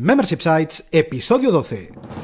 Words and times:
Membership 0.00 0.40
Sites, 0.40 0.84
episodio 0.92 1.50
12. 1.50 2.17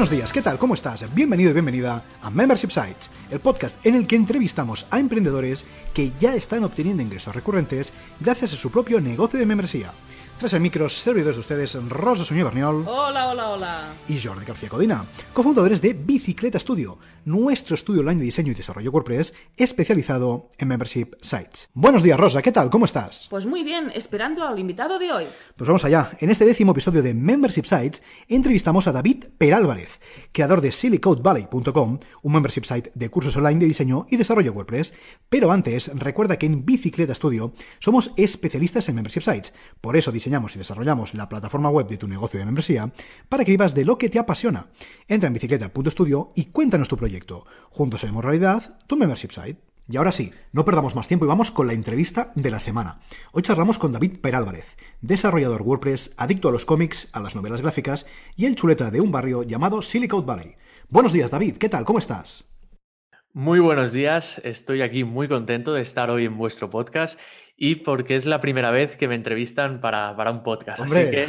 Buenos 0.00 0.16
días, 0.16 0.32
¿qué 0.32 0.40
tal? 0.40 0.56
¿Cómo 0.56 0.72
estás? 0.72 1.14
Bienvenido 1.14 1.50
y 1.50 1.52
bienvenida 1.52 2.02
a 2.22 2.30
Membership 2.30 2.70
Sites, 2.70 3.10
el 3.30 3.38
podcast 3.38 3.76
en 3.84 3.96
el 3.96 4.06
que 4.06 4.16
entrevistamos 4.16 4.86
a 4.90 4.98
emprendedores 4.98 5.66
que 5.92 6.10
ya 6.18 6.34
están 6.34 6.64
obteniendo 6.64 7.02
ingresos 7.02 7.34
recurrentes 7.34 7.92
gracias 8.18 8.54
a 8.54 8.56
su 8.56 8.70
propio 8.70 9.02
negocio 9.02 9.38
de 9.38 9.44
membresía. 9.44 9.92
Tras 10.40 10.54
el 10.54 10.62
micro, 10.62 10.88
servidores 10.88 11.36
de 11.36 11.40
ustedes, 11.40 11.74
Rosa 11.90 12.24
Suñé 12.24 12.42
Berniol. 12.42 12.88
Hola, 12.88 13.28
hola, 13.28 13.50
hola. 13.50 13.92
Y 14.08 14.18
Jordi 14.18 14.46
García 14.46 14.70
Codina, 14.70 15.04
cofundadores 15.34 15.82
de 15.82 15.92
Bicicleta 15.92 16.58
Studio, 16.58 16.96
nuestro 17.26 17.74
estudio 17.74 18.00
online 18.00 18.20
de 18.20 18.24
diseño 18.24 18.50
y 18.50 18.54
desarrollo 18.54 18.90
WordPress 18.90 19.34
especializado 19.58 20.48
en 20.56 20.68
membership 20.68 21.08
sites. 21.20 21.68
Buenos 21.74 22.02
días, 22.02 22.18
Rosa, 22.18 22.40
¿qué 22.40 22.52
tal? 22.52 22.70
¿Cómo 22.70 22.86
estás? 22.86 23.26
Pues 23.28 23.44
muy 23.44 23.62
bien, 23.62 23.92
esperando 23.94 24.42
al 24.42 24.58
invitado 24.58 24.98
de 24.98 25.12
hoy. 25.12 25.26
Pues 25.56 25.68
vamos 25.68 25.84
allá. 25.84 26.12
En 26.20 26.30
este 26.30 26.46
décimo 26.46 26.72
episodio 26.72 27.02
de 27.02 27.12
Membership 27.12 27.66
Sites 27.66 28.02
entrevistamos 28.26 28.86
a 28.86 28.92
David 28.92 29.24
Perálvarez, 29.36 30.00
creador 30.32 30.62
de 30.62 30.72
SilicodeValley.com, 30.72 31.98
un 32.22 32.32
membership 32.32 32.64
site 32.64 32.92
de 32.94 33.10
cursos 33.10 33.36
online 33.36 33.60
de 33.60 33.66
diseño 33.66 34.06
y 34.08 34.16
desarrollo 34.16 34.54
WordPress. 34.54 34.94
Pero 35.28 35.52
antes, 35.52 35.90
recuerda 35.94 36.38
que 36.38 36.46
en 36.46 36.64
Bicicleta 36.64 37.14
Studio 37.14 37.52
somos 37.78 38.12
especialistas 38.16 38.88
en 38.88 38.94
membership 38.94 39.20
sites. 39.20 39.52
Por 39.82 39.98
eso 39.98 40.10
diseñamos 40.10 40.29
y 40.30 40.58
desarrollamos 40.58 41.14
la 41.14 41.28
plataforma 41.28 41.70
web 41.70 41.88
de 41.88 41.98
tu 41.98 42.06
negocio 42.06 42.38
de 42.38 42.46
membresía 42.46 42.92
para 43.28 43.44
que 43.44 43.50
vivas 43.50 43.74
de 43.74 43.84
lo 43.84 43.98
que 43.98 44.08
te 44.08 44.20
apasiona. 44.20 44.66
Entra 45.08 45.26
en 45.26 45.34
bicicleta.studio 45.34 46.32
y 46.36 46.46
cuéntanos 46.46 46.88
tu 46.88 46.96
proyecto. 46.96 47.44
Juntos 47.70 48.04
haremos 48.04 48.24
realidad 48.24 48.78
tu 48.86 48.96
membership 48.96 49.32
site. 49.32 49.60
Y 49.88 49.96
ahora 49.96 50.12
sí, 50.12 50.32
no 50.52 50.64
perdamos 50.64 50.94
más 50.94 51.08
tiempo 51.08 51.24
y 51.24 51.28
vamos 51.28 51.50
con 51.50 51.66
la 51.66 51.72
entrevista 51.72 52.30
de 52.36 52.52
la 52.52 52.60
semana. 52.60 53.00
Hoy 53.32 53.42
charlamos 53.42 53.76
con 53.76 53.90
David 53.90 54.20
Perálvarez, 54.20 54.76
desarrollador 55.00 55.62
WordPress, 55.62 56.14
adicto 56.16 56.48
a 56.48 56.52
los 56.52 56.64
cómics, 56.64 57.08
a 57.12 57.18
las 57.18 57.34
novelas 57.34 57.60
gráficas 57.60 58.06
y 58.36 58.46
el 58.46 58.54
chuleta 58.54 58.92
de 58.92 59.00
un 59.00 59.10
barrio 59.10 59.42
llamado 59.42 59.82
Silicon 59.82 60.24
Valley. 60.24 60.54
Buenos 60.90 61.12
días, 61.12 61.32
David, 61.32 61.56
¿qué 61.56 61.68
tal? 61.68 61.84
¿Cómo 61.84 61.98
estás? 61.98 62.49
Muy 63.32 63.60
buenos 63.60 63.92
días, 63.92 64.40
estoy 64.42 64.82
aquí 64.82 65.04
muy 65.04 65.28
contento 65.28 65.72
de 65.72 65.82
estar 65.82 66.10
hoy 66.10 66.24
en 66.24 66.36
vuestro 66.36 66.68
podcast 66.68 67.16
y 67.56 67.76
porque 67.76 68.16
es 68.16 68.26
la 68.26 68.40
primera 68.40 68.72
vez 68.72 68.96
que 68.96 69.06
me 69.06 69.14
entrevistan 69.14 69.80
para, 69.80 70.12
un 70.32 70.42
podcast. 70.42 70.82
Así 70.82 70.94
que, 70.94 71.28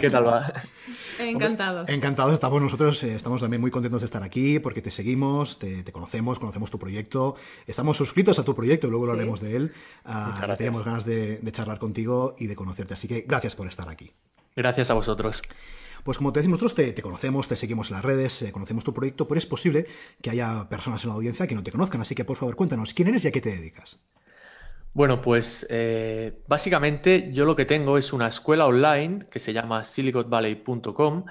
¿qué 0.00 0.08
tal 0.08 0.26
va? 0.26 0.50
Encantados. 1.18 1.90
Encantados, 1.90 2.32
estamos 2.32 2.62
nosotros, 2.62 3.02
eh, 3.02 3.14
estamos 3.14 3.42
también 3.42 3.60
muy 3.60 3.70
contentos 3.70 4.00
de 4.00 4.06
estar 4.06 4.22
aquí 4.22 4.58
porque 4.58 4.80
te 4.80 4.90
seguimos, 4.90 5.58
te, 5.58 5.84
conocemos, 5.92 6.38
conocemos 6.38 6.70
tu 6.70 6.78
proyecto, 6.78 7.36
estamos 7.66 7.98
suscritos 7.98 8.38
a 8.38 8.42
tu 8.42 8.54
proyecto, 8.54 8.88
luego 8.88 9.04
lo 9.04 9.12
haremos 9.12 9.42
de 9.42 9.56
él. 9.56 9.72
Uh, 10.06 10.56
tenemos 10.56 10.82
ganas 10.82 11.04
de, 11.04 11.40
charlar 11.52 11.78
contigo 11.78 12.36
y 12.38 12.46
de 12.46 12.56
conocerte, 12.56 12.94
así 12.94 13.06
que 13.06 13.26
gracias 13.28 13.54
por 13.54 13.68
estar 13.68 13.90
aquí. 13.90 14.12
Gracias 14.56 14.90
a 14.90 14.94
vosotros. 14.94 15.42
Pues 16.04 16.18
como 16.18 16.32
te 16.32 16.40
decimos 16.40 16.62
nosotros, 16.62 16.94
te, 16.94 17.02
conocemos, 17.02 17.48
te 17.48 17.56
seguimos 17.56 17.90
en 17.90 17.96
las 17.96 18.04
redes, 18.04 18.42
eh, 18.42 18.52
conocemos 18.52 18.84
tu 18.84 18.94
proyecto, 18.94 19.28
pero 19.28 19.38
es 19.38 19.46
posible 19.46 19.86
que 20.22 20.30
haya 20.30 20.68
personas 20.68 21.02
en 21.04 21.08
la 21.08 21.14
audiencia 21.14 21.46
que 21.46 21.54
no 21.54 21.62
te 21.62 21.72
conozcan, 21.72 22.00
así 22.00 22.14
que 22.14 22.24
por 22.24 22.36
favor 22.36 22.56
cuéntanos 22.56 22.94
quién 22.94 23.08
eres 23.08 23.24
y 23.24 23.28
a 23.28 23.32
qué 23.32 23.40
te 23.40 23.50
dedicas. 23.50 23.98
Bueno, 24.94 25.22
pues 25.22 25.66
eh, 25.70 26.42
básicamente 26.48 27.30
yo 27.32 27.44
lo 27.44 27.54
que 27.54 27.64
tengo 27.64 27.98
es 27.98 28.12
una 28.12 28.28
escuela 28.28 28.66
online 28.66 29.26
que 29.30 29.38
se 29.38 29.52
llama 29.52 29.84
silicotvalley.com, 29.84 31.24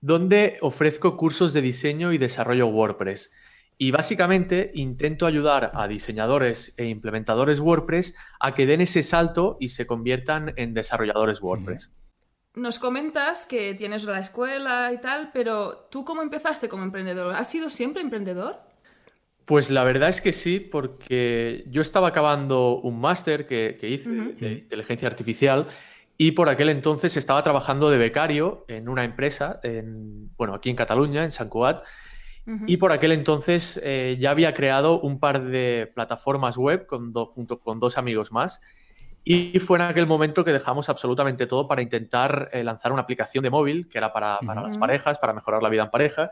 donde 0.00 0.56
ofrezco 0.62 1.16
cursos 1.16 1.52
de 1.52 1.60
diseño 1.60 2.12
y 2.12 2.18
desarrollo 2.18 2.68
WordPress. 2.68 3.32
Y 3.76 3.90
básicamente 3.90 4.70
intento 4.74 5.26
ayudar 5.26 5.72
a 5.74 5.88
diseñadores 5.88 6.74
e 6.76 6.86
implementadores 6.86 7.60
WordPress 7.60 8.14
a 8.38 8.54
que 8.54 8.66
den 8.66 8.82
ese 8.82 9.02
salto 9.02 9.56
y 9.60 9.70
se 9.70 9.86
conviertan 9.86 10.52
en 10.56 10.74
desarrolladores 10.74 11.42
WordPress. 11.42 11.99
Nos 12.60 12.78
comentas 12.78 13.46
que 13.46 13.72
tienes 13.72 14.04
la 14.04 14.20
escuela 14.20 14.92
y 14.92 14.98
tal, 14.98 15.30
pero 15.32 15.88
¿tú 15.90 16.04
cómo 16.04 16.20
empezaste 16.20 16.68
como 16.68 16.82
emprendedor? 16.84 17.34
¿Has 17.34 17.48
sido 17.48 17.70
siempre 17.70 18.02
emprendedor? 18.02 18.60
Pues 19.46 19.70
la 19.70 19.82
verdad 19.82 20.10
es 20.10 20.20
que 20.20 20.34
sí, 20.34 20.60
porque 20.60 21.64
yo 21.68 21.80
estaba 21.80 22.08
acabando 22.08 22.78
un 22.78 23.00
máster 23.00 23.46
que, 23.46 23.78
hice 23.80 24.10
de 24.10 24.52
inteligencia 24.52 25.08
artificial 25.08 25.68
y 26.18 26.32
por 26.32 26.50
aquel 26.50 26.68
entonces 26.68 27.16
estaba 27.16 27.42
trabajando 27.42 27.88
de 27.88 27.96
becario 27.96 28.66
en 28.68 28.90
una 28.90 29.04
empresa, 29.04 29.58
en, 29.62 30.30
bueno, 30.36 30.52
aquí 30.52 30.68
en 30.68 30.76
Cataluña, 30.76 31.24
en 31.24 31.32
San 31.32 31.48
y 32.66 32.76
por 32.76 32.92
aquel 32.92 33.12
entonces 33.12 33.80
eh, 33.82 34.18
ya 34.20 34.32
había 34.32 34.52
creado 34.52 35.00
un 35.00 35.18
par 35.18 35.44
de 35.44 35.90
plataformas 35.94 36.58
web 36.58 36.84
con 36.86 37.14
junto 37.14 37.60
con 37.60 37.80
dos 37.80 37.96
amigos 37.96 38.32
más. 38.32 38.60
Y 39.22 39.58
fue 39.60 39.78
en 39.78 39.82
aquel 39.82 40.06
momento 40.06 40.44
que 40.44 40.52
dejamos 40.52 40.88
absolutamente 40.88 41.46
todo 41.46 41.68
para 41.68 41.82
intentar 41.82 42.50
eh, 42.52 42.64
lanzar 42.64 42.92
una 42.92 43.02
aplicación 43.02 43.44
de 43.44 43.50
móvil 43.50 43.88
que 43.88 43.98
era 43.98 44.12
para, 44.12 44.38
para 44.40 44.62
las 44.62 44.78
parejas, 44.78 45.18
para 45.18 45.32
mejorar 45.32 45.62
la 45.62 45.68
vida 45.68 45.82
en 45.82 45.90
pareja. 45.90 46.30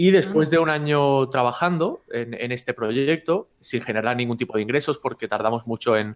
Y 0.00 0.12
después 0.12 0.48
de 0.48 0.60
un 0.60 0.70
año 0.70 1.28
trabajando 1.28 2.04
en, 2.12 2.52
este 2.52 2.72
proyecto, 2.72 3.48
sin 3.58 3.82
generar 3.82 4.16
ningún 4.16 4.36
tipo 4.36 4.56
de 4.56 4.62
ingresos, 4.62 4.96
porque 4.96 5.26
tardamos 5.26 5.66
mucho 5.66 5.96
en, 5.96 6.14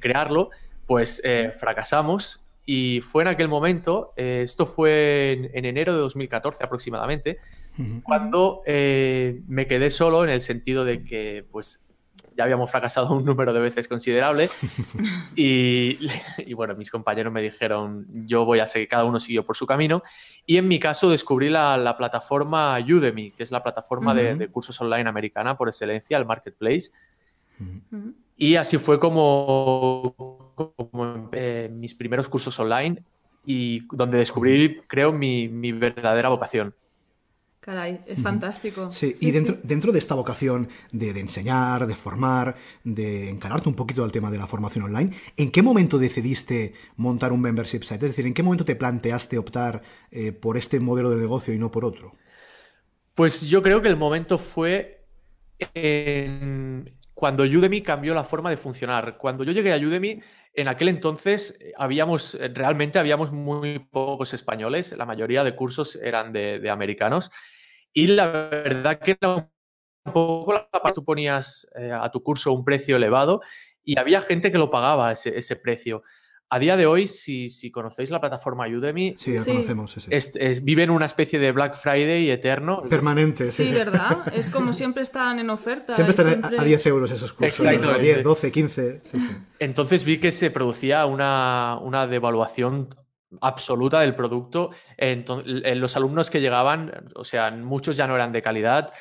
crearlo, 0.00 0.50
pues 0.86 1.22
eh, 1.24 1.50
fracasamos. 1.58 2.46
Y 2.66 3.00
fue 3.00 3.22
en 3.22 3.28
aquel 3.28 3.48
momento, 3.48 4.12
eh, 4.18 4.42
esto 4.44 4.66
fue 4.66 5.50
en, 5.54 5.64
enero 5.64 5.94
de 5.94 6.00
2014 6.00 6.62
aproximadamente, 6.62 7.38
cuando 8.02 8.60
eh, 8.66 9.40
me 9.48 9.66
quedé 9.66 9.88
solo 9.88 10.24
en 10.24 10.28
el 10.28 10.42
sentido 10.42 10.84
de 10.84 11.02
que, 11.02 11.46
pues, 11.50 11.88
ya 12.36 12.44
habíamos 12.44 12.70
fracasado 12.70 13.12
un 13.14 13.24
número 13.24 13.52
de 13.52 13.60
veces 13.60 13.88
considerable. 13.88 14.50
Y, 15.36 16.54
bueno, 16.54 16.74
mis 16.74 16.90
compañeros 16.90 17.32
me 17.32 17.42
dijeron, 17.42 18.06
yo 18.26 18.44
voy 18.44 18.60
a 18.60 18.66
seguir, 18.66 18.88
cada 18.88 19.04
uno 19.04 19.18
siguió 19.18 19.44
por 19.44 19.56
su 19.56 19.66
camino 19.66 20.02
y 20.46 20.56
en 20.56 20.68
mi 20.68 20.78
caso 20.78 21.08
descubrí 21.10 21.48
la, 21.48 21.94
plataforma 21.96 22.78
Udemy, 22.78 23.30
que 23.32 23.42
es 23.42 23.50
la 23.50 23.62
plataforma 23.62 24.14
de, 24.14 24.48
cursos 24.48 24.80
online 24.80 25.08
americana 25.08 25.56
por 25.56 25.68
excelencia, 25.68 26.16
el 26.18 26.26
marketplace. 26.26 26.90
Y 28.36 28.56
así 28.56 28.78
fue 28.78 28.98
como, 28.98 30.52
como 30.56 31.30
mis 31.70 31.94
primeros 31.94 32.28
cursos 32.28 32.58
online 32.58 33.02
y 33.46 33.86
donde 33.94 34.18
descubrí, 34.18 34.80
creo, 34.86 35.12
mi 35.12 35.72
verdadera 35.72 36.28
vocación. 36.28 36.74
Caray, 37.62 38.00
es 38.06 38.20
fantástico. 38.20 38.90
Sí, 38.90 39.14
y 39.20 39.30
dentro, 39.30 39.56
dentro 39.62 39.92
de 39.92 40.00
esta 40.00 40.16
vocación 40.16 40.68
de, 40.90 41.10
enseñar, 41.10 41.86
de 41.86 41.94
formar, 41.94 42.56
de 42.82 43.30
encararte 43.30 43.68
un 43.68 43.76
poquito 43.76 44.02
al 44.02 44.10
tema 44.10 44.32
de 44.32 44.38
la 44.38 44.48
formación 44.48 44.86
online, 44.86 45.12
¿en 45.36 45.52
qué 45.52 45.62
momento 45.62 45.96
decidiste 45.96 46.74
montar 46.96 47.30
un 47.30 47.40
membership 47.40 47.84
site? 47.84 48.04
Es 48.04 48.10
decir, 48.10 48.26
¿en 48.26 48.34
qué 48.34 48.42
momento 48.42 48.64
te 48.64 48.74
planteaste 48.74 49.38
optar 49.38 49.80
eh, 50.10 50.32
por 50.32 50.56
este 50.56 50.80
modelo 50.80 51.10
de 51.10 51.18
negocio 51.18 51.54
y 51.54 51.58
no 51.58 51.70
por 51.70 51.84
otro? 51.84 52.16
Pues 53.14 53.42
yo 53.42 53.62
creo 53.62 53.80
que 53.80 53.86
el 53.86 53.96
momento 53.96 54.38
fue 54.38 55.06
cuando 57.14 57.44
Udemy 57.44 57.80
cambió 57.82 58.12
la 58.12 58.24
forma 58.24 58.50
de 58.50 58.56
funcionar. 58.56 59.18
Cuando 59.18 59.44
yo 59.44 59.52
llegué 59.52 59.72
a 59.72 59.76
Udemy, 59.76 60.20
en 60.54 60.68
aquel 60.68 60.88
entonces 60.88 61.58
eh, 61.60 61.72
habíamos, 61.76 62.36
realmente 62.54 62.98
habíamos 62.98 63.32
muy 63.32 63.78
pocos 63.78 64.34
españoles, 64.34 64.96
la 64.96 65.06
mayoría 65.06 65.44
de 65.44 65.56
cursos 65.56 65.96
eran 65.96 66.32
de 66.32 66.70
americanos 66.70 67.30
y 67.92 68.06
la 68.06 68.26
verdad 68.48 68.98
que 68.98 69.16
era 69.20 69.50
un 70.04 70.12
poco 70.12 70.52
la 70.52 70.68
tú 70.94 71.04
ponías 71.04 71.68
eh, 71.76 71.92
a 71.92 72.10
tu 72.10 72.22
curso 72.22 72.52
un 72.52 72.64
precio 72.64 72.96
elevado 72.96 73.40
y 73.84 73.98
había 73.98 74.20
gente 74.20 74.50
que 74.50 74.58
lo 74.58 74.70
pagaba 74.70 75.12
ese, 75.12 75.56
precio. 75.56 76.02
A 76.54 76.58
día 76.58 76.76
de 76.76 76.84
hoy, 76.84 77.06
si, 77.06 77.48
si, 77.48 77.70
conocéis 77.70 78.10
la 78.10 78.20
plataforma 78.20 78.68
Udemy, 78.68 79.16
sí, 79.18 79.38
la 79.38 79.42
conocemos. 79.42 79.96
viven 80.62 80.90
una 80.90 81.06
especie 81.06 81.38
de 81.38 81.50
Black 81.50 81.76
Friday 81.76 82.28
eterno. 82.28 82.82
Permanente. 82.90 83.48
Sí, 83.48 83.72
¿verdad? 83.72 84.18
Es 84.34 84.50
como 84.50 84.74
siempre 84.74 85.02
están 85.02 85.38
en 85.38 85.48
oferta. 85.48 85.94
Siempre 85.94 86.14
están 86.14 86.60
a 86.60 86.62
10 86.62 86.86
euros 86.88 87.10
esos 87.10 87.32
cursos. 87.32 87.58
Exacto. 87.64 87.98
10, 87.98 88.22
12, 88.22 88.52
15. 88.52 89.00
Entonces 89.60 90.04
vi 90.04 90.18
que 90.18 90.30
se 90.30 90.50
producía 90.50 91.06
una, 91.06 91.78
una 91.80 92.06
devaluación 92.06 92.90
absoluta 93.40 94.00
del 94.00 94.14
producto. 94.14 94.72
Entonces, 94.98 95.62
los 95.78 95.96
alumnos 95.96 96.30
que 96.30 96.42
llegaban, 96.42 97.10
o 97.14 97.24
sea, 97.24 97.50
muchos 97.50 97.96
ya 97.96 98.06
no 98.06 98.14
eran 98.14 98.30
de 98.30 98.42
calidad, 98.42 98.92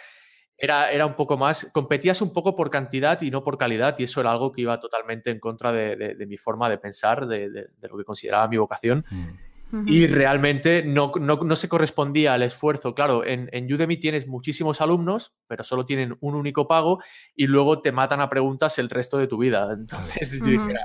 era, 0.62 0.92
era, 0.92 1.08
un 1.08 1.16
poco 1.16 1.38
más, 1.38 1.68
competías 1.74 2.22
un 2.22 2.32
poco 2.32 2.56
por 2.56 2.70
cantidad 2.70 3.20
y 3.24 3.32
no 3.32 3.44
por 3.44 3.58
calidad, 3.58 3.96
y 3.98 4.04
eso 4.04 4.22
era 4.22 4.32
algo 4.32 4.52
que 4.52 4.62
iba 4.62 4.80
totalmente 4.80 5.32
en 5.32 5.40
contra 5.40 5.72
de, 5.72 6.26
mi 6.28 6.38
forma 6.38 6.70
de 6.70 6.78
pensar, 6.78 7.26
de, 7.26 7.70
lo 7.82 7.98
que 7.98 8.04
consideraba 8.04 8.48
mi 8.48 8.58
vocación. 8.58 9.04
Mm. 9.10 9.88
Y 9.88 10.06
realmente 10.06 10.84
no, 10.84 11.14
no, 11.20 11.56
se 11.56 11.68
correspondía 11.68 12.34
al 12.34 12.44
esfuerzo. 12.44 12.94
Claro, 12.94 13.26
en, 13.26 13.50
en, 13.54 13.74
Udemy 13.74 13.98
tienes 13.98 14.28
muchísimos 14.28 14.82
alumnos, 14.82 15.34
pero 15.48 15.64
solo 15.64 15.84
tienen 15.84 16.16
un 16.20 16.36
único 16.36 16.68
pago 16.68 17.02
y 17.36 17.48
luego 17.48 17.82
te 17.82 17.92
matan 17.92 18.22
a 18.22 18.30
preguntas 18.30 18.78
el 18.78 18.90
resto 18.90 19.18
de 19.18 19.28
tu 19.28 19.38
vida. 19.38 19.68
Entonces, 19.74 20.42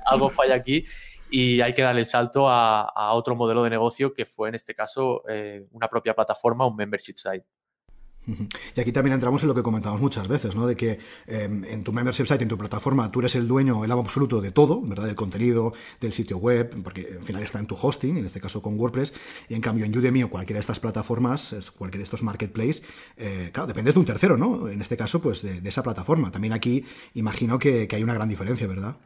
algo 0.07 0.31
falla 0.31 0.55
aquí 0.55 0.85
y 1.31 1.61
hay 1.61 1.75
que 1.75 1.83
dar 1.83 1.99
el 1.99 2.07
salto 2.07 2.49
a, 2.49 2.83
a, 2.83 3.13
otro 3.13 3.35
modelo 3.35 3.63
de 3.65 3.71
negocio 3.71 4.15
que 4.15 4.25
fue 4.25 4.49
en 4.49 4.55
este 4.55 4.75
caso 4.75 5.23
eh, 5.29 5.67
una 5.73 5.89
propia 5.89 6.15
plataforma, 6.15 6.67
un 6.67 6.77
membership 6.77 7.17
site. 7.17 7.45
Y 8.75 8.81
aquí 8.81 8.93
también 8.93 9.15
entramos 9.15 9.43
en 9.43 9.49
lo 9.49 9.55
que 9.55 9.63
comentamos 9.63 10.01
muchas 10.01 10.27
veces, 10.27 10.55
¿no? 10.55 10.67
De 10.67 10.77
que 10.77 10.99
em, 11.27 11.65
en 11.65 11.83
tu 11.83 11.93
membership 11.93 12.27
site, 12.27 12.43
en 12.43 12.49
tu 12.49 12.59
plataforma, 12.59 13.11
tú 13.11 13.21
eres 13.21 13.35
el 13.37 13.47
dueño, 13.47 13.85
el 13.85 13.91
amo 13.91 14.03
absoluto 14.03 14.41
de 14.41 14.51
todo, 14.51 14.81
¿verdad? 14.83 15.07
Del 15.07 15.15
contenido, 15.15 15.73
del 16.01 16.13
sitio 16.13 16.39
web, 16.39 16.83
porque 16.83 17.17
al 17.19 17.25
final 17.25 17.43
está 17.43 17.59
en 17.59 17.67
tu 17.67 17.77
hosting, 17.81 18.17
en 18.17 18.27
este 18.27 18.41
caso 18.41 18.61
con 18.63 18.79
WordPress, 18.79 19.13
y 19.49 19.55
en 19.55 19.61
cambio 19.61 19.85
en 19.85 19.97
Udemy 19.97 20.25
o 20.25 20.31
cualquiera 20.31 20.59
de 20.59 20.63
estas 20.63 20.81
plataformas, 20.81 21.55
cualquiera 21.77 22.01
de 22.01 22.05
estos 22.05 22.23
marketplaces, 22.23 22.83
eh, 23.17 23.51
claro, 23.53 23.69
dependes 23.69 23.95
de 23.95 24.01
un 24.01 24.07
tercero, 24.07 24.37
¿no? 24.37 24.69
En 24.69 24.81
este 24.81 24.97
caso, 24.97 25.21
pues 25.21 25.43
de, 25.43 25.67
esa 25.67 25.83
plataforma. 25.83 26.31
También 26.31 26.53
aquí 26.53 26.85
imagino 27.15 27.59
que, 27.59 27.87
que 27.87 27.97
hay 27.97 28.03
una 28.03 28.15
gran 28.15 28.29
diferencia, 28.29 28.67
¿verdad? 28.67 28.97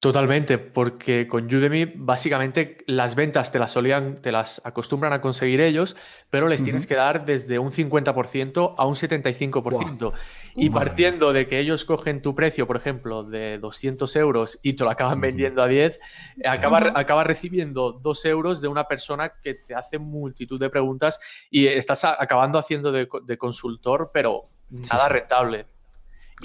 Totalmente, 0.00 0.58
porque 0.58 1.26
con 1.26 1.46
Udemy 1.46 1.86
básicamente 1.96 2.84
las 2.86 3.16
ventas 3.16 3.50
te 3.50 3.58
las 3.58 3.72
solían, 3.72 4.22
te 4.22 4.30
las 4.30 4.64
acostumbran 4.64 5.12
a 5.12 5.20
conseguir 5.20 5.60
ellos, 5.60 5.96
pero 6.30 6.46
les 6.46 6.62
tienes 6.62 6.86
que 6.86 6.94
dar 6.94 7.26
desde 7.26 7.58
un 7.58 7.72
50% 7.72 8.76
a 8.78 8.86
un 8.86 8.94
75%. 8.94 10.12
Y 10.54 10.70
partiendo 10.70 11.32
de 11.32 11.48
que 11.48 11.58
ellos 11.58 11.84
cogen 11.84 12.22
tu 12.22 12.36
precio, 12.36 12.64
por 12.64 12.76
ejemplo, 12.76 13.24
de 13.24 13.58
200 13.58 14.14
euros 14.14 14.60
y 14.62 14.74
te 14.74 14.84
lo 14.84 14.90
acaban 14.90 15.20
vendiendo 15.20 15.64
a 15.64 15.66
10, 15.66 15.98
acabas 16.44 16.92
acaba 16.94 17.24
recibiendo 17.24 17.90
2 17.90 18.24
euros 18.26 18.60
de 18.60 18.68
una 18.68 18.84
persona 18.84 19.32
que 19.42 19.54
te 19.54 19.74
hace 19.74 19.98
multitud 19.98 20.60
de 20.60 20.70
preguntas 20.70 21.18
y 21.50 21.66
estás 21.66 22.04
acabando 22.04 22.60
haciendo 22.60 22.92
de, 22.92 23.08
consultor, 23.36 24.12
pero 24.14 24.48
nada 24.70 25.08
rentable. 25.08 25.66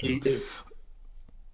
Eh, 0.01 0.41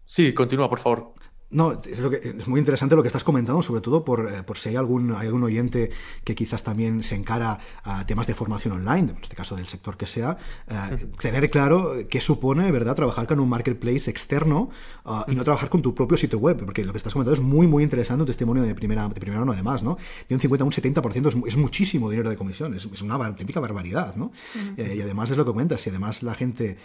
sí, 0.06 0.34
continúa, 0.34 0.70
por 0.70 0.80
favor. 0.80 1.20
No, 1.52 1.82
es, 1.84 1.98
lo 1.98 2.12
que, 2.12 2.18
es, 2.18 2.48
muy 2.48 2.60
interesante 2.60 2.96
lo 2.96 3.02
que 3.02 3.08
estás 3.08 3.24
comentando, 3.24 3.64
sobre 3.64 3.82
todo 3.82 4.06
por, 4.06 4.32
eh, 4.32 4.44
por 4.44 4.60
si 4.60 4.70
hay 4.70 4.76
algún, 4.76 5.12
algún 5.14 5.44
oyente 5.44 5.90
que 6.24 6.36
quizás 6.36 6.62
también 6.62 7.02
se 7.02 7.16
encara 7.16 7.60
a 7.84 8.06
temas 8.06 8.28
de 8.28 8.36
formación 8.36 8.76
online, 8.76 9.12
en 9.12 9.18
este 9.20 9.36
caso 9.36 9.56
del 9.56 9.68
sector 9.68 9.98
que 9.98 10.06
sea, 10.06 10.38
eh, 10.68 11.08
tener 11.20 11.50
claro 11.50 11.94
qué 12.08 12.22
supone, 12.22 12.72
¿verdad?, 12.72 12.96
trabajar 12.96 13.26
con 13.26 13.40
un 13.40 13.50
marketplace 13.50 14.12
externo 14.12 14.70
ah, 15.06 15.26
y 15.28 15.34
no 15.34 15.44
trabajar 15.44 15.70
con 15.70 15.82
tu 15.82 15.96
propio 15.96 16.18
sitio 16.18 16.38
web, 16.38 16.64
porque 16.64 16.86
lo 16.86 16.92
que 16.92 16.98
estás 16.98 17.14
comentando 17.14 17.42
es 17.42 17.48
muy, 17.48 17.66
muy 17.66 17.82
interesante, 17.82 18.22
un 18.22 18.28
testimonio 18.28 18.62
de 18.62 18.76
primera, 18.76 19.08
de 19.08 19.20
primera 19.20 19.40
mano 19.40 19.54
además, 19.54 19.82
¿no? 19.82 19.98
De 20.28 20.36
un 20.36 20.42
50 20.42 20.64
a 20.64 20.66
un 20.66 20.72
70% 20.72 21.28
es, 21.30 21.48
es 21.48 21.58
muchísimo 21.58 22.12
dinero 22.12 22.30
de 22.30 22.38
comisión, 22.38 22.76
es, 22.76 22.88
es 22.94 23.02
una 23.02 23.16
auténtica 23.16 23.60
barbaridad, 23.60 24.16
¿no? 24.16 24.32
Eh, 24.78 24.96
y 24.98 25.02
además 25.02 25.32
es 25.32 25.38
lo 25.38 25.46
que 25.46 25.52
comentas, 25.52 25.82
si 25.82 25.90
además 25.90 26.22
la 26.22 26.36
gente 26.36 26.78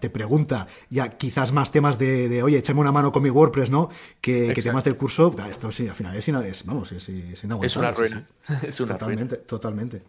te 0.00 0.10
pregunta 0.10 0.66
ya 0.90 1.08
quizás 1.08 1.52
más 1.52 1.70
temas 1.70 1.98
de, 1.98 2.28
de, 2.28 2.42
oye, 2.42 2.58
échame 2.58 2.80
una 2.80 2.92
mano 2.92 3.10
con 3.10 3.22
mi 3.22 3.30
WordPress, 3.30 3.70
¿no? 3.70 3.85
Que, 4.20 4.52
temas 4.62 4.84
del 4.84 4.96
curso, 4.96 5.34
esto 5.50 5.70
sí, 5.72 5.88
al 5.88 5.94
final 5.94 6.16
es, 6.16 6.28
es 6.28 6.66
vamos, 6.66 6.92
es, 6.92 7.08
es 7.08 7.44
Es 7.62 7.76
una 7.76 7.90
ruina. 7.90 8.26
Es 8.62 8.80
una 8.80 8.96
totalmente, 8.96 9.36
totalmente. 9.38 10.02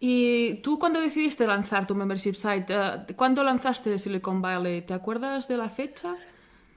Y 0.00 0.54
tú 0.56 0.78
cuando 0.78 1.00
decidiste 1.00 1.46
lanzar 1.46 1.86
tu 1.86 1.94
membership 1.94 2.34
site, 2.34 2.66
eh, 2.68 3.14
¿cuándo 3.16 3.42
lanzaste 3.42 3.98
Silicon 3.98 4.40
Valley? 4.40 4.82
¿Te 4.82 4.94
acuerdas 4.94 5.48
de 5.48 5.56
la 5.56 5.68
fecha? 5.68 6.14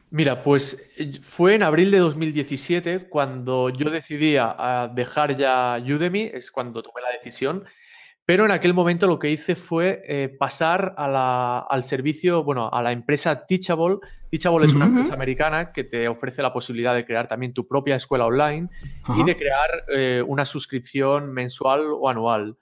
Mira, 0.10 0.44
pues 0.44 0.92
fue 1.22 1.56
en 1.56 1.64
abril 1.64 1.92
de 1.92 2.00
2017 2.00 3.08
cuando 3.08 3.70
yo 3.70 3.90
decidí 3.90 4.36
a 4.38 4.92
dejar 4.94 5.38
ya 5.38 5.82
Udemy, 5.82 6.32
es 6.34 6.52
cuando 6.52 6.84
tomé 6.84 7.02
la 7.02 7.12
decisión 7.12 7.64
pero 8.26 8.46
en 8.46 8.52
aquel 8.52 8.74
momento 8.74 9.08
lo 9.08 9.20
que 9.20 9.30
hice 9.30 9.56
fue 9.56 10.04
eh, 10.08 10.30
pasar 10.30 10.94
al 10.98 11.84
servicio, 11.84 12.44
bueno, 12.44 12.70
a 12.72 12.82
la 12.82 12.92
empresa 12.92 13.46
Teachable. 13.46 13.98
Teachable 14.30 14.66
es 14.66 14.74
una 14.74 14.86
empresa 14.86 15.14
americana 15.14 15.72
que 15.72 15.84
te 15.84 16.08
ofrece 16.08 16.42
la 16.42 16.54
posibilidad 16.54 16.94
de 16.94 17.06
crear 17.06 17.28
también 17.28 17.54
tu 17.54 17.68
propia 17.68 17.96
escuela 17.96 18.26
online 18.26 18.70
y 19.18 19.24
de 19.24 19.36
crear 19.36 19.86
eh, 19.94 20.24
una 20.26 20.46
suscripción 20.46 21.34
mensual 21.34 21.82
o 22.00 22.10
anual. 22.10 22.58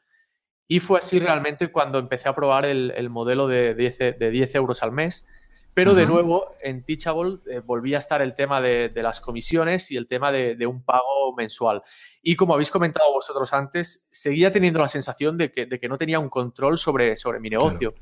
Y 0.67 0.79
fue 0.79 0.99
así 0.99 1.19
realmente 1.19 1.71
cuando 1.71 1.99
empecé 1.99 2.29
a 2.29 2.35
probar 2.35 2.65
el, 2.65 3.09
modelo 3.09 3.47
de 3.47 3.75
10, 3.75 3.97
de 4.19 4.29
10 4.31 4.55
euros 4.55 4.81
al 4.81 4.91
mes 4.91 5.25
pero 5.73 5.93
de 5.93 6.05
nuevo, 6.05 6.55
en 6.61 6.83
Teachable 6.83 7.37
eh, 7.49 7.59
volvía 7.59 7.97
a 7.97 7.99
estar 7.99 8.21
el 8.21 8.33
tema 8.33 8.59
de, 8.59 8.91
las 8.95 9.21
comisiones 9.21 9.91
y 9.91 9.97
el 9.97 10.07
tema 10.07 10.31
de, 10.31 10.65
un 10.65 10.83
pago 10.83 11.33
mensual. 11.37 11.81
Y 12.21 12.35
como 12.35 12.53
habéis 12.53 12.71
comentado 12.71 13.11
vosotros 13.13 13.53
antes, 13.53 14.07
seguía 14.11 14.51
teniendo 14.51 14.79
la 14.79 14.89
sensación 14.89 15.37
de 15.37 15.51
que, 15.51 15.87
no 15.87 15.97
tenía 15.97 16.19
un 16.19 16.29
control 16.29 16.77
sobre, 16.77 17.15
sobre 17.15 17.39
mi 17.39 17.49
negocio. 17.49 17.93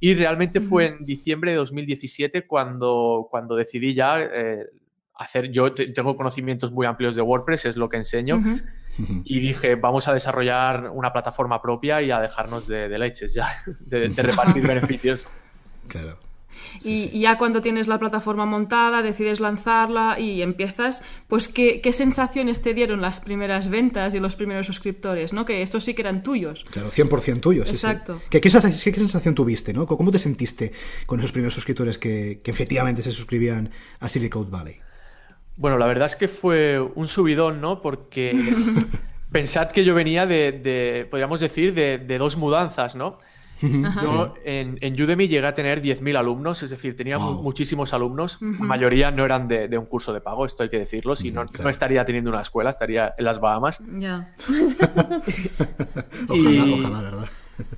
Y 0.00 0.14
realmente 0.14 0.60
fue 0.60 0.86
en 0.86 1.04
diciembre 1.04 1.52
de 1.52 1.58
2017 1.58 2.46
cuando, 2.46 3.28
cuando 3.30 3.54
decidí 3.54 3.94
ya 3.94 4.20
eh, 4.20 4.66
hacer, 5.14 5.50
yo 5.50 5.72
tengo 5.72 6.16
conocimientos 6.16 6.72
muy 6.72 6.86
amplios 6.86 7.14
de 7.14 7.22
WordPress, 7.22 7.66
es 7.66 7.76
lo 7.76 7.88
que 7.88 7.98
enseño, 7.98 8.42
y 9.24 9.40
dije, 9.40 9.76
vamos 9.76 10.08
a 10.08 10.14
desarrollar 10.14 10.90
una 10.90 11.12
plataforma 11.12 11.62
propia 11.62 12.02
y 12.02 12.10
a 12.10 12.20
dejarnos 12.20 12.66
de, 12.66 12.88
leches 12.98 13.34
ya, 13.34 13.50
de, 13.80 14.08
de 14.08 14.22
repartir 14.22 14.66
beneficios. 14.66 15.28
Claro 15.86 16.18
y, 16.82 17.20
ya 17.20 17.38
cuando 17.38 17.60
tienes 17.60 17.88
la 17.88 17.98
plataforma 17.98 18.46
montada, 18.46 19.02
decides 19.02 19.40
lanzarla 19.40 20.18
y 20.18 20.42
empiezas, 20.42 21.02
pues 21.28 21.48
¿qué, 21.48 21.80
sensaciones 21.92 22.62
te 22.62 22.74
dieron 22.74 23.00
las 23.00 23.20
primeras 23.20 23.68
ventas 23.68 24.14
y 24.14 24.20
los 24.20 24.36
primeros 24.36 24.66
suscriptores, 24.66 25.32
¿no? 25.32 25.44
Que 25.44 25.62
estos 25.62 25.84
sí 25.84 25.94
que 25.94 26.02
eran 26.02 26.22
tuyos. 26.22 26.64
Claro, 26.70 26.90
100% 26.90 27.40
tuyos. 27.40 27.68
Exacto. 27.68 28.20
¿Qué, 28.30 28.40
qué, 28.40 28.50
sensación 28.50 29.34
tuviste, 29.34 29.72
¿no? 29.72 29.86
¿Cómo 29.86 30.10
te 30.10 30.18
sentiste 30.18 30.72
con 31.06 31.18
esos 31.20 31.32
primeros 31.32 31.54
suscriptores 31.54 31.98
que, 31.98 32.40
efectivamente 32.44 33.02
se 33.02 33.12
suscribían 33.12 33.70
a 34.00 34.08
Silicon 34.08 34.50
Valley? 34.50 34.76
Bueno, 35.56 35.78
la 35.78 35.86
verdad 35.86 36.06
es 36.06 36.16
que 36.16 36.28
fue 36.28 36.80
un 36.80 37.06
subidón, 37.06 37.60
¿no? 37.60 37.80
Porque 37.80 38.36
pensad 39.32 39.70
que 39.70 39.84
yo 39.84 39.94
venía 39.94 40.26
de, 40.26 41.06
podríamos 41.10 41.40
decir, 41.40 41.74
de, 41.74 41.98
de 41.98 42.18
dos 42.18 42.36
mudanzas, 42.36 42.94
¿no? 42.94 43.18
Yo 44.02 44.34
en, 44.44 44.78
en, 44.80 45.00
Udemy 45.00 45.28
llegué 45.28 45.46
a 45.46 45.54
tener 45.54 45.82
10.000 45.82 46.16
alumnos, 46.16 46.62
es 46.62 46.70
decir, 46.70 46.96
tenía 46.96 47.18
muchísimos 47.18 47.92
alumnos. 47.94 48.38
La 48.40 48.64
mayoría 48.64 49.10
no 49.10 49.24
eran 49.24 49.48
de, 49.48 49.78
un 49.78 49.86
curso 49.86 50.12
de 50.12 50.20
pago, 50.20 50.46
esto 50.46 50.62
hay 50.62 50.68
que 50.68 50.78
decirlo. 50.78 51.16
Si 51.16 51.30
no, 51.30 51.44
no 51.44 51.68
estaría 51.68 52.04
teniendo 52.04 52.30
una 52.30 52.40
escuela, 52.40 52.70
estaría 52.70 53.14
en 53.16 53.24
las 53.24 53.40
Bahamas. 53.40 53.82
Ya. 53.98 54.34
y, 56.34 56.72
ojalá, 56.72 57.02
¿verdad? 57.02 57.28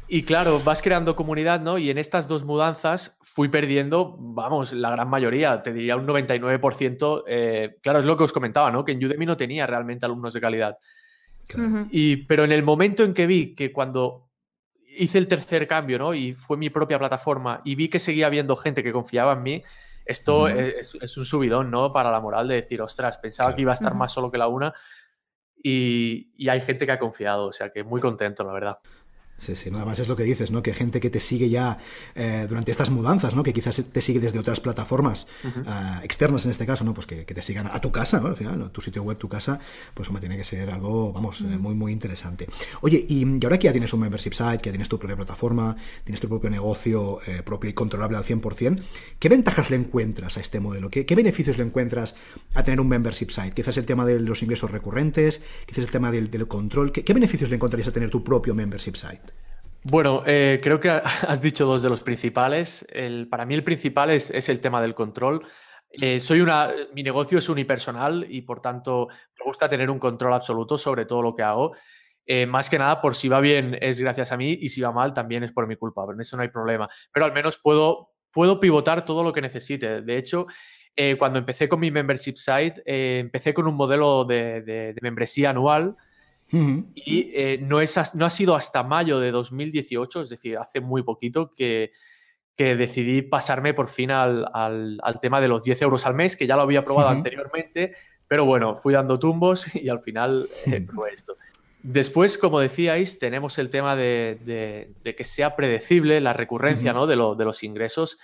Y 0.09 0.23
claro, 0.23 0.61
vas 0.61 0.83
creando 0.83 1.17
comunidad, 1.17 1.61
¿no? 1.61 1.79
Y 1.79 1.91
en 1.91 1.99
estas 1.99 2.29
dos 2.29 2.45
mudanzas 2.45 3.19
fui 3.23 3.49
perdiendo, 3.49 4.17
vamos, 4.19 4.73
la 4.73 4.91
gran 4.91 5.09
mayoría, 5.09 5.63
te 5.63 5.73
diría 5.73 5.97
un 5.97 6.07
99%. 6.07 7.25
Eh, 7.27 7.77
claro, 7.83 7.99
es 7.99 8.05
lo 8.05 8.17
que 8.17 8.25
os 8.25 8.33
comentaba, 8.33 8.71
¿no? 8.71 8.85
Que 8.85 8.93
en 8.93 9.05
Udemy 9.05 9.27
no 9.27 9.37
tenía 9.37 9.67
realmente 9.67 10.07
alumnos 10.07 10.33
de 10.33 10.41
calidad. 10.41 10.79
Y, 11.91 12.17
pero 12.25 12.45
en 12.45 12.53
el 12.53 12.63
momento 12.63 13.05
en 13.05 13.15
que 13.15 13.27
vi 13.27 13.55
que 13.55 13.73
cuando 13.73 14.26
hice 14.97 15.19
el 15.19 15.29
tercer 15.29 15.67
cambio, 15.67 15.99
¿no? 15.99 16.15
Y 16.15 16.35
fue 16.35 16.57
mi 16.57 16.71
propia 16.71 16.99
plataforma 16.99 17.61
y 17.65 17.75
vi 17.75 17.89
que 17.89 17.99
seguía 17.99 18.27
habiendo 18.27 18.57
gente 18.57 18.83
que 18.83 18.93
confiaba 18.93 19.35
en 19.35 19.43
mí. 19.43 19.65
Esto 20.05 20.49
es, 20.49 21.17
un 21.17 21.25
subidón, 21.25 21.71
¿no? 21.71 21.93
Para 21.93 22.13
la 22.13 22.21
moral 22.21 22.47
de 22.47 22.55
decir, 22.57 22.81
ostras, 22.81 23.19
pensaba 23.19 23.55
que 23.55 23.63
iba 23.63 23.73
a 23.73 23.75
estar 23.75 23.95
más 23.95 24.13
solo 24.13 24.31
que 24.31 24.39
la 24.39 24.47
una 24.47 24.73
y, 25.61 26.31
y, 26.37 26.49
hay 26.49 26.61
gente 26.61 26.87
que 26.87 26.93
ha 26.93 26.99
confiado, 26.99 27.47
o 27.47 27.53
sea 27.53 27.71
que 27.71 27.83
muy 27.83 28.01
contento, 28.01 28.45
la 28.45 28.53
verdad. 28.53 28.79
Sí, 29.39 29.55
sí, 29.55 29.71
nada 29.71 29.85
más 29.85 29.99
es 29.99 30.09
lo 30.09 30.17
que 30.17 30.23
dices, 30.23 30.51
¿no? 30.51 30.63
Que 30.63 30.73
gente 30.73 30.99
que 30.99 31.11
te 31.11 31.21
sigue 31.21 31.51
ya 31.51 31.77
eh, 32.15 32.47
durante 32.49 32.71
estas 32.71 32.89
mudanzas, 32.89 33.35
¿no? 33.35 33.43
Que 33.43 33.53
quizás 33.53 33.83
te 33.93 34.01
sigue 34.01 34.19
desde 34.19 34.39
otras 34.39 34.61
plataformas 34.61 35.27
eh, 35.45 35.51
externas 36.03 36.47
en 36.47 36.53
este 36.53 36.65
caso, 36.65 36.85
¿no? 36.85 36.95
Pues 36.95 37.07
que, 37.07 37.25
te 37.25 37.43
sigan 37.43 37.67
a 37.67 37.79
tu 37.81 37.93
casa, 37.93 38.19
¿no? 38.19 38.29
Al 38.29 38.37
final, 38.37 38.59
¿no? 38.59 38.71
tu 38.71 38.81
sitio 38.81 39.03
web, 39.03 39.19
tu 39.19 39.29
casa, 39.29 39.61
pues 39.93 40.09
hombre, 40.09 40.21
tiene 40.21 40.39
que 40.39 40.45
ser 40.45 40.71
algo, 40.71 41.13
vamos, 41.13 41.43
eh, 41.43 41.45
muy, 41.45 41.75
muy 41.75 41.93
interesante. 41.93 42.49
Oye, 42.81 43.05
y, 43.09 43.25
ahora 43.45 43.59
que 43.59 43.65
ya 43.65 43.73
tienes 43.73 43.93
un 43.93 44.01
membership 44.01 44.33
site, 44.33 44.59
que 44.59 44.71
ya 44.71 44.73
tienes 44.73 44.89
tu 44.89 44.99
propia 44.99 45.17
plataforma, 45.17 45.77
tienes 46.03 46.21
tu 46.21 46.29
propio 46.29 46.49
negocio 46.49 47.19
propio 47.45 47.69
y 47.69 47.73
controlable 47.75 48.17
al 48.17 48.25
100%, 48.25 48.83
¿qué 49.19 49.29
ventajas 49.29 49.71
le 49.71 49.77
encuentras 49.77 50.37
a 50.39 50.41
este 50.41 50.61
modelo? 50.61 50.89
¿Qué, 50.91 51.05
¿Qué, 51.05 51.15
beneficios 51.15 51.59
le 51.59 51.65
encuentras 51.65 52.15
a 52.55 52.63
tener 52.63 52.81
un 52.81 52.89
membership 52.89 53.29
site? 53.31 53.53
Quizás 53.53 53.77
el 53.77 53.85
tema 53.85 54.07
de 54.07 54.19
los 54.19 54.43
ingresos 54.43 54.71
recurrentes, 54.71 55.43
quizás 55.67 55.85
el 55.85 55.91
tema 55.91 56.11
del, 56.11 56.31
del 56.31 56.49
control. 56.49 56.93
¿Qué, 56.93 57.05
¿Qué 57.05 57.13
beneficios 57.13 57.51
le 57.51 57.57
encontrarías 57.57 57.89
a 57.89 57.93
tener 57.93 58.11
tu 58.11 58.25
propio 58.25 58.55
membership 58.55 58.95
site? 58.95 59.27
Bueno, 59.89 60.25
eh, 60.27 60.59
creo 60.61 60.81
que 60.81 60.91
has 61.29 61.41
dicho 61.41 61.65
dos 61.65 61.81
de 61.81 61.89
los 61.89 62.03
principales. 62.03 62.85
para 63.31 63.47
mí 63.47 63.55
el 63.55 63.63
principal 63.63 64.11
es, 64.11 64.49
el 64.49 64.61
tema 64.61 64.83
del 64.83 64.97
control. 64.97 65.47
Eh, 65.91 66.19
soy 66.19 66.41
una, 66.41 66.71
mi 66.93 67.05
negocio 67.05 67.39
es 67.39 67.49
unipersonal 67.49 68.27
y 68.29 68.43
por 68.43 68.61
tanto 68.61 69.07
me 69.09 69.45
gusta 69.45 69.69
tener 69.69 69.89
un 69.89 70.01
control 70.01 70.35
absoluto 70.35 70.77
sobre 70.77 71.07
todo 71.07 71.23
lo 71.23 71.37
que 71.37 71.45
hago. 71.45 71.77
Eh, 72.27 72.47
más 72.47 72.69
que 72.69 72.79
nada, 72.79 73.01
por 73.01 73.15
si 73.15 73.29
va 73.29 73.39
bien 73.39 73.79
es 73.81 74.01
gracias 74.01 74.33
a 74.33 74.37
mí 74.37 74.59
y 74.61 74.71
si 74.71 74.81
va 74.81 74.91
mal 74.91 75.15
también 75.15 75.45
es 75.45 75.53
por 75.53 75.69
mi 75.69 75.77
culpa. 75.77 76.03
Pero 76.05 76.15
en 76.15 76.21
eso 76.21 76.37
no 76.37 76.43
hay 76.43 76.49
problema. 76.49 76.89
Pero 77.13 77.25
al 77.25 77.33
menos 77.33 77.57
puedo, 77.57 78.11
puedo 78.33 78.59
pivotar 78.59 79.05
todo 79.05 79.23
lo 79.23 79.33
que 79.33 79.41
necesite. 79.41 80.03
De 80.03 80.19
hecho, 80.19 80.47
cuando 81.19 81.39
empecé 81.39 81.69
con 81.69 81.79
mi 81.79 81.93
membership 81.93 82.35
site, 82.35 82.83
empecé 83.21 83.55
con 83.55 83.69
un 83.69 83.77
modelo 83.77 84.25
de 84.25 84.97
membresía 85.01 85.51
anual 85.51 85.95
y 86.53 87.31
eh, 87.35 87.59
no, 87.61 87.81
es, 87.81 88.15
no 88.15 88.25
ha 88.25 88.31
sido 88.31 88.55
hasta 88.55 88.83
mayo 88.83 89.19
de 89.19 89.31
2018, 89.31 90.23
es 90.23 90.29
decir, 90.29 90.59
hace 90.59 90.81
muy 90.81 91.03
poquito 91.03 91.53
que, 91.53 91.93
que 92.57 92.77
decidí 92.77 93.23
pasarme 93.23 93.75
por 93.75 93.89
fin 93.89 94.11
al, 94.11 94.49
al, 94.53 95.21
tema 95.21 95.41
de 95.41 95.49
los 95.49 95.65
10 95.65 95.83
euros 95.83 96.07
al 96.07 96.15
mes, 96.15 96.37
que 96.37 96.47
ya 96.47 96.57
lo 96.57 96.63
había 96.63 96.85
probado 96.85 97.09
anteriormente, 97.09 97.95
pero 98.29 98.45
bueno, 98.45 98.75
fui 98.77 98.95
dando 98.95 99.19
tumbos 99.19 99.75
y 99.75 99.89
al 99.89 100.01
final 100.01 100.49
eh, 100.67 100.81
probé 100.81 101.15
esto. 101.15 101.37
Después, 101.83 102.37
como 102.39 102.59
decíais, 102.59 103.19
tenemos 103.19 103.59
el 103.59 103.71
tema 103.71 103.95
de, 103.95 104.91
que 105.05 105.25
sea 105.25 105.55
predecible 105.55 106.21
la 106.21 106.33
recurrencia 106.33 106.93
¿no? 106.93 107.07
de, 107.07 107.15
de, 107.15 107.45
los 107.45 107.63
ingresos 107.63 108.19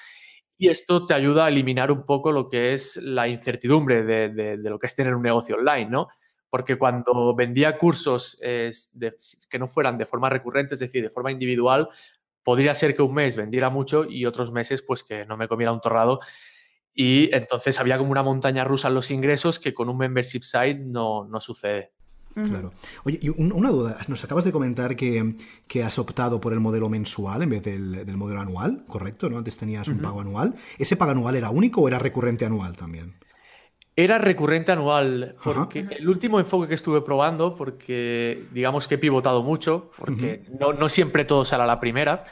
y 0.59 0.69
esto 0.69 1.07
te 1.07 1.15
ayuda 1.15 1.47
a 1.47 1.49
eliminar 1.49 1.91
un 1.91 2.05
poco 2.05 2.33
lo 2.33 2.49
que 2.49 2.73
es 2.73 2.97
la 2.97 3.29
incertidumbre 3.29 4.03
de, 4.03 4.57
lo 4.59 4.79
que 4.79 4.87
es 4.87 4.95
tener 4.95 5.15
un 5.15 5.23
negocio 5.23 5.57
online, 5.57 5.91
¿no? 5.91 6.09
Porque 6.53 6.77
cuando 6.77 7.35
vendía 7.35 7.79
cursos 7.79 8.39
que 8.39 9.59
no 9.59 9.69
fueran 9.69 9.97
de 9.97 10.05
forma 10.05 10.29
recurrente, 10.29 10.75
es 10.75 10.81
decir, 10.81 11.03
de 11.03 11.09
forma 11.09 11.33
individual, 11.33 11.89
podría 12.43 12.75
ser 12.75 12.95
que 12.95 13.01
un 13.01 13.15
mes 13.15 13.39
vendiera 13.39 13.71
mucho 13.71 14.05
y 14.05 14.27
otros 14.27 14.53
meses 14.53 14.83
pues 14.83 15.03
que 15.03 15.25
no 15.25 15.39
me 15.39 15.49
comiera 15.49 15.73
un 15.73 15.81
torrado 15.81 16.21
y 16.93 17.35
entonces 17.35 17.81
había 17.81 17.97
como 17.97 18.11
una 18.11 18.23
montaña 18.23 18.65
rusa 18.65 18.89
en 18.89 18.95
los 18.95 19.11
ingresos 19.11 19.59
que 19.59 19.73
con 19.73 19.89
un 19.89 19.97
membership 19.97 20.43
site 20.43 20.81
no, 20.85 21.25
no 21.25 21.41
sucede. 21.41 21.93
Claro. 22.35 22.75
Oye, 23.05 23.19
y 23.23 23.31
una 23.31 23.71
duda, 23.71 23.97
nos 24.09 24.23
acabas 24.25 24.45
de 24.45 24.53
comentar 24.53 24.95
que, 24.95 25.35
has 25.83 25.99
optado 25.99 26.39
por 26.39 26.53
el 26.53 26.61
modelo 26.61 26.91
mensual 26.91 27.43
en 27.43 27.49
vez 27.49 27.63
del, 27.63 28.17
modelo 28.19 28.41
anual, 28.41 28.85
¿correcto? 28.87 29.31
¿no? 29.31 29.39
Antes 29.39 29.57
tenías 29.57 29.89
un 29.89 30.01
pago 30.01 30.21
anual. 30.21 30.55
¿Ese 30.79 30.97
pago 30.97 31.13
anual 31.13 31.37
era 31.37 31.49
único 31.49 31.81
o 31.81 31.89
era 31.89 31.99
recurrente 31.99 32.45
anual 32.45 32.77
también? 32.77 33.15
Era 33.95 34.19
recurrente 34.19 34.73
anual, 34.73 35.37
porque 35.45 35.87
el 35.91 36.09
último 36.09 36.41
enfoque 36.41 36.67
que 36.67 36.75
estuve 36.75 37.03
probando, 37.03 37.55
porque 37.55 38.47
digamos 38.51 38.89
que 38.89 38.95
he 38.95 38.99
pivotado 38.99 39.43
mucho, 39.43 39.91
porque 39.99 40.45
no, 40.59 40.73
no, 40.73 40.89
siempre 40.89 41.27
todo 41.27 41.45
sale 41.45 41.65
a 41.65 41.67
la 41.67 41.79
primera, 41.79 42.25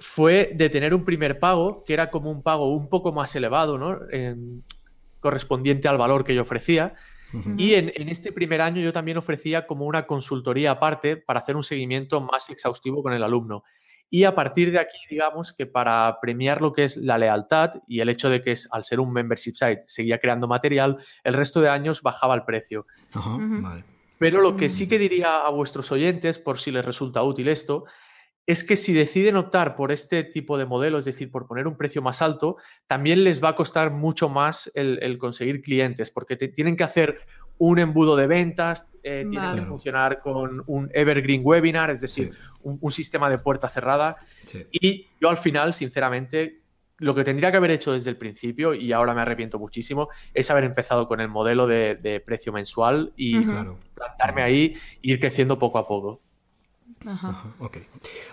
fue 0.00 0.50
de 0.54 0.68
tener 0.70 0.92
un 0.92 1.04
primer 1.04 1.38
pago, 1.38 1.84
que 1.84 1.94
era 1.94 2.10
como 2.10 2.30
un 2.30 2.42
pago 2.42 2.74
un 2.74 2.88
poco 2.88 3.12
más 3.12 3.36
elevado, 3.36 3.78
¿no? 3.78 4.00
correspondiente 5.20 5.88
al 5.88 5.96
valor 5.96 6.24
que 6.24 6.34
yo 6.34 6.42
ofrecía, 6.42 6.94
y 7.56 7.74
en, 7.74 8.08
este 8.08 8.30
primer 8.32 8.60
año 8.60 8.80
yo 8.80 8.92
también 8.92 9.16
ofrecía 9.16 9.66
como 9.66 9.86
una 9.86 10.06
consultoría 10.06 10.72
aparte 10.72 11.16
para 11.16 11.40
hacer 11.40 11.56
un 11.56 11.64
seguimiento 11.64 12.20
más 12.20 12.48
exhaustivo 12.50 13.02
con 13.02 13.12
el 13.12 13.22
alumno. 13.22 13.64
Y 14.14 14.22
a 14.22 14.32
partir 14.36 14.70
de 14.70 14.78
aquí, 14.78 14.96
digamos 15.10 15.52
que 15.52 15.66
para 15.66 16.20
premiar 16.20 16.62
lo 16.62 16.72
que 16.72 16.84
es 16.84 16.96
la 16.96 17.18
lealtad 17.18 17.72
y 17.88 17.98
el 17.98 18.08
hecho 18.08 18.30
de 18.30 18.42
que 18.42 18.52
es, 18.52 18.68
al 18.70 18.84
ser 18.84 19.00
un 19.00 19.12
membership 19.12 19.54
site 19.54 19.80
seguía 19.88 20.20
creando 20.20 20.46
material, 20.46 20.98
el 21.24 21.34
resto 21.34 21.60
de 21.60 21.68
años 21.68 22.00
bajaba 22.00 22.36
el 22.36 22.44
precio. 22.44 22.86
Pero 24.16 24.40
lo 24.40 24.56
que 24.56 24.68
sí 24.68 24.88
que 24.88 25.00
diría 25.00 25.38
a 25.38 25.50
vuestros 25.50 25.90
oyentes, 25.90 26.38
por 26.38 26.60
si 26.60 26.70
les 26.70 26.84
resulta 26.84 27.24
útil 27.24 27.48
esto, 27.48 27.86
es 28.46 28.62
que 28.62 28.76
si 28.76 28.92
deciden 28.92 29.34
optar 29.34 29.74
por 29.74 29.90
este 29.90 30.22
tipo 30.22 30.58
de 30.58 30.66
modelo, 30.66 30.98
es 30.98 31.06
decir, 31.06 31.32
por 31.32 31.48
poner 31.48 31.66
un 31.66 31.76
precio 31.76 32.00
más 32.00 32.22
alto, 32.22 32.56
también 32.86 33.24
les 33.24 33.42
va 33.42 33.48
a 33.48 33.56
costar 33.56 33.90
mucho 33.90 34.28
más 34.28 34.70
el, 34.76 35.18
conseguir 35.18 35.60
clientes, 35.60 36.12
porque 36.12 36.36
tienen 36.36 36.76
que 36.76 36.84
hacer 36.84 37.18
un 37.58 37.78
embudo 37.78 38.16
de 38.16 38.26
ventas, 38.26 38.88
eh, 39.02 39.26
tienen 39.28 39.54
que 39.54 39.62
funcionar 39.62 40.20
con 40.20 40.62
un 40.66 40.90
evergreen 40.92 41.42
webinar, 41.44 41.90
es 41.90 42.00
decir, 42.00 42.32
un, 42.62 42.90
sistema 42.90 43.28
de 43.28 43.38
puerta 43.38 43.68
cerrada. 43.68 44.16
Y 44.72 45.08
yo 45.20 45.28
al 45.28 45.36
final, 45.36 45.74
sinceramente, 45.74 46.62
lo 46.98 47.14
que 47.14 47.24
tendría 47.24 47.50
que 47.50 47.58
haber 47.58 47.70
hecho 47.70 47.92
desde 47.92 48.10
el 48.10 48.16
principio, 48.16 48.74
y 48.74 48.92
ahora 48.92 49.14
me 49.14 49.20
arrepiento 49.20 49.58
muchísimo, 49.58 50.08
es 50.32 50.50
haber 50.50 50.64
empezado 50.64 51.06
con 51.06 51.20
el 51.20 51.28
modelo 51.28 51.66
de, 51.66 52.22
precio 52.24 52.52
mensual 52.52 53.12
y 53.16 53.40
plantarme 53.94 54.42
ahí 54.42 54.76
e 55.02 55.12
ir 55.12 55.20
creciendo 55.20 55.58
poco 55.58 55.78
a 55.78 55.86
poco. 55.86 56.20
Ajá. 57.06 57.54
Ok. 57.58 57.78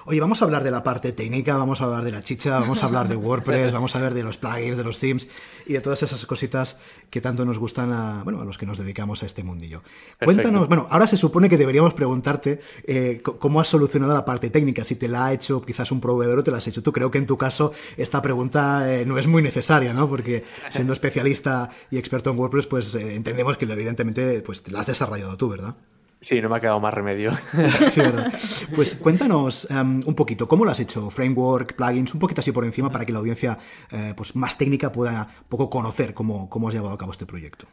Oye, 0.06 0.20
vamos 0.20 0.42
a 0.42 0.46
hablar 0.46 0.64
de 0.64 0.72
la 0.72 0.84
parte 0.84 1.12
técnica, 1.12 1.58
vamos 1.58 1.82
a 1.82 1.86
hablar 1.86 2.04
de 2.04 2.12
la 2.12 2.24
chicha, 2.24 2.60
vamos 2.60 2.82
a 2.84 2.86
hablar 2.86 3.08
de 3.08 3.16
WordPress, 3.18 3.72
vamos 3.72 3.96
a 3.96 4.00
ver 4.00 4.14
de 4.14 4.24
los 4.24 4.38
plugins, 4.38 4.78
de 4.78 4.84
los 4.84 5.00
themes 5.00 5.28
y 5.66 5.74
de 5.74 5.82
todas 5.82 6.02
esas 6.04 6.26
cositas 6.26 6.78
que 7.10 7.22
tanto 7.22 7.46
nos 7.46 7.60
gustan 7.60 7.92
a, 7.92 8.24
bueno, 8.24 8.42
a 8.42 8.46
los 8.46 8.58
que 8.58 8.66
nos 8.66 8.78
dedicamos 8.78 9.24
a 9.24 9.26
este 9.26 9.44
mundillo. 9.44 9.82
Cuéntanos, 10.24 10.68
bueno, 10.68 10.88
ahora 10.90 11.08
se 11.08 11.18
supone 11.18 11.50
que 11.50 11.58
deberíamos 11.58 11.94
preguntarte 11.94 12.62
eh, 12.84 13.22
cómo 13.22 13.60
has 13.60 13.68
solucionado 13.68 14.14
la 14.14 14.26
parte 14.26 14.50
técnica, 14.50 14.84
si 14.86 14.96
te 14.96 15.08
la 15.08 15.26
ha 15.26 15.34
hecho 15.34 15.62
quizás 15.62 15.92
un 15.92 16.00
proveedor 16.00 16.40
o 16.40 16.44
te 16.44 16.52
la 16.52 16.58
has 16.58 16.68
hecho 16.68 16.84
tú. 16.84 16.92
Creo 16.92 17.12
que 17.12 17.18
en 17.18 17.26
tu 17.26 17.38
caso 17.38 17.74
esta 17.98 18.22
pregunta 18.22 18.94
eh, 18.94 19.06
no 19.06 19.18
es 19.18 19.28
muy 19.28 19.42
necesaria, 19.42 19.94
¿no? 19.94 20.08
Porque 20.08 20.44
siendo 20.70 20.94
especialista 21.02 21.70
y 21.90 21.98
experto 21.98 22.30
en 22.30 22.40
WordPress, 22.40 22.68
pues 22.68 22.96
eh, 22.96 23.16
entendemos 23.16 23.58
que 23.58 23.66
evidentemente 23.66 24.42
pues, 24.42 24.62
te 24.62 24.72
la 24.72 24.82
has 24.82 24.88
desarrollado 24.88 25.38
tú, 25.38 25.50
¿verdad? 25.50 25.76
Sí, 26.22 26.40
no 26.40 26.50
me 26.50 26.58
ha 26.58 26.60
quedado 26.60 26.80
más 26.80 26.94
remedio. 26.94 27.32
sí, 27.90 28.00
verdad. 28.00 28.32
Pues 28.76 28.94
cuéntanos 28.94 29.68
em, 29.72 30.02
un 30.06 30.14
poquito, 30.14 30.48
¿cómo 30.48 30.66
lo 30.66 30.72
has 30.72 30.80
hecho? 30.80 31.10
Framework, 31.10 31.76
plugins, 31.76 32.14
un 32.14 32.20
poquito 32.20 32.42
así 32.42 32.52
por 32.52 32.64
encima 32.64 32.92
para 32.92 33.06
que 33.06 33.12
la 33.12 33.20
audiencia 33.20 33.58
eh, 33.92 34.14
pues, 34.16 34.36
más 34.36 34.56
técnica 34.56 34.92
pueda 34.92 35.28
poco 35.50 35.70
conocer 35.70 36.14
cómo, 36.14 36.48
cómo 36.48 36.68
has 36.68 36.76
llevado 36.76 36.94
a 36.94 36.98
cabo 36.98 37.12
este 37.12 37.26
proyecto. 37.26 37.66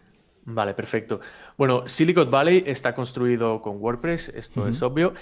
Vale, 0.51 0.73
perfecto. 0.73 1.21
Bueno, 1.59 1.87
Silicon 1.87 2.31
Valley 2.31 2.65
está 2.67 2.95
construido 2.95 3.61
con 3.61 3.77
WordPress, 3.83 4.31
esto 4.31 4.67
es 4.67 4.81
obvio. 4.81 5.13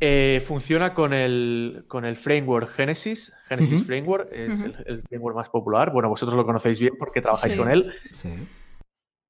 Eh, 0.00 0.42
funciona 0.46 0.94
con 0.94 1.12
el, 1.12 1.84
con 1.88 2.06
el 2.06 2.16
framework 2.16 2.68
Genesis. 2.68 3.34
Genesis 3.48 3.84
Framework 3.84 4.30
es 4.32 4.62
el, 4.62 5.02
framework 5.02 5.36
más 5.36 5.50
popular. 5.50 5.92
Bueno, 5.92 6.08
vosotros 6.08 6.34
lo 6.38 6.46
conocéis 6.46 6.80
bien 6.80 6.94
porque 6.98 7.20
trabajáis 7.20 7.54
con 7.54 7.70
él. 7.70 7.92
Sí. 8.12 8.30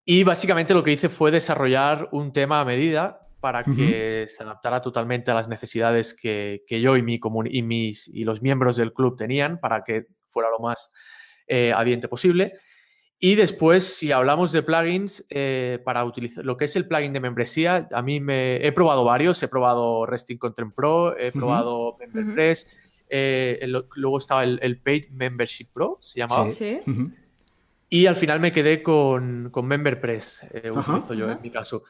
Y 0.05 0.23
básicamente 0.23 0.75
lo 0.75 0.85
que 0.85 0.93
hice 0.93 1.09
fue 1.09 1.33
desarrollar 1.33 2.09
un 2.13 2.33
tema 2.33 2.61
a 2.61 2.65
medida 2.65 3.22
para 3.43 3.65
que 3.65 4.29
se 4.29 4.41
adaptara 4.45 4.81
totalmente 4.81 5.33
a 5.33 5.35
las 5.35 5.49
necesidades 5.49 6.15
que, 6.15 6.63
yo 6.69 6.97
y, 6.97 7.03
mi 7.03 7.21
y, 7.51 7.63
mis, 7.63 8.07
y 8.07 8.23
los 8.23 8.41
miembros 8.41 8.77
del 8.77 8.93
club 8.93 9.17
tenían 9.17 9.59
para 9.59 9.83
que 9.83 10.07
fuera 10.29 10.49
lo 10.49 10.61
más 10.61 10.93
eh, 11.49 11.73
adiente 11.75 12.07
posible. 12.07 12.53
Y 13.19 13.35
después, 13.35 13.97
si 13.97 14.13
hablamos 14.13 14.53
de 14.53 14.63
plugins, 14.63 15.27
eh, 15.29 15.81
para 15.85 16.05
utilizar 16.05 16.45
lo 16.45 16.57
que 16.57 16.67
es 16.67 16.77
el 16.77 16.87
plugin 16.87 17.13
de 17.13 17.19
membresía, 17.19 17.89
a 17.91 18.01
mí 18.01 18.21
me 18.21 18.65
he 18.65 18.71
probado 18.71 19.03
varios. 19.03 19.43
He 19.43 19.49
probado 19.49 20.07
Resting 20.07 20.39
Content 20.39 20.73
Pro, 20.73 21.19
he 21.19 21.33
probado 21.33 21.97
MemberPress, 21.99 22.71
eh, 23.09 23.67
luego 23.97 24.19
estaba 24.19 24.45
el, 24.45 24.81
Paid 24.81 25.11
Membership 25.11 25.67
Pro, 25.73 25.99
se 26.01 26.21
llamaba. 26.21 26.53
Sí. 26.53 26.81
Y 27.89 28.07
al 28.07 28.15
final 28.15 28.39
me 28.39 28.53
quedé 28.53 28.85
con, 28.85 29.51
con 29.51 29.67
MemberPress, 29.67 30.47
utilizo 30.71 31.15
yo 31.15 31.29
en 31.29 31.43
mi 31.43 31.51
caso. 31.51 31.83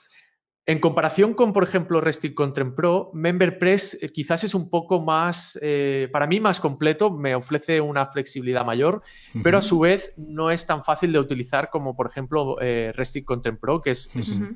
En 0.64 0.78
comparación 0.78 1.35
con, 1.35 1.52
por 1.52 1.64
ejemplo, 1.64 2.00
Resting 2.00 2.35
Content 2.35 2.76
Pro, 2.76 3.11
MemberPress 3.14 3.99
eh, 4.00 4.11
quizás 4.11 4.45
es 4.45 4.54
un 4.54 4.71
poco 4.71 5.00
más, 5.00 5.59
eh, 5.61 6.09
para 6.12 6.28
mí 6.28 6.38
más 6.38 6.61
completo, 6.61 7.11
me 7.11 7.35
ofrece 7.35 7.81
una 7.81 8.07
flexibilidad 8.07 8.64
mayor, 8.64 9.02
pero 9.42 9.59
a 9.59 9.62
su 9.62 9.81
vez 9.81 10.14
no 10.16 10.52
es 10.52 10.64
tan 10.64 10.85
fácil 10.85 11.12
de 11.12 11.19
utilizar 11.19 11.69
como, 11.69 11.97
por 11.97 12.07
ejemplo, 12.07 12.59
eh, 12.61 12.92
Resting 12.95 13.25
Content 13.25 13.59
Pro, 13.59 13.81
que 13.81 13.90
es, 13.90 14.09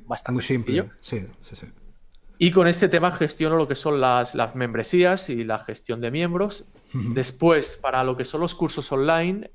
bastante 0.05 0.31
Muy 0.31 0.43
simple. 0.43 0.89
Sí, 1.01 1.25
sí, 1.41 1.55
sí. 1.57 1.67
Y 2.39 2.51
con 2.51 2.67
este 2.67 2.87
tema 2.87 3.11
gestiono 3.11 3.57
lo 3.57 3.67
que 3.67 3.75
son 3.75 3.99
las, 3.99 4.33
las 4.33 4.55
membresías 4.55 5.29
y 5.29 5.43
la 5.43 5.59
gestión 5.59 5.99
de 5.99 6.11
miembros. 6.11 6.65
Después, 6.93 7.77
para 7.81 8.03
lo 8.03 8.15
que 8.15 8.23
son 8.23 8.41
los 8.41 8.55
cursos 8.55 8.89
online, 8.91 9.51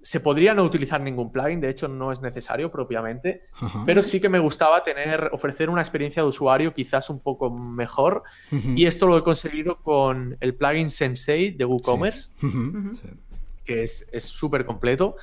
se 0.00 0.20
podría 0.20 0.54
no 0.54 0.62
utilizar 0.62 1.00
ningún 1.00 1.32
plugin, 1.32 1.60
de 1.60 1.70
hecho 1.70 1.88
no 1.88 2.12
es 2.12 2.20
necesario 2.20 2.70
propiamente, 2.70 3.42
pero 3.84 4.02
sí 4.02 4.20
que 4.20 4.28
me 4.28 4.38
gustaba 4.38 4.82
tener, 4.82 5.30
ofrecer 5.32 5.70
una 5.70 5.80
experiencia 5.80 6.22
de 6.22 6.28
usuario 6.28 6.72
quizás 6.72 7.10
un 7.10 7.20
poco 7.20 7.50
mejor 7.50 8.22
y 8.50 8.86
esto 8.86 9.06
lo 9.06 9.18
he 9.18 9.22
conseguido 9.22 9.82
con 9.82 10.36
el 10.40 10.54
plugin 10.54 10.90
Sensei 10.90 11.50
de 11.50 11.64
WooCommerce, 11.64 12.30
que 13.64 13.82
es 13.82 14.24
súper 14.24 14.64
completo. 14.64 15.16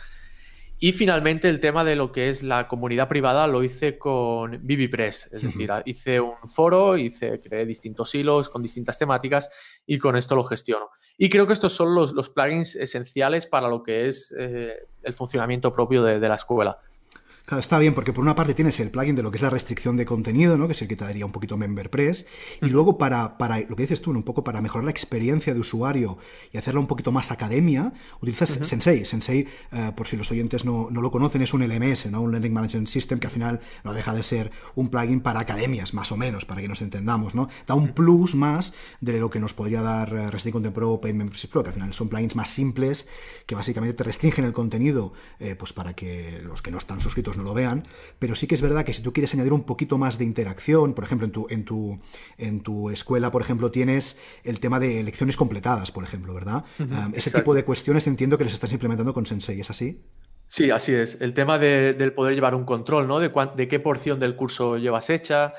Y 0.78 0.92
finalmente 0.92 1.50
el 1.50 1.62
tema 1.62 1.86
de 1.86 1.96
lo 1.96 2.12
que 2.12 2.28
es 2.28 2.44
la 2.44 2.68
comunidad 2.68 3.08
privada 3.08 3.48
lo 3.48 3.64
hice 3.64 3.98
con 3.98 4.60
ViviPress, 4.62 5.32
es 5.32 5.44
decir, 5.44 5.70
hice 5.86 6.20
un 6.20 6.50
foro, 6.50 6.98
hice, 6.98 7.40
creé 7.40 7.66
distintos 7.66 8.14
hilos 8.14 8.50
con 8.50 8.62
distintas 8.62 9.00
temáticas 9.00 9.50
y 9.86 9.98
con 9.98 10.18
esto 10.18 10.36
lo 10.36 10.44
gestiono. 10.44 10.90
Y 11.18 11.30
creo 11.30 11.48
que 11.48 11.54
estos 11.54 11.74
son 11.74 11.96
los, 11.96 12.12
los 12.12 12.30
plugins 12.30 12.76
esenciales 12.76 13.48
para 13.48 13.70
lo 13.70 13.84
que 13.84 14.08
es 14.08 14.36
eh, 14.38 14.88
el 15.02 15.14
funcionamiento 15.14 15.72
propio 15.72 16.04
de, 16.04 16.20
de 16.20 16.28
la 16.28 16.36
escuela. 16.36 16.78
Claro, 17.46 17.60
está 17.60 17.78
bien, 17.78 17.94
porque 17.94 18.12
por 18.12 18.24
una 18.24 18.34
parte 18.34 18.56
tienes 18.56 18.80
el 18.80 18.90
plugin 18.90 19.16
de 19.16 19.22
lo 19.22 19.30
que 19.30 19.38
es 19.38 19.44
la 19.44 19.52
restricción 19.52 19.96
de 19.98 20.06
contenido, 20.06 20.58
¿no? 20.58 20.66
que 20.66 20.74
es 20.74 20.82
el 20.82 20.88
que 20.88 20.96
te 20.96 21.06
daría 21.06 21.28
un 21.28 21.32
poquito 21.32 21.58
MemberPress, 21.58 22.26
y 22.62 22.70
luego 22.70 22.98
para, 22.98 23.38
para 23.38 23.60
lo 23.60 23.76
que 23.76 23.84
dices 23.84 24.02
tú, 24.02 24.10
un 24.10 24.24
poco 24.24 24.44
para 24.44 24.62
mejorar 24.62 24.86
la 24.86 24.92
experiencia 24.92 25.54
de 25.54 25.60
usuario 25.60 26.18
y 26.52 26.58
hacerla 26.58 26.80
un 26.80 26.88
poquito 26.88 27.12
más 27.12 27.32
academia, 27.32 27.94
utilizas 28.20 28.50
Sensei. 28.50 29.06
Sensei, 29.06 29.48
eh, 29.72 29.92
por 29.96 30.08
si 30.08 30.18
los 30.18 30.32
oyentes 30.32 30.66
no, 30.66 30.90
no, 30.90 31.02
lo 31.02 31.12
conocen, 31.12 31.44
es 31.44 31.54
un 31.54 31.62
LMS, 31.68 32.08
¿no? 32.08 32.22
un 32.22 32.32
Learning 32.32 32.54
Management 32.54 32.88
System, 32.88 33.20
que 33.20 33.28
al 33.28 33.34
final 33.34 33.60
no 33.84 33.94
deja 33.94 34.14
de 34.14 34.24
ser 34.24 34.52
un 34.74 34.90
plugin 34.90 35.22
para 35.22 35.40
academias, 35.40 35.94
más 35.94 36.12
o 36.12 36.18
menos, 36.18 36.46
para 36.46 36.62
que 36.62 36.68
nos 36.68 36.82
entendamos. 36.82 37.36
¿no? 37.36 37.50
Da 37.68 37.76
un 37.76 37.90
plus 37.90 38.34
más 38.34 38.74
de 39.02 39.20
lo 39.20 39.30
que 39.30 39.40
nos 39.40 39.54
podría 39.54 39.84
dar 39.84 40.12
Restrict 40.12 40.54
Content 40.54 40.74
Pro 40.74 40.94
o 40.94 41.02
Membership 41.04 41.50
Pro, 41.50 41.62
que 41.62 41.70
al 41.70 41.76
final 41.76 41.94
son 41.94 42.10
plugins 42.10 42.36
más 42.36 42.50
simples 42.50 43.08
que 43.46 43.54
básicamente 43.54 43.96
te 43.96 44.04
restringen 44.04 44.46
el 44.46 44.54
contenido 44.54 45.14
eh, 45.40 45.56
pues 45.56 45.74
para 45.74 45.94
que 45.94 46.42
los 46.44 46.64
que 46.64 46.72
no 46.72 46.80
están 46.80 47.00
suscritos 47.00 47.35
pues 47.36 47.44
no 47.44 47.50
lo 47.50 47.54
vean, 47.54 47.88
pero 48.18 48.36
sí 48.36 48.48
que 48.48 48.56
es 48.56 48.62
verdad 48.62 48.86
que 48.86 48.94
si 48.94 49.04
tú 49.04 49.12
quieres 49.14 49.34
añadir 49.34 49.54
un 49.54 49.64
poquito 49.64 49.98
más 49.98 50.18
de 50.18 50.26
interacción, 50.26 50.94
por 50.94 51.04
ejemplo, 51.04 51.26
en 51.26 51.32
tu, 51.32 51.48
en 51.50 51.66
tu, 51.66 52.00
en 52.38 52.62
tu 52.62 52.90
escuela, 52.90 53.32
por 53.32 53.42
ejemplo, 53.42 53.72
tienes 53.72 54.20
el 54.44 54.60
tema 54.60 54.80
de 54.80 55.04
lecciones 55.04 55.36
completadas, 55.38 55.92
por 55.92 56.04
ejemplo, 56.04 56.34
¿verdad? 56.34 56.64
ese 57.14 57.32
tipo 57.32 57.54
de 57.54 57.66
cuestiones 57.66 58.08
entiendo 58.08 58.38
que 58.38 58.46
les 58.46 58.54
estás 58.54 58.72
implementando 58.72 59.14
con 59.14 59.26
Sensei, 59.26 59.60
¿es 59.60 59.70
así? 59.70 60.02
Sí, 60.48 60.70
así 60.72 60.94
es. 60.94 61.20
El 61.22 61.34
tema 61.34 61.58
del 61.58 62.14
poder 62.14 62.36
llevar 62.36 62.56
un 62.56 62.66
control, 62.66 63.08
¿no? 63.08 63.20
De, 63.20 63.32
de 63.56 63.68
qué 63.68 63.80
porción 63.80 64.20
del 64.20 64.36
curso 64.36 64.78
llevas 64.78 65.10
hecha, 65.10 65.54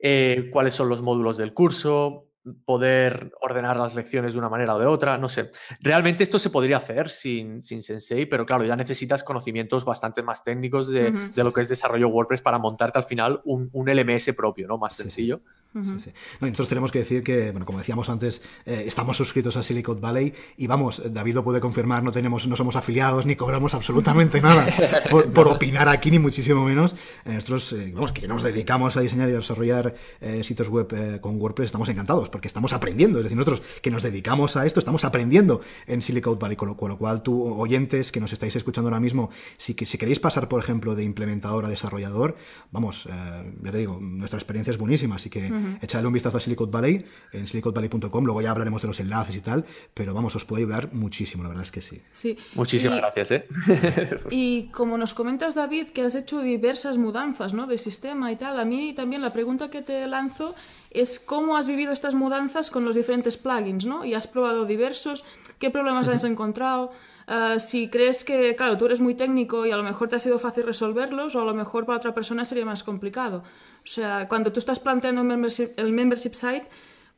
eh, 0.00 0.50
cuáles 0.52 0.74
son 0.74 0.88
los 0.88 1.02
módulos 1.02 1.36
del 1.36 1.54
curso, 1.54 2.27
poder 2.64 3.32
ordenar 3.40 3.76
las 3.76 3.94
lecciones 3.94 4.32
de 4.32 4.38
una 4.38 4.48
manera 4.48 4.74
o 4.74 4.78
de 4.78 4.86
otra, 4.86 5.18
no 5.18 5.28
sé. 5.28 5.50
Realmente 5.80 6.22
esto 6.22 6.38
se 6.38 6.50
podría 6.50 6.78
hacer 6.78 7.08
sin, 7.10 7.62
sin 7.62 7.82
Sensei, 7.82 8.26
pero 8.26 8.46
claro, 8.46 8.64
ya 8.64 8.76
necesitas 8.76 9.24
conocimientos 9.24 9.84
bastante 9.84 10.22
más 10.22 10.44
técnicos 10.44 10.88
de, 10.88 11.12
lo 11.34 11.52
que 11.52 11.60
es 11.60 11.68
desarrollo 11.68 12.08
WordPress 12.08 12.42
para 12.42 12.58
montarte 12.58 12.98
al 12.98 13.04
final 13.04 13.40
un, 13.44 13.68
un 13.72 13.88
LMS 13.88 14.32
propio, 14.34 14.66
¿no? 14.68 14.78
Más 14.78 14.94
sencillo. 14.94 15.40
nosotros 15.74 16.68
tenemos 16.68 16.92
que 16.92 17.00
decir 17.00 17.22
que, 17.22 17.50
bueno, 17.50 17.66
como 17.66 17.78
decíamos 17.78 18.08
antes, 18.08 18.40
eh, 18.64 18.84
estamos 18.86 19.16
suscritos 19.16 19.56
a 19.56 19.62
Silicon 19.62 20.00
Valley 20.00 20.34
y 20.56 20.66
vamos, 20.66 21.02
David 21.12 21.34
lo 21.34 21.44
puede 21.44 21.60
confirmar, 21.60 22.02
no 22.02 22.12
tenemos, 22.12 22.46
no 22.46 22.56
somos 22.56 22.76
afiliados 22.76 23.26
ni 23.26 23.36
cobramos 23.36 23.74
absolutamente 23.74 24.40
nada 24.40 24.66
por, 25.10 25.48
opinar 25.48 25.88
aquí, 25.88 26.10
ni 26.10 26.18
muchísimo 26.18 26.64
menos. 26.64 26.94
Eh, 27.24 27.34
nosotros, 27.34 27.72
eh, 27.72 27.92
vamos, 27.94 28.12
que 28.12 28.28
nos 28.28 28.42
dedicamos 28.42 28.96
a 28.96 29.00
diseñar 29.00 29.28
y 29.28 29.32
a 29.32 29.36
desarrollar 29.36 29.94
sitios 30.42 30.68
web 30.68 31.20
con 31.20 31.40
WordPress, 31.40 31.66
estamos 31.66 31.88
encantados 31.88 32.28
porque 32.38 32.46
estamos 32.46 32.72
aprendiendo. 32.72 33.18
Es 33.18 33.24
decir, 33.24 33.36
nosotros 33.36 33.62
que 33.82 33.90
nos 33.90 34.04
dedicamos 34.04 34.54
a 34.54 34.64
esto, 34.64 34.78
estamos 34.78 35.04
aprendiendo 35.04 35.60
en 35.88 36.00
Silicon 36.02 36.38
Valley, 36.38 36.54
con 36.54 36.68
lo, 36.68 36.76
cual 36.76 37.20
tú, 37.20 37.42
oyentes 37.42 38.12
que 38.12 38.20
nos 38.20 38.32
estáis 38.32 38.54
escuchando 38.54 38.88
ahora 38.88 39.00
mismo, 39.00 39.30
si, 39.56 39.74
si 39.74 39.98
queréis 39.98 40.20
pasar, 40.20 40.48
por 40.48 40.62
ejemplo, 40.62 40.94
de 40.94 41.02
implementador 41.02 41.64
a 41.64 41.68
desarrollador, 41.68 42.36
vamos, 42.70 43.08
ya 43.08 43.72
te 43.72 43.78
digo, 43.78 43.98
nuestra 44.00 44.38
experiencia 44.38 44.70
es 44.70 44.78
buenísima, 44.78 45.16
así 45.16 45.28
que 45.28 45.50
echadle 45.82 46.06
un 46.06 46.12
vistazo 46.12 46.36
a 46.36 46.40
Silicon 46.40 46.70
Valley 46.70 47.04
en 47.32 47.48
siliconvalley.com, 47.48 48.24
luego 48.24 48.40
ya 48.40 48.52
hablaremos 48.52 48.82
de 48.82 48.86
los 48.86 49.00
enlaces 49.00 49.34
y 49.34 49.40
tal, 49.40 49.64
pero 49.92 50.14
vamos, 50.14 50.36
os 50.36 50.44
puede 50.44 50.62
ayudar 50.62 50.92
muchísimo, 50.92 51.42
la 51.42 51.48
verdad 51.48 51.64
es 51.64 51.72
que 51.72 51.82
sí. 51.82 52.00
sí. 52.12 52.38
Muchísimas 52.54 52.98
gracias, 52.98 53.32
¿eh? 53.32 53.48
y 54.30 54.68
como 54.68 54.96
nos 54.96 55.12
comentas, 55.12 55.56
David, 55.56 55.88
que 55.88 56.02
has 56.02 56.14
hecho 56.14 56.40
diversas 56.40 56.98
mudanzas, 56.98 57.52
¿no? 57.52 57.66
De 57.66 57.78
sistema 57.78 58.30
y 58.30 58.36
tal, 58.36 58.60
a 58.60 58.64
mí 58.64 58.92
también 58.92 59.22
la 59.22 59.32
pregunta 59.32 59.70
que 59.70 59.82
te 59.82 60.06
lanzo 60.06 60.54
es 60.90 61.20
cómo 61.20 61.56
has 61.56 61.68
vivido 61.68 61.92
estas 61.92 62.14
mudanzas 62.14 62.70
con 62.70 62.84
los 62.84 62.94
diferentes 62.94 63.36
plugins, 63.36 63.84
¿no? 63.84 64.04
Y 64.04 64.14
has 64.14 64.26
probado 64.26 64.64
diversos, 64.64 65.24
qué 65.58 65.70
problemas 65.70 66.08
has 66.08 66.24
encontrado, 66.24 66.92
ah, 67.26 67.60
si 67.60 67.88
crees 67.88 68.24
que, 68.24 68.56
claro, 68.56 68.78
tú 68.78 68.86
eres 68.86 69.00
muy 69.00 69.14
técnico 69.14 69.66
y 69.66 69.70
a 69.70 69.76
lo 69.76 69.82
mejor 69.82 70.08
te 70.08 70.16
ha 70.16 70.20
sido 70.20 70.38
fácil 70.38 70.64
resolverlos 70.64 71.34
o 71.34 71.42
a 71.42 71.44
lo 71.44 71.54
mejor 71.54 71.86
para 71.86 71.98
otra 71.98 72.14
persona 72.14 72.44
sería 72.44 72.64
más 72.64 72.82
complicado. 72.82 73.42
O 73.84 73.86
sea, 73.86 74.28
cuando 74.28 74.52
tú 74.52 74.58
estás 74.58 74.80
planteando 74.80 75.20
el 75.22 75.92
membership 75.92 76.34
site, 76.34 76.68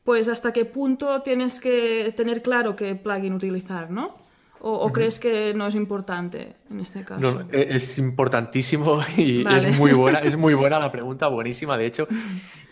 pues 0.05 0.29
hasta 0.29 0.53
qué 0.53 0.65
punto 0.65 1.23
tienes 1.23 1.61
que 1.61 2.13
tener 2.17 2.43
claro 2.43 2.75
qué 2.77 2.95
plugin 2.95 3.35
utilizar, 3.35 3.91
¿no? 3.91 4.20
¿O, 4.63 4.93
crees 4.93 5.19
que 5.19 5.55
no 5.55 5.67
es 5.67 5.75
importante 5.75 6.55
en 6.71 6.81
este 6.81 7.03
caso? 7.03 7.21
No, 7.21 7.41
e-, 7.51 7.69
es 7.71 7.99
importantísimo 7.99 9.01
y 9.17 9.45
es 9.49 9.79
muy 9.79 9.93
buena, 9.93 10.19
es 10.21 10.37
muy 10.37 10.53
buena 10.55 10.79
la 10.79 10.93
pregunta, 10.93 11.29
buenísima 11.29 11.77
de 11.77 11.87
hecho. 11.87 12.07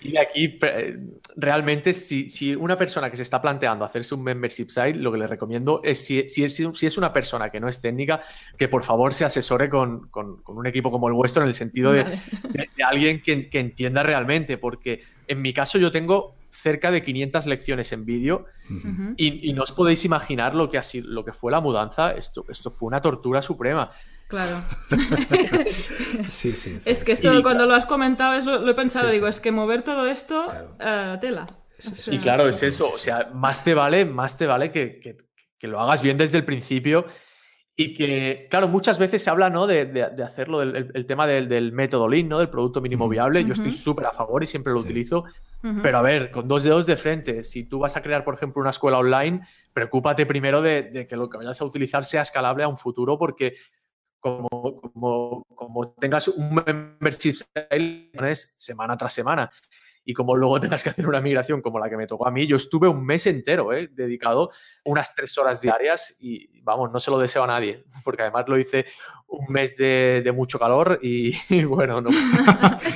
Y 0.01 0.17
aquí, 0.17 0.61
realmente, 1.35 1.93
si, 1.93 2.31
si, 2.31 2.55
una 2.55 2.77
persona 2.77 3.11
que 3.11 3.17
se 3.17 3.25
está 3.25 3.43
planteando 3.43 3.85
hacerse 3.85 4.15
un 4.15 4.23
membership 4.23 4.69
site, 4.69 4.95
lo 4.95 5.11
que 5.11 5.19
le 5.19 5.27
recomiendo 5.27 5.81
es 5.83 6.05
si, 6.05 6.29
si, 6.29 6.45
es, 6.45 6.55
si 6.55 6.87
es 6.87 6.99
una 6.99 7.13
persona 7.13 7.51
que 7.51 7.59
no 7.59 7.69
es 7.69 7.81
técnica, 7.81 8.21
que 8.57 8.69
por 8.69 8.85
favor 8.85 9.13
se 9.13 9.25
asesore 9.25 9.69
con, 9.69 10.07
con, 10.09 10.41
un 10.47 10.67
equipo 10.69 10.93
como 10.93 11.09
el 11.09 11.15
vuestro 11.15 11.43
en 11.43 11.49
el 11.49 11.55
sentido 11.57 11.91
de, 11.91 12.05
de, 12.05 12.85
alguien 12.85 13.21
que, 13.23 13.51
que 13.51 13.59
entienda 13.59 14.05
realmente, 14.05 14.57
porque 14.57 15.03
en 15.27 15.43
mi 15.43 15.53
caso 15.53 15.79
yo 15.79 15.91
tengo 15.91 16.38
cerca 16.61 16.91
de 16.91 17.03
500 17.03 17.47
lecciones 17.47 17.93
en 17.93 18.05
vídeo 18.05 18.47
y, 19.17 19.53
no 19.53 19.63
os 19.63 19.73
podéis 19.73 20.05
imaginar 20.05 20.55
lo 20.55 20.69
que, 20.69 20.81
lo 21.05 21.25
que 21.25 21.33
fue 21.33 21.53
la 21.53 21.61
mudanza. 21.61 22.13
Esto, 22.13 22.45
esto 22.49 22.71
fue 22.71 22.89
una 22.89 23.01
tortura 23.01 23.43
suprema. 23.43 23.91
Claro. 24.29 24.63
sí, 26.29 26.53
sí, 26.53 26.79
Es 26.85 27.03
que 27.03 27.13
esto 27.13 27.43
cuando 27.43 27.67
lo 27.67 27.75
has 27.75 27.87
comentado 27.87 28.39
lo, 28.61 28.71
he 28.71 28.75
pensado, 28.75 29.11
digo, 29.11 29.27
es 29.27 29.41
que 29.41 29.53
mover 29.53 29.83
todo 29.83 30.07
esto, 30.07 30.51
a 30.81 31.15
eh, 31.15 31.19
tela. 31.21 31.47
y 32.09 32.19
claro, 32.19 32.49
es 32.49 32.63
eso, 32.63 32.91
o 32.93 32.99
sea, 32.99 33.31
más 33.33 33.65
te 33.65 33.73
vale, 33.73 34.05
más 34.05 34.37
te 34.37 34.47
vale 34.47 34.71
que, 34.71 35.17
lo 35.63 35.81
hagas 35.81 36.03
bien 36.03 36.19
desde 36.19 36.39
el 36.39 36.45
principio 36.45 37.07
y 37.75 37.95
que, 37.95 38.49
claro, 38.51 38.69
muchas 38.69 38.99
veces 38.99 39.23
se 39.23 39.31
habla 39.31 39.49
¿no? 39.49 39.67
de, 39.67 40.03
hacerlo, 40.23 40.61
el, 40.63 41.07
tema 41.07 41.27
del, 41.27 41.73
método 41.73 42.09
Lean, 42.09 42.29
¿no? 42.29 42.39
del 42.39 42.51
producto 42.51 42.81
mínimo 42.81 43.09
viable. 43.09 43.45
Yo 43.45 43.53
estoy 43.55 43.71
súper 43.71 44.07
a 44.07 44.13
favor 44.13 44.43
y 44.43 44.47
siempre 44.47 44.73
lo 44.73 44.81
utilizo. 44.81 45.25
Pero 45.61 45.99
a 45.99 46.03
ver, 46.03 46.31
con 46.31 46.47
dos 46.47 46.63
dedos 46.63 46.87
de 46.87 46.97
frente, 46.97 47.43
si 47.43 47.65
tú 47.65 47.81
vas 47.81 47.97
a 47.97 48.03
crear, 48.03 48.25
por 48.25 48.35
ejemplo, 48.35 48.61
una 48.61 48.71
escuela 48.71 48.99
online, 48.99 49.41
preocúpate 49.73 50.25
primero 50.25 50.63
de, 50.63 51.07
que 51.09 51.17
lo 51.17 51.29
que 51.29 51.39
vayas 51.39 51.61
a 51.61 51.65
utilizar 51.65 52.05
sea 52.05 52.23
escalable 52.23 52.63
a 52.63 52.69
un 52.69 52.77
futuro, 52.77 53.19
porque 53.19 53.57
como, 54.21 54.81
como, 54.81 55.45
como 55.55 55.93
tengas 55.95 56.29
un 56.29 56.55
membership 56.55 57.37
semana 58.57 58.97
tras 58.97 59.13
semana 59.13 59.51
y 60.09 60.15
como 60.15 60.35
luego 60.35 60.59
tengas 60.61 60.83
que 60.83 60.89
hacer 60.89 61.07
una 61.07 61.21
migración 61.21 61.61
como 61.61 61.79
la 61.79 61.91
que 61.91 61.97
me 61.99 62.07
tocó 62.07 62.27
a 62.27 62.31
mí, 62.31 62.47
yo 62.47 62.57
estuve 62.57 62.89
un 62.89 63.05
mes 63.05 63.27
entero 63.27 63.75
¿eh? 63.75 63.91
dedicado 63.93 64.51
unas 64.85 65.15
tres 65.15 65.37
horas 65.37 65.61
diarias 65.61 66.17
y 66.19 66.49
vamos, 66.63 66.91
no 66.91 66.99
se 66.99 67.11
lo 67.11 67.19
deseo 67.19 67.45
a 67.45 67.47
nadie, 67.47 67.85
porque 68.05 68.23
además 68.23 68.47
lo 68.49 68.59
hice 68.59 68.87
un 69.27 69.53
mes 69.53 69.77
de, 69.77 70.33
mucho 70.35 70.59
calor 70.59 70.99
y, 71.03 71.35
bueno, 71.65 72.01
no. 72.01 72.09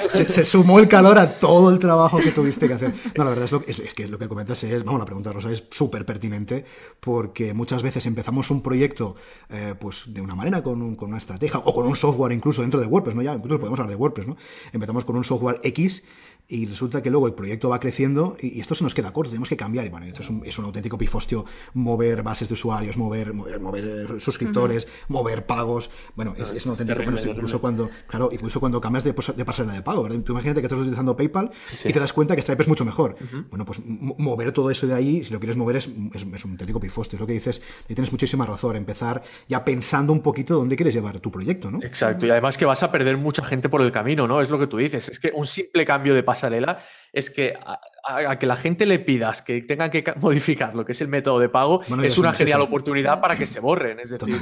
se, 0.09 0.42
sumó 0.42 0.79
el 0.79 0.88
calor 0.88 1.18
a 1.18 1.38
todo 1.38 1.68
el 1.70 1.79
trabajo 1.79 2.18
que 2.18 2.31
tuviste 2.31 2.66
que 2.66 2.72
hacer. 2.72 2.94
No, 3.14 3.25
la 3.25 3.31
verdad 3.31 3.62
es, 3.66 3.92
que 3.92 4.09
lo 4.09 4.18
que 4.18 4.29
comentas 4.29 4.64
es, 4.64 4.83
vamos, 4.83 4.98
la 4.98 5.05
pregunta 5.05 5.31
Rosa 5.33 5.53
es 5.53 5.64
súper 5.70 6.07
pertinente 6.07 6.64
porque 7.01 7.53
muchas 7.53 7.83
veces 7.83 8.07
empezamos 8.07 8.51
un 8.51 8.62
proyecto 8.62 9.16
eh, 9.51 9.75
pues 9.79 10.05
de 10.07 10.22
una 10.22 10.35
manera, 10.35 10.62
con, 10.62 10.96
con, 10.96 11.11
una 11.11 11.18
estrategia 11.18 11.61
o 11.62 11.75
con 11.75 11.87
un 11.87 11.96
software 11.96 12.33
incluso 12.33 12.62
dentro 12.62 12.81
de 12.81 12.87
WordPress, 12.87 13.14
¿no? 13.14 13.20
Ya 13.20 13.35
incluso 13.35 13.59
podemos 13.59 13.79
hablar 13.79 13.90
de 13.90 13.96
WordPress, 13.96 14.29
¿no? 14.29 14.37
Empezamos 14.72 15.05
con 15.05 15.16
un 15.16 15.25
software 15.25 15.61
X 15.62 16.03
y 16.48 16.66
resulta 16.66 17.02
que 17.02 17.11
luego 17.11 17.26
el 17.26 17.35
proyecto 17.35 17.68
va 17.68 17.81
creciendo 17.81 18.37
y, 18.40 18.61
esto 18.61 18.74
se 18.74 18.85
nos 18.85 18.94
queda 18.94 19.12
corto, 19.12 19.31
tenemos 19.31 19.48
que 19.48 19.57
cambiar. 19.57 19.87
Y 19.87 19.88
bueno, 19.88 20.07
esto 20.07 20.22
es 20.22 20.31
un, 20.31 20.42
es 20.44 20.59
un 20.59 20.66
auténtico 20.66 20.98
pifostio 20.98 21.44
mover 21.74 22.22
bases 22.22 22.48
de 22.48 22.55
usuarios, 22.55 22.96
mover, 22.96 23.33
mover, 23.33 23.85
eh, 23.85 24.20
suscriptores, 24.20 24.87
mover 25.09 25.46
pagos. 25.46 25.90
Bueno, 26.14 26.35
es, 26.37 26.52
es 26.52 26.66
un 26.66 26.72
auténtico 26.72 27.02
incluso 27.02 27.61
cuando, 27.61 27.90
claro, 28.07 28.28
incluso 28.33 28.61
cuando 28.61 28.81
cambias 28.81 29.05
de, 29.05 29.12
de 29.12 29.44
pasarela 29.44 29.74
de 29.74 29.83
pago. 29.83 30.09
Tú 30.09 30.33
imagínate 30.33 30.61
que 30.61 30.66
estás 30.66 30.78
utilizando 30.78 31.16
PayPal 31.16 31.50
y 31.85 31.92
te 31.92 31.98
das 31.98 32.12
cuenta 32.12 32.37
que 32.37 32.42
Stripe 32.42 32.62
es 32.62 32.68
mucho 32.68 32.85
mejor. 32.85 33.16
Bueno, 33.50 33.64
pues 33.64 33.81
mover 33.85 34.52
todo 34.52 34.70
eso 34.70 34.87
de 34.87 34.94
ahí, 34.94 35.24
si 35.24 35.33
lo 35.33 35.40
quieres 35.40 35.57
mover, 35.57 35.76
es, 35.76 35.88
es, 36.14 36.44
un 36.44 36.52
auténtico 36.52 36.81
pifostio. 36.81 37.16
Es 37.16 37.20
lo 37.20 37.26
que 37.26 37.35
dices, 37.35 37.62
y 37.88 37.94
tienes 37.94 38.12
muchísima 38.12 38.44
razón. 38.46 38.76
Empezar 38.76 39.22
ya 39.48 39.64
pensando 39.64 40.12
un 40.12 40.20
poquito 40.20 40.57
dónde 40.57 40.76
quieres 40.76 40.94
llevar 40.94 41.18
tu 41.20 41.31
proyecto, 41.31 41.70
¿no? 41.70 41.83
Exacto. 41.83 42.26
Y 42.26 42.31
además 42.31 42.59
que 42.59 42.64
vas 42.64 42.83
a 42.83 42.90
perder 42.90 43.16
mucha 43.16 43.44
gente 43.44 43.68
por 43.68 43.81
el 43.81 43.92
camino, 43.92 44.26
¿no? 44.26 44.40
Es 44.40 44.50
lo 44.50 44.59
que 44.59 44.66
tú 44.66 44.76
dices. 44.76 45.09
Es 45.09 45.18
que 45.18 45.33
un 45.35 45.46
simple 45.46 45.85
cambio 45.85 46.14
de 46.14 46.22
pasarela 46.33 46.79
es 47.12 47.31
que 47.31 47.55
a, 48.05 48.38
que 48.38 48.47
la 48.47 48.57
gente 48.57 48.87
le 48.87 48.99
pidas 48.99 49.42
que 49.42 49.62
tengan 49.62 49.90
que 49.90 50.05
modificar 50.21 50.75
lo 50.75 50.85
que 50.85 50.92
es 50.92 51.01
el 51.01 51.09
método 51.09 51.38
de 51.38 51.49
pago 51.49 51.83
es 52.03 52.18
una 52.18 52.33
genial 52.33 52.61
oportunidad 52.61 53.21
para 53.21 53.37
que 53.37 53.47
se 53.47 53.61
borren. 53.61 54.01
Es 54.01 54.11
decir, 54.11 54.40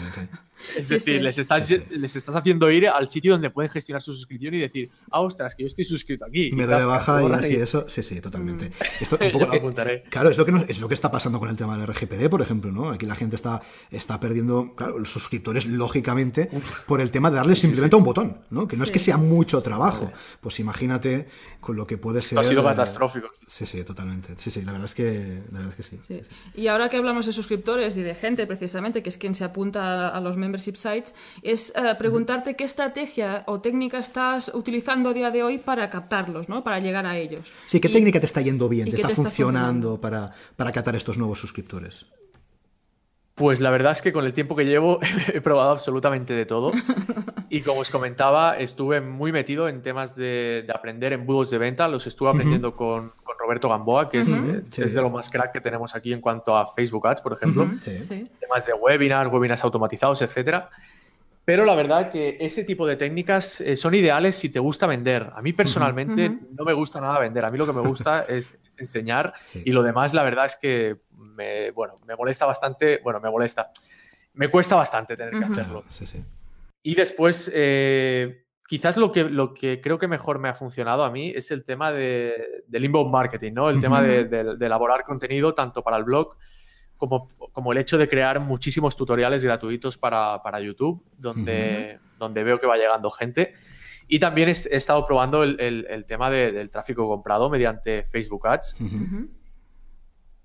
es 0.76 0.88
decir 0.88 1.22
les, 1.22 1.38
estás, 1.38 1.70
les 1.70 2.16
estás 2.16 2.34
haciendo 2.34 2.70
ir 2.70 2.88
al 2.88 3.08
sitio 3.08 3.32
donde 3.32 3.50
pueden 3.50 3.70
gestionar 3.70 4.02
su 4.02 4.14
suscripción 4.14 4.54
y 4.54 4.58
decir, 4.58 4.90
ah, 5.10 5.20
ostras, 5.20 5.54
que 5.54 5.62
yo 5.62 5.66
estoy 5.66 5.84
suscrito 5.84 6.24
aquí. 6.24 6.50
Me 6.52 6.66
da 6.66 6.78
de 6.78 6.84
baja 6.84 7.22
y 7.22 7.32
así, 7.32 7.54
eso. 7.54 7.86
Sí, 7.88 8.02
sí, 8.02 8.20
totalmente. 8.20 8.66
Mm. 8.66 9.02
Esto, 9.02 9.18
eh, 9.20 10.04
claro, 10.08 10.30
es 10.30 10.38
lo, 10.38 10.44
que 10.44 10.64
es 10.68 10.80
lo 10.80 10.88
que 10.88 10.94
está 10.94 11.10
pasando 11.10 11.38
con 11.38 11.48
el 11.48 11.56
tema 11.56 11.76
del 11.76 11.86
RGPD, 11.86 12.28
por 12.28 12.42
ejemplo, 12.42 12.72
¿no? 12.72 12.90
Aquí 12.90 13.06
la 13.06 13.14
gente 13.14 13.36
está, 13.36 13.62
está 13.90 14.20
perdiendo, 14.20 14.74
claro, 14.74 14.98
los 14.98 15.10
suscriptores, 15.10 15.66
lógicamente, 15.66 16.50
por 16.86 17.00
el 17.00 17.10
tema 17.10 17.30
de 17.30 17.36
darle 17.36 17.56
simplemente 17.56 17.96
un 17.96 18.04
botón, 18.04 18.38
¿no? 18.50 18.68
Que 18.68 18.76
no 18.76 18.84
es 18.84 18.90
que 18.90 18.98
sea 18.98 19.16
mucho 19.16 19.62
trabajo. 19.62 20.12
Pues 20.40 20.60
imagínate 20.60 21.28
con 21.60 21.76
lo 21.76 21.86
que 21.86 21.98
puede 21.98 22.22
ser. 22.22 22.38
Ha 22.38 22.44
sido 22.44 22.64
catastrófico. 22.64 23.30
Sí, 23.46 23.66
sí, 23.66 23.82
totalmente. 23.84 24.34
Sí, 24.36 24.50
sí, 24.50 24.62
la 24.62 24.72
verdad 24.72 24.86
es 24.86 24.94
que, 24.94 25.42
la 25.50 25.58
verdad 25.58 25.74
es 25.78 25.86
que 25.86 26.02
sí. 26.02 26.20
Y 26.54 26.68
ahora 26.68 26.88
que 26.88 26.96
hablamos 26.96 27.26
de 27.26 27.32
suscriptores 27.32 27.96
y 27.96 28.02
de 28.02 28.14
gente, 28.14 28.46
precisamente, 28.46 29.02
que 29.02 29.08
es 29.08 29.18
quien 29.18 29.34
se 29.34 29.44
apunta 29.44 30.08
a 30.08 30.20
los 30.20 30.36
membership 30.50 30.76
sites, 30.76 31.14
es 31.42 31.72
eh, 31.76 31.94
preguntarte 31.98 32.56
qué 32.56 32.64
estrategia 32.64 33.44
o 33.46 33.60
técnica 33.60 33.98
estás 33.98 34.50
utilizando 34.52 35.10
a 35.10 35.12
día 35.12 35.30
de 35.30 35.42
hoy 35.42 35.58
para 35.58 35.88
captarlos, 35.88 36.48
¿no? 36.48 36.62
Para 36.64 36.80
llegar 36.80 37.06
a 37.06 37.16
ellos. 37.16 37.52
Sí, 37.66 37.80
¿qué 37.80 37.88
técnica 37.88 38.20
te 38.20 38.26
está 38.26 38.40
yendo 38.40 38.68
bien, 38.68 38.90
te 38.90 38.96
está, 38.96 39.10
funcionando, 39.10 40.00
Para, 40.00 40.32
para 40.56 40.72
captar 40.72 40.96
estos 40.96 41.16
nuevos 41.16 41.38
suscriptores? 41.38 42.06
Pues 43.40 43.58
la 43.58 43.70
verdad 43.70 43.92
es 43.92 44.02
que 44.02 44.12
con 44.12 44.26
el 44.26 44.34
tiempo 44.34 44.54
que 44.54 44.66
llevo 44.66 45.00
he 45.32 45.40
probado 45.40 45.70
absolutamente 45.70 46.34
de 46.34 46.44
todo. 46.44 46.72
Y 47.52 47.62
como 47.62 47.80
os 47.80 47.90
comentaba, 47.90 48.56
estuve 48.56 49.00
muy 49.00 49.32
metido 49.32 49.66
en 49.66 49.82
temas 49.82 50.14
de, 50.14 50.64
aprender 50.72 51.12
embudos 51.12 51.50
de 51.50 51.58
venta. 51.58 51.88
Los 51.88 52.06
estuve 52.06 52.28
aprendiendo 52.28 52.76
con, 52.76 53.12
Roberto 53.40 53.68
Gamboa, 53.68 54.08
que 54.08 54.20
es, 54.20 54.94
de 54.94 55.02
lo 55.02 55.10
más 55.10 55.28
crack 55.28 55.50
que 55.50 55.60
tenemos 55.60 55.96
aquí 55.96 56.12
en 56.12 56.20
cuanto 56.20 56.56
a 56.56 56.68
Facebook 56.68 57.08
Ads, 57.08 57.22
por 57.22 57.32
ejemplo. 57.32 57.68
Temas 58.38 58.66
de 58.66 58.72
webinars, 58.72 59.32
webinars 59.32 59.64
automatizados, 59.64 60.22
etcétera. 60.22 60.70
Pero 61.50 61.64
la 61.64 61.74
verdad 61.74 62.12
que 62.12 62.36
ese 62.38 62.62
tipo 62.62 62.86
de 62.86 62.94
técnicas 62.94 63.60
eh, 63.60 63.74
son 63.74 63.92
ideales 63.96 64.36
si 64.36 64.50
te 64.50 64.60
gusta 64.60 64.86
vender. 64.86 65.32
A 65.34 65.42
mí 65.42 65.52
personalmente 65.52 66.28
no 66.28 66.64
me 66.64 66.72
gusta 66.72 67.00
nada 67.00 67.18
vender. 67.18 67.44
A 67.44 67.48
mí 67.50 67.58
lo 67.58 67.66
que 67.66 67.72
me 67.72 67.80
gusta 67.80 68.24
es 68.28 68.60
enseñar 68.78 69.34
y 69.52 69.72
lo 69.72 69.82
demás 69.82 70.14
la 70.14 70.22
verdad 70.22 70.46
es 70.46 70.54
que 70.54 70.98
me, 71.10 71.72
bueno, 71.72 71.96
me 72.06 72.14
molesta 72.14 72.46
bastante. 72.46 73.00
Bueno, 73.02 73.18
me 73.18 73.28
molesta. 73.28 73.72
Me 74.34 74.46
cuesta 74.46 74.76
bastante 74.76 75.16
tener 75.16 75.40
que 75.40 75.44
hacerlo. 75.44 75.84
Y 76.84 76.94
después, 76.94 77.50
eh, 77.52 78.44
quizás 78.68 78.96
lo 78.96 79.10
que, 79.10 79.24
lo 79.24 79.52
que 79.52 79.80
creo 79.80 79.98
que 79.98 80.06
mejor 80.06 80.38
me 80.38 80.48
ha 80.48 80.54
funcionado 80.54 81.02
a 81.02 81.10
mí 81.10 81.32
es 81.34 81.50
el 81.50 81.64
tema 81.64 81.90
de, 81.90 82.62
del 82.68 82.84
inbound 82.84 83.10
marketing, 83.10 83.54
¿no? 83.54 83.70
El 83.70 83.80
tema 83.80 84.00
de, 84.00 84.20
elaborar 84.60 85.02
contenido 85.02 85.52
tanto 85.52 85.82
para 85.82 85.96
el 85.96 86.04
blog 86.04 86.36
como, 87.00 87.28
como, 87.52 87.72
el 87.72 87.78
hecho 87.78 87.96
de 87.96 88.08
crear 88.08 88.38
muchísimos 88.40 88.94
tutoriales 88.94 89.42
gratuitos 89.42 89.96
para, 89.96 90.60
YouTube, 90.60 91.02
donde, 91.16 91.98
donde 92.18 92.44
veo 92.44 92.58
que 92.58 92.66
va 92.66 92.76
llegando 92.76 93.10
gente. 93.10 93.54
Y 94.06 94.18
también 94.18 94.48
he, 94.48 94.52
estado 94.52 95.06
probando 95.06 95.42
el, 95.42 95.58
el, 95.58 96.04
tema 96.04 96.30
del 96.30 96.68
tráfico 96.68 97.08
comprado 97.08 97.48
mediante 97.48 98.04
Facebook 98.04 98.46
Ads. 98.46 98.76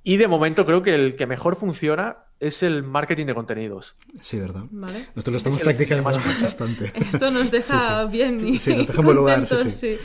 Y 0.01 0.17
de 0.17 0.27
momento 0.27 0.65
creo 0.65 0.81
que 0.81 0.95
el 0.95 1.15
que 1.15 1.27
mejor 1.27 1.57
funciona 1.57 2.24
es 2.39 2.63
el 2.63 2.83
marketing 2.83 3.27
de 3.27 3.33
contenidos. 3.33 3.95
Sí, 4.21 4.37
verdad. 4.37 4.63
Nosotros 4.71 5.27
lo 5.27 5.37
estamos 5.37 5.59
practicando 5.59 6.03
bastante. 6.03 6.91
Esto 6.95 7.31
nos 7.31 7.49
deja 7.49 8.05
bien 8.05 8.45
y 8.45 8.59
sí, 8.59 8.75
nos 8.75 8.87
deja 8.87 9.01
en 9.09 9.15
lugar, 9.15 9.45
sí, 9.45 9.97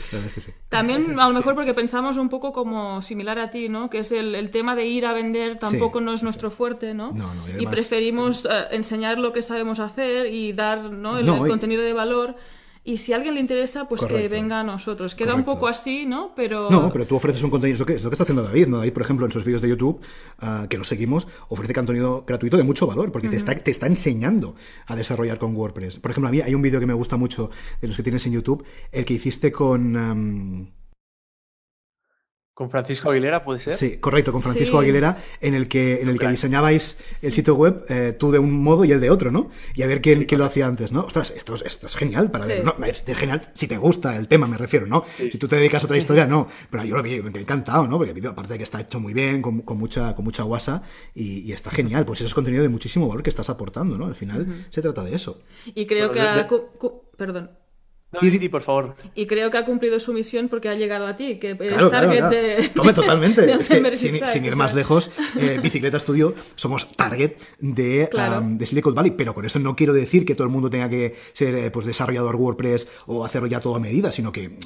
También 0.69 1.19
a 1.19 1.27
lo 1.27 1.33
mejor 1.33 1.55
porque 1.55 1.73
pensamos 1.73 2.17
un 2.17 2.29
poco 2.29 2.53
como 2.53 3.01
similar 3.01 3.37
a 3.39 3.49
ti, 3.49 3.67
¿no? 3.67 3.89
Que 3.89 3.99
es 3.99 4.11
el, 4.11 4.49
tema 4.51 4.75
de 4.75 4.85
ir 4.85 5.05
a 5.05 5.13
vender 5.13 5.59
tampoco 5.59 6.01
no 6.01 6.13
es 6.13 6.23
nuestro 6.23 6.51
fuerte, 6.51 6.93
¿no? 6.93 7.11
no, 7.13 7.33
no 7.33 7.43
y, 7.59 7.65
preferimos 7.67 8.45
eh, 8.45 8.67
enseñar 8.71 9.17
lo 9.17 9.31
que 9.31 9.41
sabemos 9.41 9.79
hacer 9.79 10.27
y 10.27 10.51
dar 10.51 10.91
¿no? 10.91 11.17
el, 11.17 11.25
contenido 11.25 11.83
de 11.83 11.93
valor 11.93 12.35
y 12.83 12.97
si 12.97 13.13
a 13.13 13.17
alguien 13.17 13.35
le 13.35 13.41
interesa, 13.41 13.87
pues 13.87 14.03
que 14.03 14.27
venga 14.27 14.59
a 14.59 14.63
nosotros. 14.63 15.13
Queda 15.13 15.35
un 15.35 15.43
poco 15.43 15.67
así, 15.67 16.05
¿no? 16.05 16.33
Pero... 16.35 16.69
No, 16.71 16.91
pero 16.91 17.05
tú 17.05 17.15
ofreces 17.15 17.43
un 17.43 17.51
contenido, 17.51 17.75
es 17.75 17.79
lo 17.79 17.85
que, 17.85 17.93
está 17.93 18.23
haciendo 18.23 18.41
David, 18.41 18.67
¿no? 18.67 18.77
David, 18.77 18.93
por 18.93 19.03
ejemplo, 19.03 19.25
en 19.25 19.31
sus 19.31 19.43
vídeos 19.43 19.61
de 19.61 19.69
YouTube, 19.69 20.01
ah, 20.39 20.65
que 20.67 20.79
lo 20.79 20.83
seguimos, 20.83 21.27
ofrece 21.49 21.73
contenido 21.73 22.23
gratuito 22.25 22.57
de 22.57 22.63
mucho 22.63 22.87
valor, 22.87 23.11
porque 23.11 23.29
te, 23.29 23.37
está, 23.37 23.53
te 23.55 23.69
está 23.69 23.85
enseñando 23.85 24.55
a 24.87 24.95
desarrollar 24.95 25.37
con 25.37 25.55
WordPress. 25.55 25.99
Por 25.99 26.09
ejemplo, 26.09 26.29
a 26.29 26.31
mí 26.31 26.41
hay 26.41 26.55
un 26.55 26.61
vídeo 26.63 26.79
que 26.79 26.87
me 26.87 26.95
gusta 26.95 27.17
mucho 27.17 27.51
de 27.81 27.87
los 27.87 27.97
que 27.97 28.03
tienes 28.03 28.25
en 28.25 28.33
YouTube, 28.33 28.65
el 28.91 29.05
que 29.05 29.13
hiciste 29.13 29.51
con... 29.51 30.71
¿Con 32.61 32.69
Francisco 32.69 33.09
Aguilera 33.09 33.41
puede 33.41 33.59
ser? 33.59 33.75
Sí, 33.75 33.97
correcto, 33.97 34.31
con 34.31 34.43
Francisco 34.43 34.77
Aguilera, 34.77 35.17
en 35.39 35.55
el 35.55 35.67
que, 35.67 35.99
en 35.99 36.09
el 36.09 36.19
que 36.19 36.27
diseñabais 36.27 36.99
el 37.23 37.33
sitio 37.33 37.55
web, 37.55 37.83
eh, 37.89 38.15
tú 38.15 38.29
de 38.29 38.37
un 38.37 38.61
modo 38.61 38.85
y 38.85 38.91
él 38.91 39.01
de 39.01 39.09
otro, 39.09 39.31
¿no? 39.31 39.49
Y 39.73 39.81
a 39.81 39.87
ver 39.87 39.99
quién, 39.99 40.25
quién 40.25 40.37
lo 40.37 40.45
hacía 40.45 40.67
antes, 40.67 40.91
¿no? 40.91 41.05
Ostras, 41.05 41.33
esto, 41.35 41.55
esto 41.55 41.87
es 41.87 41.95
genial 41.95 42.29
para 42.29 42.45
ver, 42.45 42.63
¿no? 42.63 42.75
Es 42.85 43.03
genial 43.03 43.49
si 43.55 43.67
te 43.67 43.77
gusta 43.77 44.15
el 44.15 44.27
tema, 44.27 44.45
me 44.45 44.59
refiero, 44.59 44.85
¿no? 44.85 45.03
Si 45.17 45.39
tú 45.39 45.47
te 45.47 45.55
dedicas 45.55 45.81
a 45.81 45.85
otra 45.87 45.97
historia, 45.97 46.27
no. 46.27 46.47
Pero 46.69 46.83
yo 46.83 46.95
lo 46.95 47.01
vi, 47.01 47.19
me 47.19 47.31
he 47.35 47.41
encantado, 47.41 47.87
¿no? 47.87 47.97
Porque 47.97 48.11
el 48.11 48.15
vídeo, 48.15 48.29
aparte 48.29 48.53
de 48.53 48.59
que 48.59 48.65
está 48.65 48.79
hecho 48.79 48.99
muy 48.99 49.15
bien, 49.15 49.41
con, 49.41 49.61
con 49.61 49.79
mucha, 49.79 50.13
con 50.13 50.23
mucha 50.23 50.43
guasa, 50.43 50.83
y, 51.15 51.51
está 51.51 51.71
genial. 51.71 52.05
Pues 52.05 52.19
eso 52.19 52.27
es 52.27 52.35
contenido 52.35 52.61
de 52.61 52.69
muchísimo 52.69 53.07
valor 53.07 53.23
que 53.23 53.31
estás 53.31 53.49
aportando, 53.49 53.97
¿no? 53.97 54.05
Al 54.05 54.13
final 54.13 54.67
se 54.69 54.83
trata 54.83 55.03
de 55.03 55.15
eso. 55.15 55.39
Y 55.65 55.87
creo 55.87 56.11
que... 56.11 56.21
Perdón. 57.17 57.60
No, 58.11 58.19
por 58.49 58.61
favor. 58.61 58.95
Y 59.15 59.25
creo 59.25 59.49
que 59.49 59.57
ha 59.57 59.63
cumplido 59.63 59.97
su 59.97 60.11
misión 60.11 60.49
porque 60.49 60.67
ha 60.67 60.75
llegado 60.75 61.07
a 61.07 61.15
ti, 61.15 61.35
que 61.39 61.51
es 61.51 61.89
target 61.89 62.25
de. 62.25 62.69
Tome, 62.75 62.91
totalmente. 62.93 63.63
sin, 63.95 64.45
ir 64.45 64.55
más 64.57 64.73
lejos, 64.73 65.09
eh, 65.39 65.59
Bicicleta 65.63 65.97
Studio 65.97 66.35
somos 66.55 66.91
target 66.97 67.37
de, 67.59 68.09
de, 68.09 68.65
Silicon 68.65 68.93
Valley, 68.93 69.11
pero 69.11 69.33
con 69.33 69.45
eso 69.45 69.59
no 69.59 69.77
quiero 69.77 69.93
decir 69.93 70.25
que 70.25 70.35
todo 70.35 70.43
el 70.43 70.51
mundo 70.51 70.69
tenga 70.69 70.89
que 70.89 71.15
ser 71.31 71.55
eh, 71.55 71.71
pues, 71.71 71.85
desarrollador 71.85 72.35
WordPress 72.35 72.87
o 73.05 73.23
hacerlo 73.23 73.47
ya 73.47 73.61
todo 73.61 73.75
a 73.75 73.79
medida, 73.79 74.11
sino 74.11 74.33
que. 74.33 74.57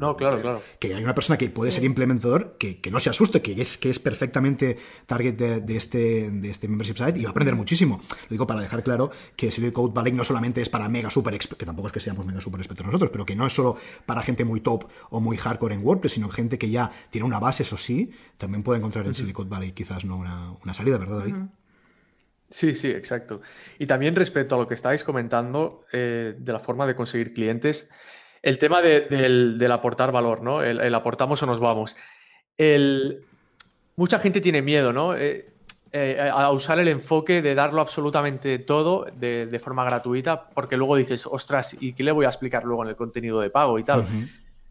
No, 0.00 0.16
claro, 0.16 0.40
claro. 0.40 0.60
Que 0.80 0.92
hay 0.92 1.04
una 1.04 1.14
persona 1.14 1.38
que 1.38 1.50
puede 1.50 1.70
ser 1.70 1.84
implementador 1.84 2.56
que, 2.58 2.80
que, 2.80 2.90
no 2.90 2.98
se 2.98 3.10
asuste, 3.10 3.42
que 3.42 3.62
es, 3.62 3.78
que 3.78 3.90
es 3.90 4.00
perfectamente 4.00 4.76
target 5.06 5.34
de, 5.34 5.76
este, 5.76 6.30
de 6.32 6.50
este 6.50 6.66
membership 6.66 6.96
site 6.96 7.20
y 7.20 7.22
va 7.22 7.28
a 7.28 7.30
aprender 7.30 7.54
muchísimo. 7.54 8.00
Lo 8.08 8.28
digo 8.30 8.46
para 8.48 8.60
dejar 8.60 8.82
claro 8.82 9.12
que 9.36 9.52
Silicon 9.52 9.94
Valley 9.94 10.12
no 10.14 10.24
solamente 10.24 10.60
es 10.60 10.68
para 10.68 10.88
mega 10.88 11.10
super 11.10 11.32
que 11.38 11.66
tampoco 11.66 11.88
es 11.88 11.94
que 11.94 12.00
seamos 12.00 12.26
mega 12.26 12.40
super 12.40 12.60
nosotros, 12.74 13.10
pero 13.10 13.24
que 13.24 13.36
no 13.36 13.46
es 13.46 13.52
solo 13.52 13.76
para 14.06 14.22
gente 14.22 14.44
muy 14.44 14.60
top 14.60 14.84
o 15.10 15.20
muy 15.20 15.36
hardcore 15.36 15.74
en 15.74 15.84
WordPress, 15.84 16.12
sino 16.12 16.28
gente 16.28 16.58
que 16.58 16.70
ya 16.70 16.90
tiene 17.10 17.26
una 17.26 17.38
base, 17.38 17.62
eso 17.62 17.76
sí, 17.76 18.10
también 18.38 18.62
puede 18.62 18.78
encontrar 18.78 19.06
en 19.06 19.14
Silicon 19.14 19.48
Valley 19.48 19.72
quizás 19.72 20.04
no 20.04 20.16
una, 20.16 20.74
salida, 20.74 20.98
¿verdad, 20.98 21.18
David? 21.18 21.34
Sí, 22.50 22.74
sí, 22.74 22.88
exacto. 22.88 23.40
Y 23.78 23.86
también 23.86 24.14
respecto 24.14 24.54
a 24.54 24.58
lo 24.58 24.68
que 24.68 24.74
estáis 24.74 25.04
comentando 25.04 25.80
eh, 25.92 26.34
de 26.38 26.52
la 26.52 26.58
forma 26.58 26.86
de 26.86 26.94
conseguir 26.94 27.32
clientes, 27.32 27.90
el 28.42 28.58
tema 28.58 28.82
del, 28.82 29.70
aportar 29.70 30.12
valor, 30.12 30.42
¿no? 30.42 30.62
El, 30.62 30.94
aportamos 30.94 31.42
o 31.42 31.46
nos 31.46 31.60
vamos. 31.60 31.96
El, 32.56 33.24
mucha 33.96 34.18
gente 34.18 34.40
tiene 34.40 34.62
miedo, 34.62 34.92
¿no? 34.92 35.16
Eh, 35.16 35.51
eh, 35.94 36.30
a 36.32 36.50
usar 36.50 36.78
el 36.78 36.88
enfoque 36.88 37.42
de 37.42 37.54
darlo 37.54 37.82
absolutamente 37.82 38.58
todo 38.58 39.04
de, 39.14 39.60
forma 39.62 39.84
gratuita, 39.84 40.48
porque 40.48 40.78
luego 40.78 40.96
dices, 40.96 41.26
ostras, 41.26 41.76
¿y 41.80 41.92
qué 41.92 42.02
le 42.02 42.12
voy 42.12 42.24
a 42.24 42.28
explicar 42.28 42.64
luego 42.64 42.82
en 42.82 42.88
el 42.88 42.96
contenido 42.96 43.40
de 43.40 43.50
pago 43.50 43.78
y 43.78 43.84
tal? 43.84 44.06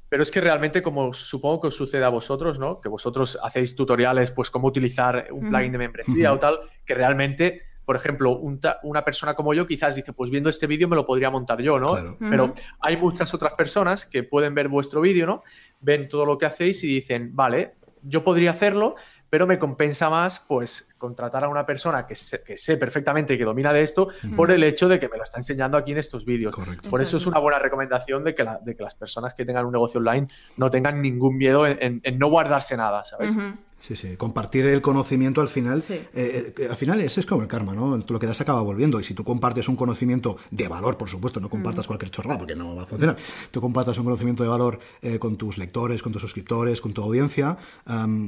Pero 0.09 0.23
es 0.23 0.31
que 0.31 0.41
realmente, 0.41 0.81
como 0.81 1.13
supongo 1.13 1.61
que 1.61 1.67
os 1.67 1.75
sucede 1.75 2.03
a 2.03 2.09
vosotros, 2.09 2.57
¿no? 2.57 2.81
Que 2.81 2.89
vosotros 2.89 3.37
hacéis 3.43 3.75
tutoriales, 3.75 4.31
pues 4.31 4.49
cómo 4.49 4.67
utilizar 4.67 5.27
un 5.31 5.49
plugin 5.49 5.71
de 5.71 5.77
membresía 5.77 6.33
o 6.33 6.39
tal, 6.39 6.59
que 6.83 6.95
realmente, 6.95 7.61
por 7.85 7.95
ejemplo, 7.95 8.39
una 8.81 9.05
persona 9.05 9.35
como 9.35 9.53
yo 9.53 9.67
quizás 9.67 9.95
dice, 9.95 10.13
pues 10.13 10.31
viendo 10.31 10.49
este 10.49 10.65
vídeo 10.65 10.87
me 10.87 10.95
lo 10.95 11.05
podría 11.05 11.29
montar 11.29 11.61
yo, 11.61 11.79
¿no? 11.79 12.17
Pero 12.19 12.55
hay 12.79 12.97
muchas 12.97 13.31
otras 13.35 13.53
personas 13.53 14.07
que 14.07 14.23
pueden 14.23 14.55
ver 14.55 14.69
vuestro 14.69 15.01
vídeo, 15.01 15.27
¿no? 15.27 15.43
Ven 15.81 16.09
todo 16.09 16.25
lo 16.25 16.39
que 16.39 16.47
hacéis 16.47 16.83
y 16.83 16.87
dicen, 16.87 17.35
vale, 17.35 17.75
yo 18.01 18.23
podría 18.23 18.51
hacerlo, 18.51 18.95
pero 19.31 19.47
me 19.47 19.57
compensa 19.57 20.09
más 20.09 20.43
pues 20.45 20.93
contratar 20.97 21.45
a 21.45 21.47
una 21.47 21.65
persona 21.65 22.05
que 22.05 22.15
sé, 22.15 22.43
que 22.43 22.57
sé 22.57 22.75
perfectamente 22.75 23.37
que 23.37 23.45
domina 23.45 23.71
de 23.71 23.81
esto 23.81 24.09
por 24.35 24.51
el 24.51 24.61
hecho 24.61 24.89
de 24.89 24.99
que 24.99 25.07
me 25.07 25.15
lo 25.15 25.23
está 25.23 25.37
enseñando 25.37 25.77
aquí 25.77 25.93
en 25.93 25.99
estos 25.99 26.25
vídeos. 26.25 26.53
Por 26.89 27.01
eso 27.01 27.15
es 27.15 27.25
una 27.25 27.39
buena 27.39 27.57
recomendación 27.57 28.25
de 28.25 28.35
que, 28.35 28.45
de 28.61 28.75
que 28.75 28.83
las 28.83 28.93
personas 28.93 29.33
que 29.33 29.45
tengan 29.45 29.65
un 29.65 29.71
negocio 29.71 29.99
online 29.99 30.27
no 30.57 30.69
tengan 30.69 31.01
ningún 31.01 31.37
miedo 31.37 31.65
en, 31.65 32.01
no 32.19 32.27
guardarse 32.27 32.75
nada, 32.75 33.05
¿sabes? 33.05 33.33
Sí, 33.81 33.95
sí. 33.95 34.15
Compartir 34.15 34.67
el 34.67 34.79
conocimiento 34.79 35.41
al 35.41 35.47
final. 35.47 35.83
Eh, 35.89 36.05
eh, 36.13 36.67
al 36.69 36.75
final 36.75 37.01
eso 37.01 37.19
es 37.19 37.25
como 37.25 37.41
el 37.41 37.47
karma, 37.47 37.73
¿no? 37.73 37.97
Lo 37.97 38.19
que 38.19 38.27
das 38.27 38.39
acaba 38.39 38.61
volviendo. 38.61 38.99
Y 38.99 39.03
si 39.03 39.15
tú 39.15 39.23
compartes 39.23 39.67
un 39.67 39.75
conocimiento 39.75 40.37
de 40.51 40.67
valor, 40.67 40.97
por 40.97 41.09
supuesto, 41.09 41.39
no 41.39 41.49
compartas 41.49 41.87
cualquier 41.87 42.11
chorrada 42.11 42.37
porque 42.37 42.55
no 42.55 42.75
va 42.75 42.83
a 42.83 42.85
funcionar. 42.85 43.17
Tú 43.49 43.59
compartas 43.59 43.97
un 43.97 44.03
conocimiento 44.03 44.43
de 44.43 44.49
valor 44.49 44.79
eh, 45.01 45.17
con 45.17 45.35
tus 45.35 45.57
lectores, 45.57 46.03
con 46.03 46.11
tus 46.11 46.21
suscriptores, 46.21 46.79
con 46.79 46.93
tu 46.93 47.01
audiencia. 47.01 47.57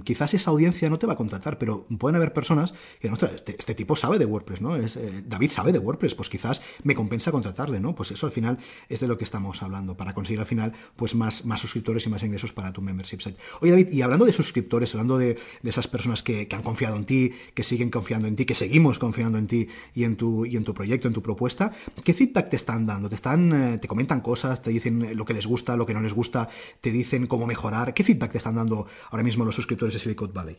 quizás 0.04 0.34
esa 0.34 0.50
audiencia 0.50 0.90
no 0.90 0.98
te 0.98 1.06
va 1.06 1.14
a 1.14 1.16
contratar, 1.16 1.60
pero 1.60 1.86
pueden 2.00 2.16
haber 2.16 2.34
personas 2.34 2.74
que, 3.00 3.10
no, 3.12 3.16
este, 3.16 3.56
este, 3.56 3.76
tipo 3.76 3.96
sabe 3.96 4.18
de 4.18 4.26
WordPress, 4.26 4.62
¿no? 4.62 4.76
Es, 4.76 4.98
David 5.28 5.52
sabe 5.52 5.72
de 5.72 5.78
WordPress, 5.78 6.16
pues 6.16 6.30
quizás 6.30 6.64
me 6.84 6.96
compensa 6.96 7.32
contratarle, 7.32 7.80
¿no? 7.80 7.94
Pues 7.94 8.10
eso 8.10 8.26
al 8.26 8.32
final 8.32 8.58
es 8.90 9.02
de 9.02 9.08
lo 9.08 9.20
que 9.20 9.24
estamos 9.24 9.62
hablando, 9.62 9.96
para 9.96 10.16
conseguir 10.16 10.40
al 10.40 10.48
final 10.48 10.74
pues 10.96 11.14
más, 11.14 11.46
más 11.46 11.62
suscriptores 11.62 12.08
y 12.08 12.10
más 12.10 12.24
ingresos 12.24 12.54
para 12.54 12.74
tu 12.74 12.82
membership 12.82 13.20
site. 13.20 13.38
Oye, 13.62 13.72
David, 13.72 13.90
y 13.92 14.02
hablando 14.02 14.26
de 14.26 14.34
suscriptores, 14.34 14.94
hablando 14.96 15.20
de 15.20 15.38
de 15.62 15.70
esas 15.70 15.88
personas 15.88 16.24
que, 16.24 16.48
han 16.52 16.64
confiado 16.64 16.96
en 16.96 17.06
ti, 17.06 17.32
que 17.54 17.64
siguen 17.64 17.90
confiando 17.90 18.28
en 18.28 18.36
ti, 18.36 18.46
que 18.46 18.56
seguimos 18.56 19.00
confiando 19.00 19.38
en 19.38 19.48
ti 19.48 19.68
y 19.94 20.04
en 20.04 20.18
tu, 20.18 20.46
y 20.46 20.56
en 20.56 20.64
tu 20.64 20.74
proyecto, 20.74 21.08
en 21.08 21.14
tu 21.14 21.22
propuesta, 21.22 21.72
¿qué 22.04 22.14
feedback 22.14 22.50
te 22.50 22.56
están 22.56 22.86
dando? 22.86 23.10
¿Te, 23.10 23.16
están, 23.16 23.54
eh, 23.54 23.78
te 23.80 23.88
comentan 23.88 24.22
cosas? 24.22 24.62
¿Te 24.62 24.70
dicen 24.70 25.16
lo 25.16 25.26
que 25.26 25.34
les 25.34 25.48
gusta, 25.48 25.76
lo 25.76 25.86
que 25.86 25.94
no 25.94 26.02
les 26.02 26.14
gusta? 26.14 26.48
¿Te 26.82 26.92
dicen 26.92 27.28
cómo 27.28 27.48
mejorar? 27.48 27.94
¿Qué 27.94 28.04
feedback 28.04 28.32
te 28.32 28.38
están 28.38 28.56
dando 28.56 28.88
ahora 29.10 29.24
mismo 29.24 29.46
los 29.46 29.56
suscriptores 29.56 29.94
de 29.94 30.00
Silicon 30.00 30.34
Valley? 30.34 30.58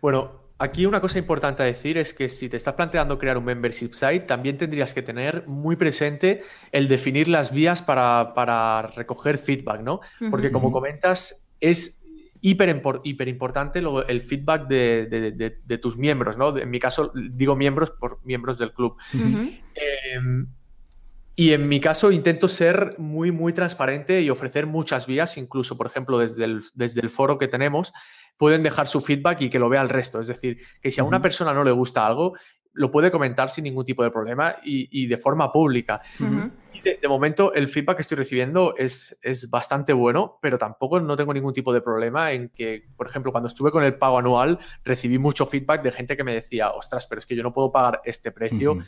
Bueno, 0.00 0.42
Aquí 0.62 0.86
una 0.86 1.00
cosa 1.00 1.18
importante 1.18 1.64
a 1.64 1.66
decir 1.66 1.98
es 1.98 2.14
que 2.14 2.28
si 2.28 2.48
te 2.48 2.56
estás 2.56 2.74
planteando 2.74 3.18
crear 3.18 3.36
un 3.36 3.44
membership 3.44 3.94
site, 3.94 4.20
también 4.20 4.58
tendrías 4.58 4.94
que 4.94 5.02
tener 5.02 5.44
muy 5.48 5.74
presente 5.74 6.44
el 6.70 6.86
definir 6.86 7.26
las 7.26 7.52
vías 7.52 7.82
para, 7.82 8.82
recoger 8.94 9.38
feedback, 9.38 9.80
¿no? 9.80 9.98
Porque 10.30 10.52
como 10.52 10.70
comentas, 10.70 11.48
es 11.58 12.01
hiper, 12.42 12.82
hiper 13.04 13.28
importante 13.28 13.78
el 14.08 14.20
feedback 14.20 14.66
de, 14.66 15.78
tus 15.80 15.96
miembros, 15.96 16.36
¿no? 16.36 16.56
En 16.58 16.68
mi 16.70 16.78
caso, 16.78 17.12
digo 17.14 17.56
miembros 17.56 17.92
por 17.92 18.20
miembros 18.24 18.58
del 18.58 18.72
club. 18.72 18.96
Em, 19.14 20.48
y 21.34 21.52
en 21.52 21.66
mi 21.66 21.80
caso 21.80 22.10
intento 22.10 22.48
ser 22.48 22.96
muy, 22.98 23.30
muy 23.30 23.54
transparente 23.54 24.20
y 24.20 24.28
ofrecer 24.28 24.66
muchas 24.66 25.06
vías, 25.06 25.38
incluso, 25.38 25.78
por 25.78 25.86
ejemplo, 25.86 26.18
desde 26.18 26.44
el, 26.44 26.62
desde 26.74 27.00
el 27.00 27.08
foro 27.08 27.38
que 27.38 27.48
tenemos, 27.48 27.92
pueden 28.36 28.62
dejar 28.62 28.88
su 28.88 29.00
feedback 29.00 29.40
y 29.42 29.48
que 29.48 29.60
lo 29.60 29.68
vea 29.68 29.80
el 29.80 29.88
resto. 29.88 30.20
Es 30.20 30.26
decir, 30.26 30.58
que 30.82 30.90
si 30.90 31.00
a 31.00 31.04
una 31.04 31.22
persona 31.22 31.54
no 31.54 31.64
le 31.64 31.70
gusta 31.70 32.04
algo, 32.04 32.34
lo 32.72 32.90
puede 32.90 33.10
comentar 33.10 33.50
sin 33.50 33.64
ningún 33.64 33.84
tipo 33.84 34.02
de 34.02 34.10
problema 34.10 34.56
y, 34.64 35.06
de 35.06 35.16
forma 35.16 35.52
pública. 35.52 36.02
Y 36.18 36.24
de, 36.82 37.08
momento 37.08 37.52
el 37.54 37.68
feedback 37.68 37.96
que 37.96 38.02
estoy 38.02 38.16
recibiendo 38.16 38.74
es, 38.76 39.18
es 39.22 39.50
bastante 39.50 39.92
bueno, 39.92 40.38
pero 40.40 40.58
tampoco 40.58 41.00
no 41.00 41.16
tengo 41.16 41.32
ningún 41.32 41.52
tipo 41.52 41.72
de 41.72 41.80
problema 41.80 42.32
en 42.32 42.48
que, 42.48 42.88
por 42.96 43.06
ejemplo, 43.06 43.32
cuando 43.32 43.48
estuve 43.48 43.70
con 43.70 43.84
el 43.84 43.96
pago 43.96 44.18
anual, 44.18 44.58
recibí 44.84 45.18
mucho 45.18 45.46
feedback 45.46 45.82
de 45.82 45.92
gente 45.92 46.16
que 46.16 46.24
me 46.24 46.34
decía, 46.34 46.70
ostras, 46.70 47.06
pero 47.06 47.18
es 47.18 47.26
que 47.26 47.36
yo 47.36 47.42
no 47.42 47.52
puedo 47.52 47.70
pagar 47.72 48.00
este 48.04 48.32
precio, 48.32 48.78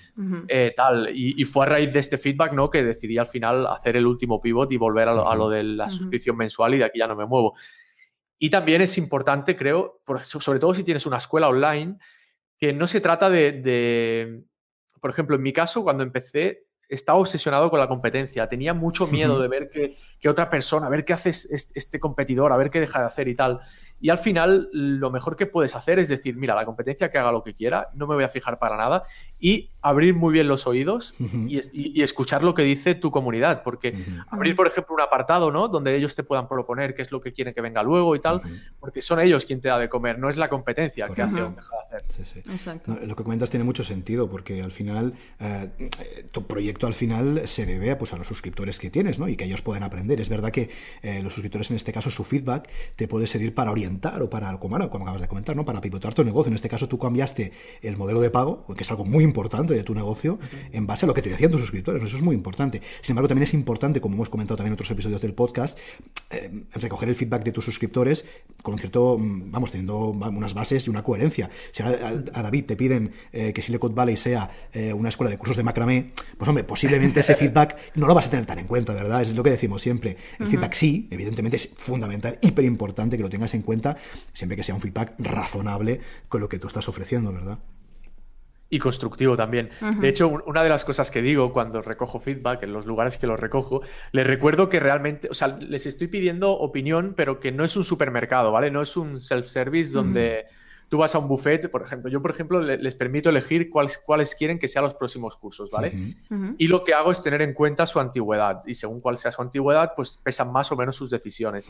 eh, 0.48 0.72
tal. 0.76 1.11
Y, 1.14 1.44
fue 1.44 1.66
a 1.66 1.68
raíz 1.68 1.92
de 1.92 2.00
este 2.00 2.18
feedback, 2.18 2.52
¿no? 2.52 2.70
Que 2.70 2.83
decidí 2.83 3.18
al 3.18 3.26
final 3.26 3.66
hacer 3.66 3.96
el 3.96 4.07
último 4.07 4.40
pivot 4.40 4.70
y 4.72 4.76
volver 4.76 5.09
a 5.09 5.35
lo, 5.35 5.48
de 5.48 5.62
la 5.62 5.88
suscripción 5.88 6.37
mensual 6.37 6.74
y 6.74 6.78
de 6.78 6.85
aquí 6.85 6.98
ya 6.98 7.07
no 7.07 7.16
me 7.16 7.26
muevo. 7.26 7.54
Y 8.38 8.50
también 8.50 8.83
es 8.83 8.98
importante, 8.98 9.57
creo, 9.57 10.00
sobre 10.22 10.59
todo 10.59 10.74
si 10.74 10.85
tienes 10.85 11.07
una 11.07 11.18
escuela 11.18 11.48
online, 11.48 11.98
que 12.59 12.72
no 12.72 12.87
se 12.87 13.00
trata 13.00 13.30
de 13.30 14.44
por 15.04 15.11
ejemplo, 15.11 15.37
en 15.37 15.42
mi 15.42 15.52
caso, 15.52 15.83
cuando 15.83 16.02
empecé, 16.02 16.63
estaba 16.88 17.18
obsesionado 17.18 17.70
con 17.70 17.81
la 17.81 17.88
competencia. 17.88 18.49
Tenía 18.49 18.75
mucho 18.75 19.07
miedo 19.07 19.40
de 19.40 19.49
ver 19.49 19.70
que, 19.70 20.29
otra 20.29 20.51
persona, 20.51 20.87
a 20.87 20.90
ver 20.90 21.05
qué 21.05 21.12
hace 21.12 21.31
este 21.31 22.01
competidor, 22.01 22.53
a 22.53 22.57
ver 22.57 22.70
qué 22.70 22.81
deja 22.81 23.01
de 23.01 23.07
hacer 23.07 23.29
y 23.29 23.35
tal. 23.35 23.61
Y 24.05 24.11
al 24.11 24.19
final, 24.19 24.69
lo 24.71 25.11
mejor 25.11 25.35
que 25.35 25.47
puedes 25.47 25.75
hacer 25.75 25.99
es 25.99 26.11
decir, 26.11 26.37
mira, 26.37 26.55
la 26.55 26.67
competencia 26.67 27.11
que 27.11 27.17
haga 27.17 27.33
lo 27.33 27.43
que 27.43 27.55
quiera, 27.55 27.88
no 27.95 28.07
me 28.07 28.14
voy 28.14 28.25
a 28.25 28.29
fijar 28.29 28.59
para 28.59 28.77
nada, 28.77 29.05
y 29.40 29.71
abrir 29.81 30.14
muy 30.14 30.35
bien 30.35 30.47
los 30.47 30.67
oídos 30.67 31.14
y, 31.19 32.03
escuchar 32.03 32.43
lo 32.43 32.53
que 32.53 32.61
dice 32.64 32.95
tu 32.95 33.11
comunidad. 33.11 33.62
Porque 33.62 33.95
abrir, 34.29 34.57
por 34.57 34.67
ejemplo, 34.67 34.95
un 34.95 35.01
apartado, 35.01 35.51
¿no? 35.51 35.69
Donde 35.69 35.97
ellos 35.97 36.14
te 36.14 36.23
puedan 36.23 36.49
proponer 36.49 36.95
qué 36.95 37.01
es 37.01 37.12
lo 37.12 37.21
que 37.23 37.33
quieren 37.33 37.55
que 37.55 37.62
venga 37.62 37.83
luego 37.83 38.14
y 38.14 38.19
tal, 38.19 38.43
porque 38.79 39.01
son 39.01 39.21
ellos 39.21 39.47
quien 39.47 39.62
te 39.62 39.69
da 39.69 39.79
de 39.79 39.88
comer, 39.88 40.19
no 40.19 40.29
es 40.29 40.37
la 40.37 40.51
competencia 40.51 41.09
que 41.09 41.23
hace 41.23 41.40
o 41.40 41.51
deja 41.53 41.75
de 41.75 41.97
hacer. 41.97 42.27
Sí, 42.27 42.40
Exacto. 42.40 42.99
lo 43.07 43.17
que 43.17 43.25
comentas 43.25 43.49
tiene 43.49 43.64
mucho 43.64 43.85
sentido, 43.85 44.29
porque 44.29 44.61
al 44.61 44.73
final, 44.73 45.14
eh, 45.40 45.71
tu 46.31 46.47
proyecto 46.47 46.87
al 46.87 46.95
final 46.95 47.49
se 47.49 47.64
debe 47.64 47.97
pues, 47.97 48.12
a 48.12 48.19
los 48.19 48.29
suscriptores 48.29 48.79
que 48.79 48.90
tienes, 48.90 49.19
¿no? 49.19 49.29
Y 49.29 49.37
que 49.37 49.45
ellos 49.45 49.62
pueden 49.62 49.83
aprender. 49.83 50.21
Es 50.21 50.29
verdad 50.29 50.51
que 50.51 50.69
eh, 51.01 51.23
los 51.23 51.33
suscriptores, 51.33 51.71
en 51.71 51.77
este 51.77 51.90
caso, 51.90 52.11
su 52.11 52.23
feedback 52.23 52.69
te 52.97 53.09
puede 53.09 53.27
servir 53.27 53.55
para 53.55 53.71
orientar 53.71 53.93
o 54.20 54.30
para, 54.30 54.59
como, 54.59 54.90
como 54.90 55.04
acabas 55.04 55.20
de 55.20 55.28
comentar, 55.28 55.57
¿no? 55.57 55.64
para 55.64 55.80
pivotar 55.80 56.14
tu 56.14 56.24
negocio. 56.24 56.48
En 56.48 56.54
este 56.54 56.68
caso 56.68 56.88
tú 56.88 56.98
cambiaste 56.98 57.52
el 57.83 57.96
modelo 57.96 58.20
de 58.20 58.30
pago, 58.30 58.64
que 58.74 58.83
es 58.83 58.90
algo 58.90 59.04
muy 59.04 59.24
importante 59.24 59.74
de 59.74 59.83
tu 59.83 59.94
negocio, 59.94 60.38
en 60.72 60.87
base 60.87 61.07
a 61.07 61.09
lo 61.09 61.14
que 61.14 61.22
te 61.22 61.30
decían 61.30 61.50
tus 61.50 61.61
suscriptores. 61.61 62.02
Eso 62.02 62.16
es 62.16 62.22
muy 62.22 62.35
importante. 62.35 62.80
Sin 63.02 63.12
embargo, 63.12 63.28
también 63.28 63.44
es 63.44 63.54
importante, 63.54 64.00
como 64.00 64.14
hemos 64.14 64.28
comentado 64.28 64.57
también 64.57 64.72
en 64.72 64.74
otros 64.74 64.90
episodios 64.90 65.20
del 65.20 65.35
podcast, 65.35 65.78
eh, 66.30 66.64
recoger 66.74 67.09
el 67.09 67.16
feedback 67.16 67.44
de 67.44 67.52
tus 67.52 67.64
suscriptores 67.64 68.24
con 68.62 68.74
un 68.74 68.78
cierto, 68.78 69.18
mm, 69.18 69.50
vamos, 69.50 69.70
teniendo 69.70 70.09
unas 70.09 70.54
bases 70.54 70.87
y 70.87 70.90
una 70.90 71.02
coherencia. 71.02 71.50
Si 71.72 71.83
a, 71.83 72.14
David 72.44 72.64
te 72.64 72.76
piden 72.76 73.12
eh, 73.33 73.52
que 73.52 73.62
Silicon 73.62 73.94
Valley 73.94 74.16
sea 74.16 74.50
eh, 74.72 74.92
una 74.92 75.09
escuela 75.09 75.30
de 75.30 75.38
cursos 75.38 75.57
de 75.57 75.62
macramé, 75.62 76.12
pues 76.37 76.48
hombre, 76.48 76.64
posiblemente 76.64 77.20
ese 77.20 77.35
feedback 77.37 77.76
no 77.94 78.07
lo 78.07 78.14
vas 78.14 78.26
a 78.26 78.30
tener 78.30 78.46
tan 78.46 78.59
en 78.59 78.66
cuenta, 78.66 78.92
¿verdad? 78.92 79.22
Es 79.22 79.35
lo 79.35 79.42
que 79.42 79.50
decimos 79.50 79.83
siempre. 79.83 80.16
El 80.38 80.48
feedback 80.48 80.74
sí, 80.74 81.09
evidentemente 81.11 81.57
es 81.57 81.68
fundamental, 81.68 82.38
hiper 82.40 82.64
importante 82.64 83.16
que 83.16 83.22
lo 83.22 83.30
tengas 83.30 83.54
en 83.54 83.62
cuenta 83.62 83.74
siempre 84.33 84.57
que 84.57 84.65
sea 84.65 84.75
un 84.75 84.81
feedback 84.81 85.15
razonable 85.19 86.01
con 86.29 86.41
lo 86.41 86.49
que 86.49 86.59
tú 86.59 86.67
estás 86.67 86.89
ofreciendo, 86.89 87.33
¿verdad? 87.33 87.59
y 88.75 88.81
constructivo 88.81 89.37
también. 89.37 89.71
De 90.01 90.09
hecho, 90.09 90.29
una 90.47 90.65
de 90.65 90.69
las 90.69 90.85
cosas 90.85 91.09
que 91.09 91.23
digo 91.23 91.53
cuando 91.53 91.81
recojo 91.81 92.19
feedback 92.19 92.65
en 92.65 92.73
los 92.73 92.87
lugares 92.87 93.17
que 93.17 93.29
los 93.29 93.39
recojo, 93.39 93.83
les 94.11 94.27
recuerdo 94.27 94.69
que 94.69 94.81
realmente, 94.81 95.29
o 95.31 95.35
sea, 95.35 95.47
les 95.47 95.87
estoy 95.87 96.09
pidiendo 96.09 96.51
opinión, 96.51 97.15
pero 97.17 97.39
que 97.39 97.53
no 97.53 97.65
es 97.65 97.77
un 97.77 97.85
supermercado, 97.85 98.51
¿vale? 98.51 98.73
No 98.73 98.83
es 98.83 98.97
un 98.97 99.21
self-service 99.21 99.93
donde 99.93 100.47
tú 100.89 100.99
vas 100.99 101.15
a 101.15 101.19
un 101.19 101.29
buffet, 101.29 101.71
por 101.71 101.83
ejemplo. 101.83 102.11
Yo, 102.11 102.21
por 102.21 102.33
ejemplo, 102.33 102.61
les 102.61 102.95
permito 102.97 103.29
elegir 103.29 103.71
cuáles, 103.71 103.99
cuáles 103.99 104.35
quieren 104.35 104.59
que 104.59 104.67
sean 104.67 104.85
los 104.85 104.95
próximos 104.95 105.37
cursos, 105.37 105.71
¿vale? 105.71 106.17
Y 106.59 106.67
lo 106.67 106.83
que 106.83 106.95
hago 106.95 107.13
es 107.13 107.23
tener 107.23 107.43
en 107.43 107.55
cuenta 107.55 107.87
su 107.87 108.01
antigüedad. 108.01 108.63
Y 108.67 108.75
según 108.75 109.01
cuál 109.01 109.19
sea 109.19 109.31
su 109.31 109.41
antigüedad, 109.41 109.93
pues 109.95 110.19
pesan 110.21 110.51
más 110.51 110.73
o 110.73 110.77
menos 110.77 110.97
sus 110.97 111.11
decisiones. 111.11 111.69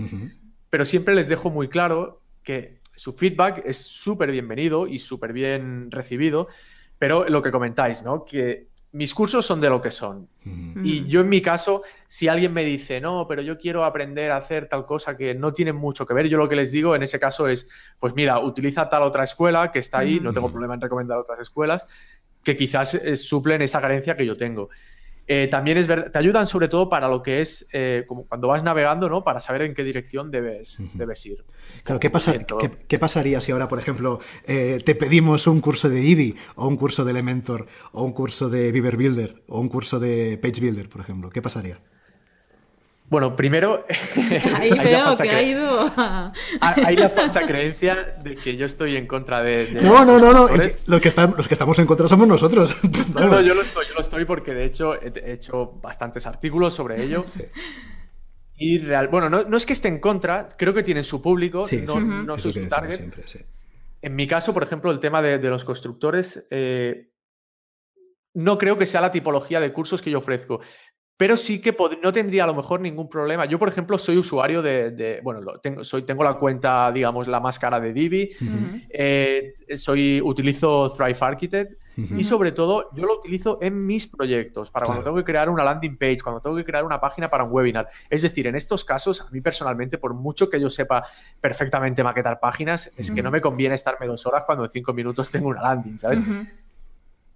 Pero 0.74 0.84
siempre 0.84 1.14
les 1.14 1.28
dejo 1.28 1.50
muy 1.50 1.68
claro 1.68 2.20
que 2.42 2.80
su 2.96 3.12
feedback 3.12 3.62
es 3.64 3.76
súper 3.76 4.32
bienvenido 4.32 4.88
y 4.88 4.98
súper 4.98 5.32
bien 5.32 5.88
recibido, 5.92 6.48
pero 6.98 7.28
lo 7.28 7.44
que 7.44 7.52
comentáis, 7.52 8.02
¿no? 8.02 8.24
Que 8.24 8.66
mis 8.90 9.14
cursos 9.14 9.46
son 9.46 9.60
de 9.60 9.70
lo 9.70 9.80
que 9.80 9.92
son. 9.92 10.28
Y 10.82 11.06
yo 11.06 11.20
en 11.20 11.28
mi 11.28 11.40
caso, 11.40 11.84
si 12.08 12.26
alguien 12.26 12.52
me 12.52 12.64
dice, 12.64 13.00
no, 13.00 13.24
pero 13.28 13.40
yo 13.40 13.56
quiero 13.56 13.84
aprender 13.84 14.32
a 14.32 14.38
hacer 14.38 14.66
tal 14.66 14.84
cosa 14.84 15.16
que 15.16 15.32
no 15.32 15.52
tiene 15.52 15.72
mucho 15.72 16.04
que 16.06 16.12
ver, 16.12 16.26
yo 16.26 16.38
lo 16.38 16.48
que 16.48 16.56
les 16.56 16.72
digo 16.72 16.96
en 16.96 17.04
ese 17.04 17.20
caso 17.20 17.46
es, 17.46 17.68
pues 18.00 18.16
mira, 18.16 18.40
utiliza 18.40 18.88
tal 18.88 19.04
otra 19.04 19.22
escuela 19.22 19.70
que 19.70 19.78
está 19.78 19.98
ahí, 19.98 20.18
no 20.18 20.32
tengo 20.32 20.50
problema 20.50 20.74
en 20.74 20.80
recomendar 20.80 21.18
otras 21.18 21.38
escuelas, 21.38 21.86
que 22.42 22.56
quizás 22.56 22.94
eh, 22.94 23.14
suplen 23.14 23.62
esa 23.62 23.80
carencia 23.80 24.16
que 24.16 24.26
yo 24.26 24.36
tengo. 24.36 24.70
Eh, 25.26 25.48
también 25.50 25.78
es 25.78 25.86
te 25.86 26.18
ayudan 26.18 26.46
sobre 26.46 26.68
todo 26.68 26.88
para 26.90 27.08
lo 27.08 27.22
que 27.22 27.40
es 27.40 27.68
eh, 27.72 28.04
como 28.06 28.26
cuando 28.26 28.48
vas 28.48 28.62
navegando, 28.62 29.08
¿no? 29.08 29.24
Para 29.24 29.40
saber 29.40 29.62
en 29.62 29.74
qué 29.74 29.82
dirección 29.82 30.30
debes, 30.30 30.78
debes 30.92 31.24
ir. 31.24 31.44
Claro, 31.82 31.98
¿qué, 31.98 32.10
qué, 32.86 32.98
pasaría 32.98 33.40
si 33.40 33.52
ahora, 33.52 33.68
por 33.68 33.78
ejemplo, 33.78 34.20
eh, 34.46 34.80
te 34.84 34.94
pedimos 34.94 35.46
un 35.46 35.60
curso 35.60 35.88
de 35.88 36.00
Divi 36.00 36.34
o 36.56 36.68
un 36.68 36.76
curso 36.76 37.04
de 37.04 37.12
Elementor 37.12 37.66
o 37.92 38.02
un 38.02 38.12
curso 38.12 38.50
de 38.50 38.70
Beaver 38.70 38.96
Builder 38.96 39.42
o 39.48 39.60
un 39.60 39.68
curso 39.68 39.98
de 39.98 40.38
Page 40.42 40.60
Builder, 40.60 40.88
por 40.88 41.00
ejemplo? 41.00 41.30
¿Qué 41.30 41.40
pasaría? 41.40 41.78
Bueno, 43.06 43.36
primero. 43.36 43.84
Ahí 44.56 44.70
veo 44.70 45.16
que 45.16 45.30
ha 45.30 45.42
ido. 45.42 45.92
Hay 46.60 46.96
la 46.96 47.10
falsa 47.10 47.46
creencia 47.46 48.16
de 48.22 48.34
que 48.34 48.56
yo 48.56 48.64
estoy 48.66 48.96
en 48.96 49.06
contra 49.06 49.42
de. 49.42 49.68
no, 49.82 50.04
no, 50.04 50.18
no, 50.18 50.32
no. 50.32 50.48
Los 50.48 51.00
que, 51.00 51.10
los 51.36 51.48
que 51.48 51.54
estamos 51.54 51.78
en 51.78 51.86
contra 51.86 52.08
somos 52.08 52.26
nosotros. 52.26 52.76
no, 53.14 53.28
no, 53.28 53.40
yo 53.40 53.54
lo 53.54 53.62
estoy, 53.62 53.86
yo 53.86 53.94
lo 53.94 54.00
estoy 54.00 54.24
porque 54.24 54.54
de 54.54 54.64
hecho 54.64 55.00
he 55.00 55.32
hecho 55.32 55.78
bastantes 55.82 56.26
artículos 56.26 56.74
sobre 56.74 57.02
ello. 57.02 57.24
Y 58.56 58.78
real, 58.78 59.08
bueno, 59.08 59.28
no, 59.28 59.56
es 59.56 59.66
que 59.66 59.72
esté 59.72 59.88
en 59.88 59.98
contra, 59.98 60.48
creo 60.56 60.72
que 60.72 60.84
tienen 60.84 61.02
su 61.02 61.20
público, 61.20 61.64
no, 61.86 62.00
no 62.00 62.38
soy 62.38 62.52
su 62.52 62.68
target. 62.68 63.12
En 64.00 64.14
mi 64.14 64.26
caso, 64.26 64.54
por 64.54 64.62
ejemplo, 64.62 64.90
el 64.90 65.00
tema 65.00 65.22
de, 65.22 65.38
los 65.38 65.64
constructores, 65.64 66.46
eh, 66.50 67.10
no 68.34 68.58
creo 68.58 68.78
que 68.78 68.86
sea 68.86 69.00
la 69.00 69.10
tipología 69.10 69.60
de 69.60 69.72
cursos 69.72 70.02
que 70.02 70.10
yo 70.10 70.18
ofrezco 70.18 70.60
pero 71.16 71.36
sí 71.36 71.60
que 71.60 71.76
no 72.02 72.12
tendría 72.12 72.44
a 72.44 72.46
lo 72.46 72.54
mejor 72.54 72.80
ningún 72.80 73.08
problema. 73.08 73.44
Yo, 73.44 73.58
por 73.58 73.68
ejemplo, 73.68 73.98
soy 73.98 74.16
usuario 74.16 74.62
de, 74.62 75.20
bueno, 75.22 75.40
tengo, 75.62 75.84
soy, 75.84 76.02
tengo 76.02 76.24
la 76.24 76.34
cuenta, 76.34 76.90
digamos, 76.90 77.28
la 77.28 77.38
más 77.38 77.58
cara 77.58 77.78
de 77.78 77.92
Divi, 77.92 78.30
eh, 78.90 79.54
soy, 79.76 80.20
utilizo 80.20 80.92
Thrive 80.92 81.18
Architect 81.20 81.80
y 81.96 82.24
sobre 82.24 82.50
todo 82.50 82.90
yo 82.92 83.06
lo 83.06 83.14
utilizo 83.14 83.58
en 83.62 83.86
mis 83.86 84.08
proyectos, 84.08 84.72
para 84.72 84.86
cuando 84.86 85.04
tengo 85.04 85.16
que 85.16 85.24
crear 85.24 85.48
una 85.48 85.62
landing 85.62 85.96
page, 85.96 86.18
cuando 86.20 86.40
tengo 86.40 86.56
que 86.56 86.64
crear 86.64 86.84
una 86.84 87.00
página 87.00 87.30
para 87.30 87.44
un 87.44 87.52
webinar. 87.52 87.88
Es 88.10 88.22
decir, 88.22 88.48
en 88.48 88.56
estos 88.56 88.84
casos, 88.84 89.20
a 89.20 89.30
mí 89.30 89.40
personalmente, 89.40 89.98
por 89.98 90.14
mucho 90.14 90.50
que 90.50 90.60
yo 90.60 90.68
sepa 90.68 91.04
perfectamente 91.40 92.02
maquetar 92.02 92.40
páginas, 92.40 92.92
es 92.96 93.12
que 93.12 93.22
no 93.22 93.30
me 93.30 93.40
conviene 93.40 93.76
estarme 93.76 94.08
dos 94.08 94.26
horas 94.26 94.42
cuando 94.44 94.64
en 94.64 94.70
cinco 94.70 94.92
minutos 94.92 95.30
tengo 95.30 95.48
una 95.50 95.62
landing, 95.62 95.96
¿sabes? 95.96 96.18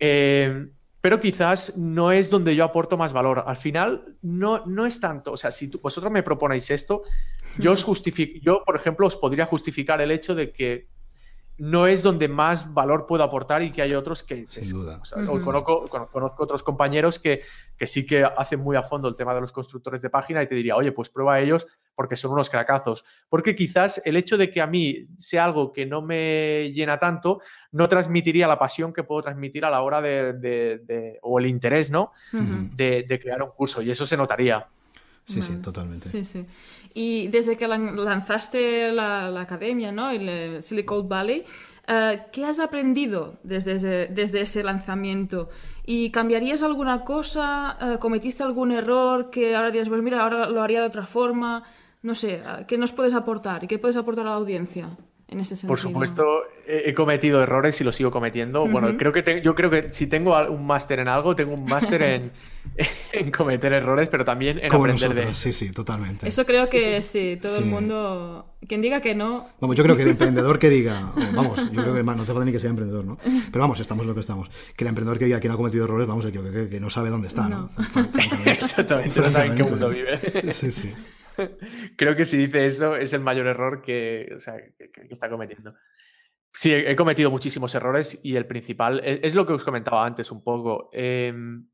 Eh, 0.00 0.66
pero 1.00 1.20
quizás 1.20 1.76
no 1.76 2.10
es 2.10 2.30
donde 2.30 2.56
yo 2.56 2.64
aporto 2.64 2.96
más 2.96 3.12
valor. 3.12 3.44
Al 3.46 3.56
final, 3.56 4.16
no, 4.22 4.64
no 4.66 4.84
es 4.84 5.00
tanto. 5.00 5.32
O 5.32 5.36
sea, 5.36 5.50
si 5.50 5.68
vosotros 5.68 6.12
me 6.12 6.22
proponéis 6.22 6.70
esto, 6.70 7.02
yo 7.58 7.72
os 7.72 7.84
justifico, 7.84 8.38
yo, 8.42 8.62
por 8.64 8.76
ejemplo, 8.76 9.06
os 9.06 9.16
podría 9.16 9.46
justificar 9.46 10.00
el 10.00 10.10
hecho 10.10 10.34
de 10.34 10.52
que 10.52 10.88
no 11.58 11.86
es 11.88 12.02
donde 12.02 12.28
más 12.28 12.72
valor 12.72 13.04
puedo 13.06 13.24
aportar 13.24 13.62
y 13.62 13.70
que 13.70 13.82
hay 13.82 13.94
otros 13.94 14.22
que... 14.22 14.46
Sin 14.48 14.70
duda. 14.70 15.00
conozco, 15.44 15.86
conozco, 16.10 16.42
otros 16.42 16.62
compañeros 16.62 17.18
que, 17.18 17.42
que, 17.76 17.86
sí 17.86 18.06
que 18.06 18.24
hacen 18.24 18.60
muy 18.60 18.76
a 18.76 18.82
fondo 18.82 19.08
el 19.08 19.16
tema 19.16 19.34
de 19.34 19.40
los 19.40 19.52
constructores 19.52 20.00
de 20.00 20.08
página 20.08 20.42
y 20.42 20.46
te 20.46 20.54
diría, 20.54 20.76
oye, 20.76 20.92
pues 20.92 21.10
prueba 21.10 21.34
a 21.34 21.40
ellos 21.40 21.66
porque 21.94 22.14
son 22.14 22.32
unos 22.32 22.48
cracazos. 22.48 23.04
Porque 23.28 23.56
quizás 23.56 24.00
el 24.04 24.16
hecho 24.16 24.36
de 24.36 24.50
que 24.50 24.60
a 24.60 24.68
mí 24.68 25.08
sea 25.18 25.44
algo 25.44 25.72
que 25.72 25.84
no 25.84 26.00
me 26.00 26.70
llena 26.72 26.98
tanto, 26.98 27.40
no 27.72 27.88
transmitiría 27.88 28.46
la 28.46 28.58
pasión 28.58 28.92
que 28.92 29.02
puedo 29.02 29.22
transmitir 29.22 29.64
a 29.64 29.70
la 29.70 29.82
hora 29.82 30.00
de... 30.00 30.32
de, 30.34 31.18
o 31.22 31.40
el 31.40 31.46
interés, 31.46 31.90
¿no? 31.90 32.12
de, 32.32 33.04
de 33.06 33.20
crear 33.20 33.42
un 33.42 33.50
curso 33.50 33.82
y 33.82 33.90
eso 33.90 34.06
se 34.06 34.16
notaría. 34.16 34.68
Sí, 35.28 35.42
sí, 35.42 35.56
totalmente. 35.56 36.08
Sí, 36.08 36.24
sí. 36.24 36.46
Y 36.94 37.28
desde 37.28 37.56
que 37.56 37.68
lanzaste 37.68 38.92
la, 38.92 39.40
academia, 39.40 39.92
¿no? 39.92 40.10
El 40.10 40.62
Silicon 40.62 41.08
Valley, 41.08 41.44
eh, 41.86 42.22
¿qué 42.32 42.44
has 42.46 42.58
aprendido 42.60 43.38
desde 43.42 43.72
ese, 43.72 44.08
desde 44.10 44.40
ese 44.40 44.62
lanzamiento? 44.62 45.50
¿Y 45.84 46.10
cambiarías 46.10 46.62
alguna 46.62 47.04
cosa? 47.04 47.76
Eh, 47.80 47.98
¿Cometiste 47.98 48.42
algún 48.42 48.72
error 48.72 49.30
que 49.30 49.54
ahora 49.54 49.70
dirías, 49.70 49.88
pues 49.88 50.02
mira, 50.02 50.22
ahora 50.22 50.48
lo 50.48 50.62
haría 50.62 50.80
de 50.80 50.86
otra 50.86 51.06
forma? 51.06 51.62
No 52.02 52.14
sé, 52.14 52.36
eh, 52.36 52.64
¿qué 52.66 52.78
nos 52.78 52.92
puedes 52.92 53.12
aportar 53.12 53.64
y 53.64 53.66
qué 53.66 53.78
puedes 53.78 53.96
aportar 53.96 54.26
a 54.26 54.30
la 54.30 54.36
audiencia? 54.36 54.96
En 55.28 55.40
ese 55.40 55.56
sentido. 55.56 55.68
Por 55.68 55.78
supuesto, 55.78 56.42
he 56.66 56.94
cometido 56.94 57.42
errores 57.42 57.78
y 57.80 57.84
los 57.84 57.94
sigo 57.94 58.10
cometiendo. 58.10 58.66
Bueno, 58.66 58.96
creo 58.96 59.12
que 59.12 59.42
yo 59.44 59.54
creo 59.54 59.70
que 59.70 59.92
si 59.92 60.06
tengo 60.06 60.36
un 60.48 60.66
máster 60.66 61.00
en 61.00 61.08
algo, 61.08 61.36
tengo 61.36 61.52
un 61.52 61.64
máster 61.64 62.02
en, 62.02 62.32
en, 63.12 63.30
cometer 63.30 63.72
errores, 63.74 64.08
pero 64.08 64.24
también 64.24 64.58
en 64.58 64.74
aprender 64.74 65.14
de 65.14 65.34
Sí, 65.34 65.52
sí, 65.52 65.70
totalmente. 65.70 66.26
Eso 66.26 66.46
creo 66.46 66.68
que 66.70 67.02
sí, 67.02 67.38
todo 67.40 67.58
el 67.58 67.66
mundo. 67.66 68.54
Quien 68.66 68.80
diga 68.80 69.00
que 69.00 69.14
no. 69.14 69.48
Vamos, 69.60 69.76
yo 69.76 69.84
creo 69.84 69.96
que 69.96 70.02
el 70.02 70.08
emprendedor 70.08 70.58
que 70.58 70.70
diga. 70.70 71.12
Vamos, 71.34 71.70
yo 71.72 71.82
creo 71.82 71.94
que 71.94 72.02
no 72.02 72.12
hace 72.12 72.24
falta 72.24 72.44
ni 72.44 72.52
que 72.52 72.58
sea 72.58 72.70
emprendedor, 72.70 73.04
¿no? 73.04 73.18
Pero 73.22 73.60
vamos, 73.60 73.78
estamos 73.80 74.06
lo 74.06 74.14
que 74.14 74.20
estamos. 74.20 74.50
Que 74.76 74.84
el 74.84 74.88
emprendedor 74.88 75.18
que 75.18 75.26
diga 75.26 75.40
que 75.40 75.48
no 75.48 75.54
ha 75.54 75.56
cometido 75.58 75.84
errores, 75.84 76.06
vamos, 76.06 76.24
que, 76.24 76.32
que, 76.32 76.68
que 76.70 76.80
no 76.80 76.88
sabe 76.88 77.10
dónde 77.10 77.28
está, 77.28 77.48
¿no? 77.48 77.70
Exactamente, 78.46 79.20
no 79.20 79.30
sabe 79.30 79.46
en 79.46 79.56
qué 79.56 79.64
mundo 79.64 79.90
vive. 79.90 80.52
Sí, 80.52 80.70
sí. 80.70 80.92
Creo 81.96 82.16
que 82.16 82.24
si 82.24 82.36
dice 82.36 82.66
eso 82.66 82.96
es 82.96 83.12
el 83.12 83.20
mayor 83.20 83.46
error 83.46 83.82
que, 83.82 84.38
está 85.10 85.28
cometiendo. 85.28 85.74
Sí, 86.52 86.72
he 86.72 86.96
cometido 86.96 87.30
muchísimos 87.30 87.74
errores 87.74 88.20
y 88.22 88.36
el 88.36 88.46
principal 88.46 89.00
es, 89.04 89.34
lo 89.34 89.46
que 89.46 89.52
os 89.52 89.64
comentaba 89.64 90.04
antes 90.04 90.30
un 90.32 90.42
poco. 90.42 90.88
Em, 90.92 91.68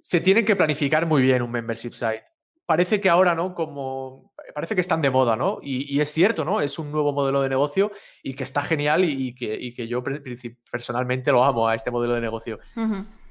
se 0.00 0.20
tiene 0.20 0.44
que 0.44 0.56
planificar 0.56 1.06
muy 1.06 1.22
bien 1.22 1.42
un 1.42 1.50
membership 1.50 1.92
site. 1.92 2.24
Parece 2.66 3.00
que 3.00 3.08
ahora, 3.08 3.34
¿no? 3.34 3.54
Como 3.54 4.34
parece 4.54 4.74
que 4.74 4.82
están 4.82 5.00
de 5.00 5.10
moda, 5.10 5.36
¿no? 5.36 5.58
Y, 5.62 6.00
es 6.00 6.10
cierto, 6.10 6.44
¿no? 6.44 6.60
Es 6.60 6.78
un 6.78 6.92
nuevo 6.92 7.12
modelo 7.12 7.40
de 7.40 7.48
negocio 7.48 7.90
y 8.22 8.34
que 8.34 8.44
está 8.44 8.62
genial 8.62 9.04
y, 9.04 9.34
que, 9.34 9.72
que, 9.74 9.88
yo 9.88 10.02
personalmente 10.70 11.32
lo 11.32 11.44
amo 11.44 11.68
a 11.68 11.74
este 11.74 11.90
modelo 11.90 12.14
de 12.14 12.20
negocio. 12.20 12.58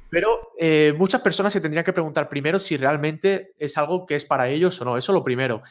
Pero 0.10 0.54
eh, 0.58 0.94
muchas 0.98 1.22
personas 1.22 1.54
se 1.54 1.62
tendrían 1.62 1.84
que 1.86 1.94
preguntar 1.94 2.30
primero 2.30 2.60
si 2.60 2.78
realmente 2.78 3.54
es 3.58 3.78
algo 3.78 4.06
que 4.06 4.16
es 4.16 4.26
para 4.26 4.48
ellos 4.48 4.80
o 4.82 4.86
no. 4.86 4.98
Eso 4.98 5.14
lo 5.14 5.24
primero. 5.24 5.62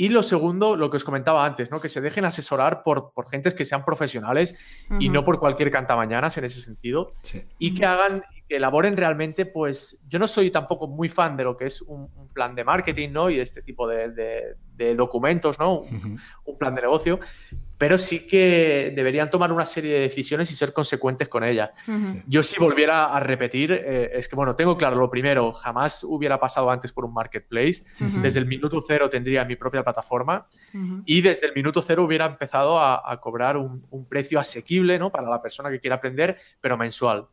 Y 0.00 0.10
lo 0.10 0.22
segundo, 0.22 0.76
lo 0.76 0.90
que 0.90 0.96
os 0.96 1.02
comentaba 1.02 1.44
antes, 1.44 1.72
¿no? 1.72 1.80
Que 1.80 1.88
se 1.88 2.00
dejen 2.00 2.24
asesorar 2.24 2.84
por, 2.84 3.12
por 3.12 3.28
gentes 3.28 3.52
que 3.52 3.64
sean 3.64 3.84
profesionales 3.84 4.56
y 5.00 5.08
no 5.08 5.24
por 5.24 5.40
cualquier 5.40 5.72
cantamañanas 5.72 6.38
en 6.38 6.44
ese 6.44 6.62
sentido. 6.62 7.14
Y 7.58 7.74
que 7.74 7.84
hagan, 7.84 8.22
que 8.48 8.56
elaboren 8.56 8.96
realmente, 8.96 9.44
pues, 9.44 10.00
yo 10.06 10.20
no 10.20 10.28
soy 10.28 10.52
tampoco 10.52 10.86
muy 10.86 11.08
fan 11.08 11.36
de 11.36 11.42
lo 11.42 11.56
que 11.56 11.66
es 11.66 11.82
un, 11.82 12.08
plan 12.32 12.54
de 12.54 12.62
marketing, 12.62 13.08
¿no? 13.10 13.28
Y 13.28 13.40
este 13.40 13.60
tipo 13.60 13.88
de, 13.88 14.56
de, 14.76 14.94
documentos, 14.94 15.58
¿no? 15.58 15.80
un, 15.80 16.58
plan 16.58 16.76
de 16.76 16.82
negocio 16.82 17.18
pero 17.78 17.96
sí 17.96 18.26
que 18.26 18.92
deberían 18.94 19.30
tomar 19.30 19.52
una 19.52 19.64
serie 19.64 19.94
de 19.94 20.00
decisiones 20.00 20.50
y 20.50 20.56
ser 20.56 20.72
consecuentes 20.72 21.28
con 21.28 21.44
ellas. 21.44 21.70
Yo 22.26 22.42
si 22.42 22.58
volviera 22.58 23.14
a 23.14 23.20
repetir, 23.20 23.72
eh, 23.72 24.10
es 24.14 24.28
que, 24.28 24.34
bueno, 24.34 24.56
tengo 24.56 24.76
claro, 24.76 24.96
lo 24.96 25.08
primero, 25.08 25.52
jamás 25.52 26.02
hubiera 26.02 26.40
pasado 26.40 26.70
antes 26.70 26.92
por 26.92 27.04
un 27.04 27.14
marketplace, 27.14 27.84
desde 28.20 28.40
el 28.40 28.46
minuto 28.46 28.82
cero 28.86 29.08
tendría 29.08 29.44
mi 29.44 29.54
propia 29.54 29.84
plataforma 29.84 30.46
y 31.06 31.20
desde 31.20 31.46
el 31.46 31.54
minuto 31.54 31.80
cero 31.80 32.04
hubiera 32.04 32.26
empezado 32.26 32.80
a, 32.80 33.18
cobrar 33.20 33.56
un, 33.56 33.86
un, 33.90 34.06
precio 34.06 34.40
asequible 34.40 34.98
¿no? 34.98 35.10
para 35.10 35.28
la 35.28 35.40
persona 35.40 35.70
que 35.70 35.80
quiera 35.80 35.96
aprender, 35.96 36.38
pero 36.60 36.76
mensual. 36.76 37.26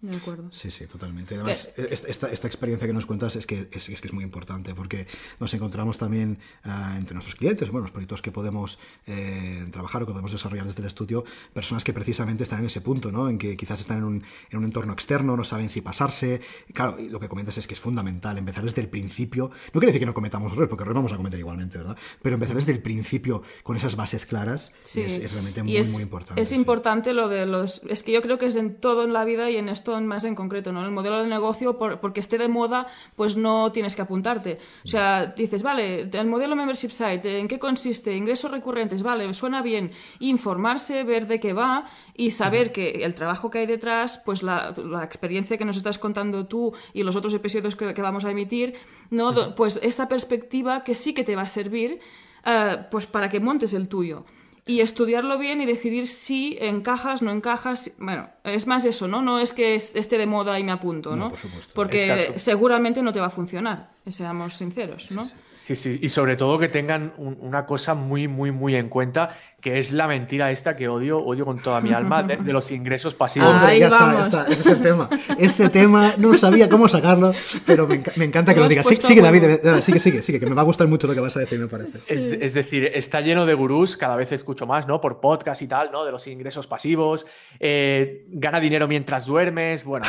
De 0.00 0.16
acuerdo. 0.16 0.48
Sí, 0.52 0.70
sí, 0.70 0.86
totalmente. 0.86 1.34
Además, 1.34 1.72
esta, 1.76 2.30
esta, 2.30 2.46
experiencia 2.46 2.86
que 2.86 2.92
nos 2.92 3.04
cuentas 3.04 3.34
es 3.34 3.46
que 3.46 3.68
es, 3.72 3.86
que 3.86 3.94
es 3.94 4.12
muy 4.12 4.22
importante 4.22 4.72
porque 4.72 5.08
nos 5.40 5.52
encontramos 5.54 5.98
también 5.98 6.38
ah, 6.62 6.94
entre 6.96 7.14
nuestros 7.14 7.34
clientes, 7.34 7.68
bueno, 7.70 7.82
los 7.82 7.90
proyectos 7.90 8.22
que 8.22 8.30
podemos 8.30 8.78
eh, 9.06 9.64
trabajar 9.72 10.04
o 10.04 10.06
que 10.06 10.12
podemos 10.12 10.30
desarrollar 10.30 10.66
desde 10.66 10.82
el 10.82 10.86
estudio, 10.86 11.24
personas 11.52 11.82
que 11.82 11.92
precisamente 11.92 12.44
están 12.44 12.60
en 12.60 12.66
ese 12.66 12.80
punto, 12.80 13.10
¿no? 13.10 13.28
En 13.28 13.38
que 13.38 13.56
quizás 13.56 13.80
están 13.80 13.98
en 13.98 14.04
un, 14.04 14.24
en 14.50 14.58
un 14.58 14.64
entorno 14.64 14.92
externo, 14.92 15.36
no 15.36 15.42
saben 15.42 15.68
si 15.68 15.80
pasarse. 15.80 16.40
Claro, 16.72 17.00
y 17.00 17.08
lo 17.08 17.18
que 17.18 17.28
comentas 17.28 17.58
es 17.58 17.66
que 17.66 17.74
es 17.74 17.80
fundamental 17.80 18.38
empezar 18.38 18.64
desde 18.64 18.80
el 18.80 18.88
principio. 18.88 19.50
No 19.74 19.80
quiere 19.80 19.86
decir 19.86 20.00
que 20.00 20.06
no 20.06 20.14
cometamos 20.14 20.52
errores, 20.52 20.68
porque 20.68 20.82
errores 20.82 20.96
vamos 20.96 21.12
a 21.12 21.16
cometer 21.16 21.40
igualmente, 21.40 21.76
¿verdad? 21.76 21.96
Pero 22.22 22.34
empezar 22.34 22.54
desde 22.54 22.70
el 22.70 22.82
principio 22.82 23.42
con 23.64 23.76
esas 23.76 23.96
bases 23.96 24.26
claras 24.26 24.72
es, 24.94 25.32
realmente 25.32 25.64
muy, 25.64 25.72
muy 25.72 26.02
importante. 26.02 26.40
Es 26.40 26.52
importante 26.52 27.14
lo 27.14 27.28
de 27.28 27.46
los. 27.46 27.82
Es 27.88 28.04
que 28.04 28.12
yo 28.12 28.22
creo 28.22 28.38
que 28.38 28.46
es 28.46 28.54
en 28.54 28.76
todo 28.76 29.02
en 29.02 29.12
la 29.12 29.24
vida 29.24 29.50
y 29.50 29.56
en 29.56 29.68
esto 29.68 29.87
más 30.00 30.24
en 30.24 30.34
concreto, 30.34 30.72
¿no? 30.72 30.84
El 30.84 30.90
modelo 30.90 31.22
de 31.22 31.28
negocio, 31.28 31.78
porque 31.78 32.20
esté 32.20 32.38
de 32.38 32.48
moda, 32.48 32.86
pues 33.16 33.36
no 33.36 33.72
tienes 33.72 33.96
que 33.96 34.02
apuntarte. 34.02 34.58
O 34.84 34.88
sea, 34.88 35.26
dices, 35.26 35.62
vale, 35.62 36.08
el 36.12 36.26
modelo 36.26 36.56
membership 36.56 36.90
site, 36.90 37.38
¿en 37.38 37.48
qué 37.48 37.58
consiste? 37.58 38.16
Ingresos 38.16 38.50
recurrentes, 38.50 39.02
vale, 39.02 39.32
suena 39.34 39.62
bien. 39.62 39.92
Informarse, 40.18 41.04
ver 41.04 41.26
de 41.26 41.40
qué 41.40 41.52
va 41.52 41.86
y 42.14 42.30
saber 42.30 42.72
que 42.72 43.04
el 43.04 43.14
trabajo 43.14 43.50
que 43.50 43.58
hay 43.58 43.66
detrás, 43.66 44.18
pues 44.24 44.42
la, 44.42 44.74
experiencia 45.02 45.58
que 45.58 45.64
nos 45.64 45.76
estás 45.76 45.98
contando 45.98 46.46
tú 46.46 46.72
y 46.92 47.02
los 47.02 47.16
otros 47.16 47.34
episodios 47.34 47.76
que, 47.76 48.02
vamos 48.02 48.24
a 48.24 48.30
emitir, 48.30 48.74
¿no? 49.10 49.54
Pues 49.54 49.78
esa 49.82 50.08
perspectiva 50.08 50.84
que 50.84 50.94
sí 50.94 51.14
que 51.14 51.24
te 51.24 51.36
va 51.36 51.42
a 51.42 51.48
servir 51.48 52.00
eh, 52.44 52.78
pues 52.90 53.06
para 53.06 53.28
que 53.28 53.40
montes 53.40 53.72
el 53.72 53.88
tuyo 53.88 54.24
y 54.68 54.80
estudiarlo 54.80 55.38
bien 55.38 55.60
y 55.60 55.66
decidir 55.66 56.06
si 56.06 56.56
encajas, 56.60 57.22
no 57.22 57.32
encajas. 57.32 57.90
Bueno, 57.98 58.30
es 58.44 58.68
más 58.68 58.84
eso, 58.84 59.08
¿no? 59.08 59.22
No 59.22 59.40
es 59.40 59.52
que 59.52 59.74
esté 59.74 60.18
de 60.18 60.26
moda 60.26 60.58
y 60.60 60.62
me 60.62 60.70
apunto, 60.70 61.16
¿no? 61.16 61.30
por 61.30 61.38
supuesto. 61.38 61.72
Porque 61.74 62.34
seguramente 62.36 63.02
no 63.02 63.12
te 63.12 63.18
va 63.18 63.26
a 63.26 63.30
funcionar 63.30 63.98
seamos 64.12 64.54
sinceros, 64.54 65.10
¿no? 65.12 65.24
Sí, 65.24 65.30
sí, 65.30 65.36
y 65.68 66.08
sobre 66.08 66.36
todo 66.36 66.58
que 66.58 66.68
tengan 66.68 67.12
una 67.16 67.66
cosa 67.66 67.94
muy, 67.94 68.28
muy, 68.28 68.50
muy 68.52 68.76
en 68.76 68.88
cuenta, 68.88 69.36
que 69.60 69.78
es 69.78 69.92
la 69.92 70.06
mentira 70.06 70.50
esta 70.50 70.76
que 70.76 70.88
odio, 70.88 71.18
odio 71.18 71.44
con 71.44 71.60
toda 71.60 71.80
mi 71.80 71.92
alma, 71.92 72.22
de, 72.22 72.52
los 72.52 72.70
ingresos 72.70 73.14
pasivos. 73.14 73.54
Ahí 73.62 73.80
ya 73.80 73.86
está, 73.86 74.12
ya 74.12 74.22
está, 74.22 74.42
ese 74.44 74.60
es 74.60 74.66
el 74.66 74.82
tema. 74.82 75.08
Ese 75.38 75.68
tema 75.68 76.14
no 76.16 76.34
sabía 76.34 76.68
cómo 76.68 76.88
sacarlo, 76.88 77.32
pero 77.66 77.88
me, 77.88 78.24
encanta 78.24 78.54
que 78.54 78.60
lo, 78.60 78.68
digas. 78.68 78.86
sigue, 78.86 79.20
David, 79.20 79.60
sigue, 79.82 80.00
sigue, 80.00 80.22
sigue, 80.22 80.40
que 80.40 80.46
me 80.46 80.54
va 80.54 80.62
a 80.62 80.64
gustar 80.64 80.86
mucho 80.86 81.06
lo 81.06 81.14
que 81.14 81.20
vas 81.20 81.36
a 81.36 81.40
decir, 81.40 81.58
me 81.58 81.66
parece. 81.68 82.14
Es, 82.14 82.54
decir, 82.54 82.90
está 82.94 83.20
lleno 83.20 83.46
de 83.46 83.54
gurús, 83.54 83.96
cada 83.96 84.16
vez 84.16 84.32
escucho 84.32 84.66
más, 84.66 84.86
¿no? 84.86 85.00
Por 85.00 85.20
podcast 85.20 85.62
y 85.62 85.66
tal, 85.66 85.90
¿no? 85.92 86.04
De 86.04 86.12
los 86.12 86.26
ingresos 86.26 86.66
pasivos, 86.66 87.26
eh, 87.58 88.26
gana 88.28 88.60
dinero 88.60 88.86
mientras 88.86 89.26
duermes, 89.26 89.84
bueno, 89.84 90.06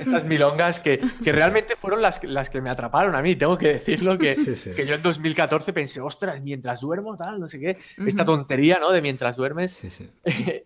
estas 0.00 0.24
milongas 0.24 0.80
que, 0.80 1.00
que 1.24 1.32
realmente 1.32 1.76
fueron 1.76 2.02
las, 2.02 2.22
las 2.24 2.50
que 2.50 2.60
me 2.60 2.70
atraparon 2.70 3.12
a 3.14 3.22
mí 3.22 3.36
tengo 3.36 3.58
que 3.58 3.68
decirlo 3.68 4.18
que, 4.18 4.34
que 4.76 4.81
yo 4.86 4.94
en 4.94 5.02
2014 5.02 5.72
pensé, 5.72 6.00
ostras, 6.00 6.40
mientras 6.42 6.80
duermo, 6.80 7.16
tal, 7.16 7.40
no 7.40 7.48
sé 7.48 7.60
qué, 7.60 7.78
esta 8.06 8.24
tontería, 8.24 8.78
¿no? 8.78 8.90
De 8.90 9.02
mientras 9.02 9.36
duermes. 9.36 9.80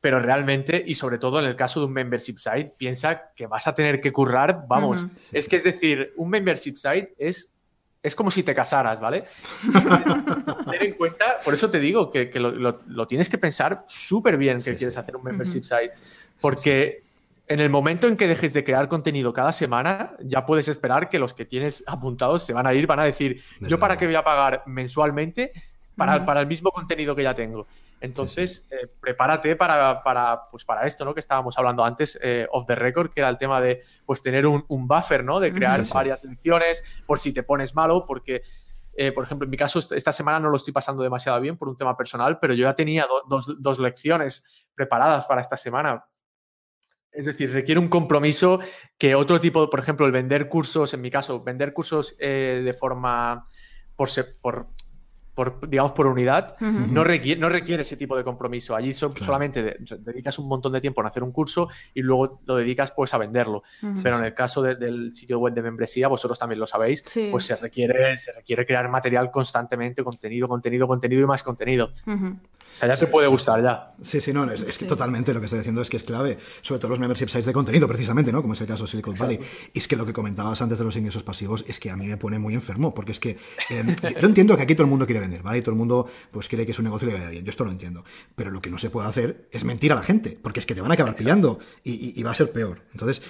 Pero 0.00 0.20
realmente, 0.20 0.82
y 0.86 0.94
sobre 0.94 1.18
todo 1.18 1.40
en 1.40 1.46
el 1.46 1.56
caso 1.56 1.80
de 1.80 1.86
un 1.86 1.92
membership 1.92 2.36
site, 2.36 2.72
piensa 2.76 3.32
que 3.34 3.48
vas 3.48 3.66
a 3.66 3.74
tener 3.74 4.00
que 4.00 4.12
currar, 4.12 4.64
vamos, 4.68 5.06
es 5.32 5.48
que 5.48 5.56
es 5.56 5.64
decir, 5.64 6.12
un 6.16 6.30
membership 6.30 6.76
site 6.76 7.14
es 7.18 7.58
es 8.00 8.14
como 8.14 8.30
si 8.30 8.42
te 8.42 8.54
casaras, 8.54 9.00
¿vale? 9.00 9.24
Ten 10.70 10.82
en 10.82 10.92
cuenta, 10.94 11.40
por 11.44 11.54
eso 11.54 11.68
te 11.68 11.80
digo 11.80 12.10
que, 12.10 12.30
lo, 12.38 13.06
tienes 13.08 13.28
que 13.28 13.38
pensar 13.38 13.84
súper 13.86 14.36
bien 14.36 14.62
que 14.62 14.76
quieres 14.76 14.96
hacer 14.96 15.16
un 15.16 15.24
membership 15.24 15.62
site, 15.62 15.92
porque 16.40 17.02
en 17.48 17.60
el 17.60 17.70
momento 17.70 18.06
en 18.06 18.16
que 18.16 18.26
dejes 18.26 18.52
de 18.52 18.64
crear 18.64 18.88
contenido 18.88 19.32
cada 19.32 19.52
semana, 19.52 20.12
ya 20.20 20.44
puedes 20.44 20.68
esperar 20.68 21.08
que 21.08 21.18
los 21.18 21.34
que 21.34 21.44
tienes 21.44 21.82
apuntados 21.86 22.42
se 22.42 22.52
van 22.52 22.66
a 22.66 22.74
ir, 22.74 22.86
van 22.86 23.00
a 23.00 23.04
decir, 23.04 23.42
yo 23.60 23.78
para 23.78 23.96
qué 23.96 24.06
voy 24.06 24.14
a 24.14 24.22
pagar 24.22 24.62
mensualmente 24.66 25.52
para, 25.96 26.24
para 26.24 26.40
el 26.40 26.46
mismo 26.46 26.70
contenido 26.70 27.16
que 27.16 27.24
ya 27.24 27.34
tengo. 27.34 27.66
Entonces, 28.00 28.68
eh, 28.70 28.86
prepárate 29.00 29.56
para, 29.56 30.02
para, 30.02 30.48
pues 30.50 30.64
para 30.64 30.86
esto, 30.86 31.04
¿no? 31.04 31.12
Que 31.12 31.20
estábamos 31.20 31.58
hablando 31.58 31.84
antes, 31.84 32.18
eh, 32.22 32.46
off 32.52 32.66
the 32.66 32.76
record, 32.76 33.10
que 33.10 33.20
era 33.20 33.28
el 33.28 33.36
tema 33.36 33.60
de 33.60 33.82
pues 34.06 34.22
tener 34.22 34.46
un, 34.46 34.64
buffer, 34.68 35.24
¿no? 35.24 35.40
De 35.40 35.52
crear 35.52 35.82
varias 35.92 36.24
lecciones 36.24 37.02
por 37.06 37.18
si 37.18 37.32
te 37.32 37.42
pones 37.42 37.74
malo, 37.74 38.04
porque 38.06 38.42
eh, 39.00 39.12
por 39.12 39.24
ejemplo, 39.24 39.44
en 39.44 39.50
mi 39.50 39.56
caso, 39.56 39.78
esta 39.78 40.10
semana 40.10 40.40
no 40.40 40.50
lo 40.50 40.56
estoy 40.56 40.72
pasando 40.72 41.04
demasiado 41.04 41.40
bien 41.40 41.56
por 41.56 41.68
un 41.68 41.76
tema 41.76 41.96
personal, 41.96 42.38
pero 42.40 42.52
yo 42.54 42.64
ya 42.64 42.74
tenía 42.74 43.06
dos, 43.28 43.54
dos, 43.60 43.78
lecciones 43.78 44.66
preparadas 44.74 45.24
para 45.26 45.40
esta 45.40 45.56
semana. 45.56 46.04
Es 47.18 47.24
decir, 47.24 47.52
requiere 47.52 47.80
un 47.80 47.88
compromiso 47.88 48.60
que 48.96 49.16
otro 49.16 49.40
tipo, 49.40 49.68
por 49.68 49.80
ejemplo, 49.80 50.06
el 50.06 50.12
vender 50.12 50.48
cursos, 50.48 50.94
en 50.94 51.00
mi 51.00 51.10
caso, 51.10 51.42
vender 51.42 51.72
cursos 51.72 52.14
eh, 52.20 52.62
de 52.64 52.72
forma 52.72 53.44
por, 53.96 54.08
por, 54.40 54.68
por, 55.34 55.68
digamos, 55.68 55.90
por 55.90 56.06
unidad, 56.06 56.54
no, 56.60 57.02
requiere, 57.02 57.40
no 57.40 57.48
requiere 57.48 57.82
ese 57.82 57.96
tipo 57.96 58.16
de 58.16 58.22
compromiso. 58.22 58.76
Allí 58.76 58.92
solamente 58.92 59.78
dedicas 59.98 60.38
un 60.38 60.46
montón 60.46 60.72
de 60.72 60.80
tiempo 60.80 61.00
en 61.00 61.08
hacer 61.08 61.24
un 61.24 61.32
curso 61.32 61.68
y 61.92 62.02
luego 62.02 62.38
lo 62.46 62.54
dedicas 62.54 62.92
pues 62.92 63.12
a 63.14 63.18
venderlo. 63.18 63.64
Pero 64.00 64.18
en 64.18 64.24
el 64.24 64.34
caso 64.34 64.62
del 64.62 65.12
sitio 65.12 65.40
web 65.40 65.52
de 65.54 65.62
membresía, 65.62 66.06
vosotros 66.06 66.38
también 66.38 66.60
lo 66.60 66.68
sabéis, 66.68 67.02
pues 67.32 67.46
se 67.46 67.56
requiere, 67.56 68.16
se 68.16 68.30
requiere 68.30 68.64
crear 68.64 68.88
material 68.88 69.32
constantemente, 69.32 70.04
contenido, 70.04 70.46
contenido, 70.46 70.86
contenido 70.86 71.22
y 71.22 71.26
más 71.26 71.42
contenido. 71.42 71.90
O 72.78 72.80
sea, 72.80 72.88
ya 72.88 72.94
se 72.94 73.08
puede 73.08 73.26
gustar 73.26 73.60
ya. 73.60 73.92
Sí, 74.02 74.20
sí, 74.20 74.32
no, 74.32 74.44
es, 74.44 74.78
que 74.78 74.84
totalmente 74.84 75.34
lo 75.34 75.40
que 75.40 75.46
estoy 75.46 75.58
diciendo 75.58 75.82
es 75.82 75.90
que 75.90 75.96
es 75.96 76.04
clave, 76.04 76.38
sobre 76.62 76.78
todo 76.78 76.90
los 76.90 77.00
membership 77.00 77.26
sites 77.26 77.46
de 77.46 77.52
contenido, 77.52 77.88
precisamente, 77.88 78.30
¿no? 78.30 78.40
Como 78.40 78.52
es 78.54 78.60
el 78.60 78.68
caso 78.68 78.84
de 78.84 78.90
Silicon 78.90 79.14
Valley. 79.18 79.40
Y 79.72 79.78
es 79.80 79.88
que 79.88 79.96
lo 79.96 80.06
que 80.06 80.12
comentabas 80.12 80.62
antes 80.62 80.78
de 80.78 80.84
los 80.84 80.94
ingresos 80.94 81.24
pasivos 81.24 81.64
es 81.66 81.80
que 81.80 81.90
a 81.90 81.96
mí 81.96 82.06
me 82.06 82.16
pone 82.16 82.38
muy 82.38 82.54
enfermo, 82.54 82.94
porque 82.94 83.10
es 83.10 83.18
que 83.18 83.36
em, 83.70 83.96
yo 84.20 84.28
entiendo 84.28 84.56
que 84.56 84.62
aquí 84.62 84.76
todo 84.76 84.84
el 84.84 84.90
mundo 84.90 85.06
quiere 85.06 85.18
vender, 85.18 85.42
¿vale? 85.42 85.58
Y 85.58 85.62
todo 85.62 85.72
el 85.72 85.78
mundo 85.78 86.06
pues 86.30 86.46
quiere 86.46 86.64
que 86.64 86.72
su 86.72 86.84
negocio 86.84 87.08
le 87.08 87.14
vaya 87.14 87.28
bien. 87.28 87.44
Yo 87.44 87.50
esto 87.50 87.64
lo 87.64 87.72
entiendo. 87.72 88.04
Pero 88.36 88.52
lo 88.52 88.60
que 88.60 88.70
no 88.70 88.78
se 88.78 88.90
puede 88.90 89.08
hacer 89.08 89.48
es 89.50 89.64
mentir 89.64 89.90
a 89.90 89.96
la 89.96 90.02
gente, 90.02 90.38
porque 90.40 90.60
es 90.60 90.66
que 90.66 90.76
te 90.76 90.80
van 90.80 90.92
a 90.92 90.94
acabar 90.94 91.16
pillando 91.16 91.58
y, 91.82 92.22
va 92.22 92.30
a 92.30 92.34
ser 92.34 92.52
peor. 92.52 92.82
Entonces, 92.92 93.22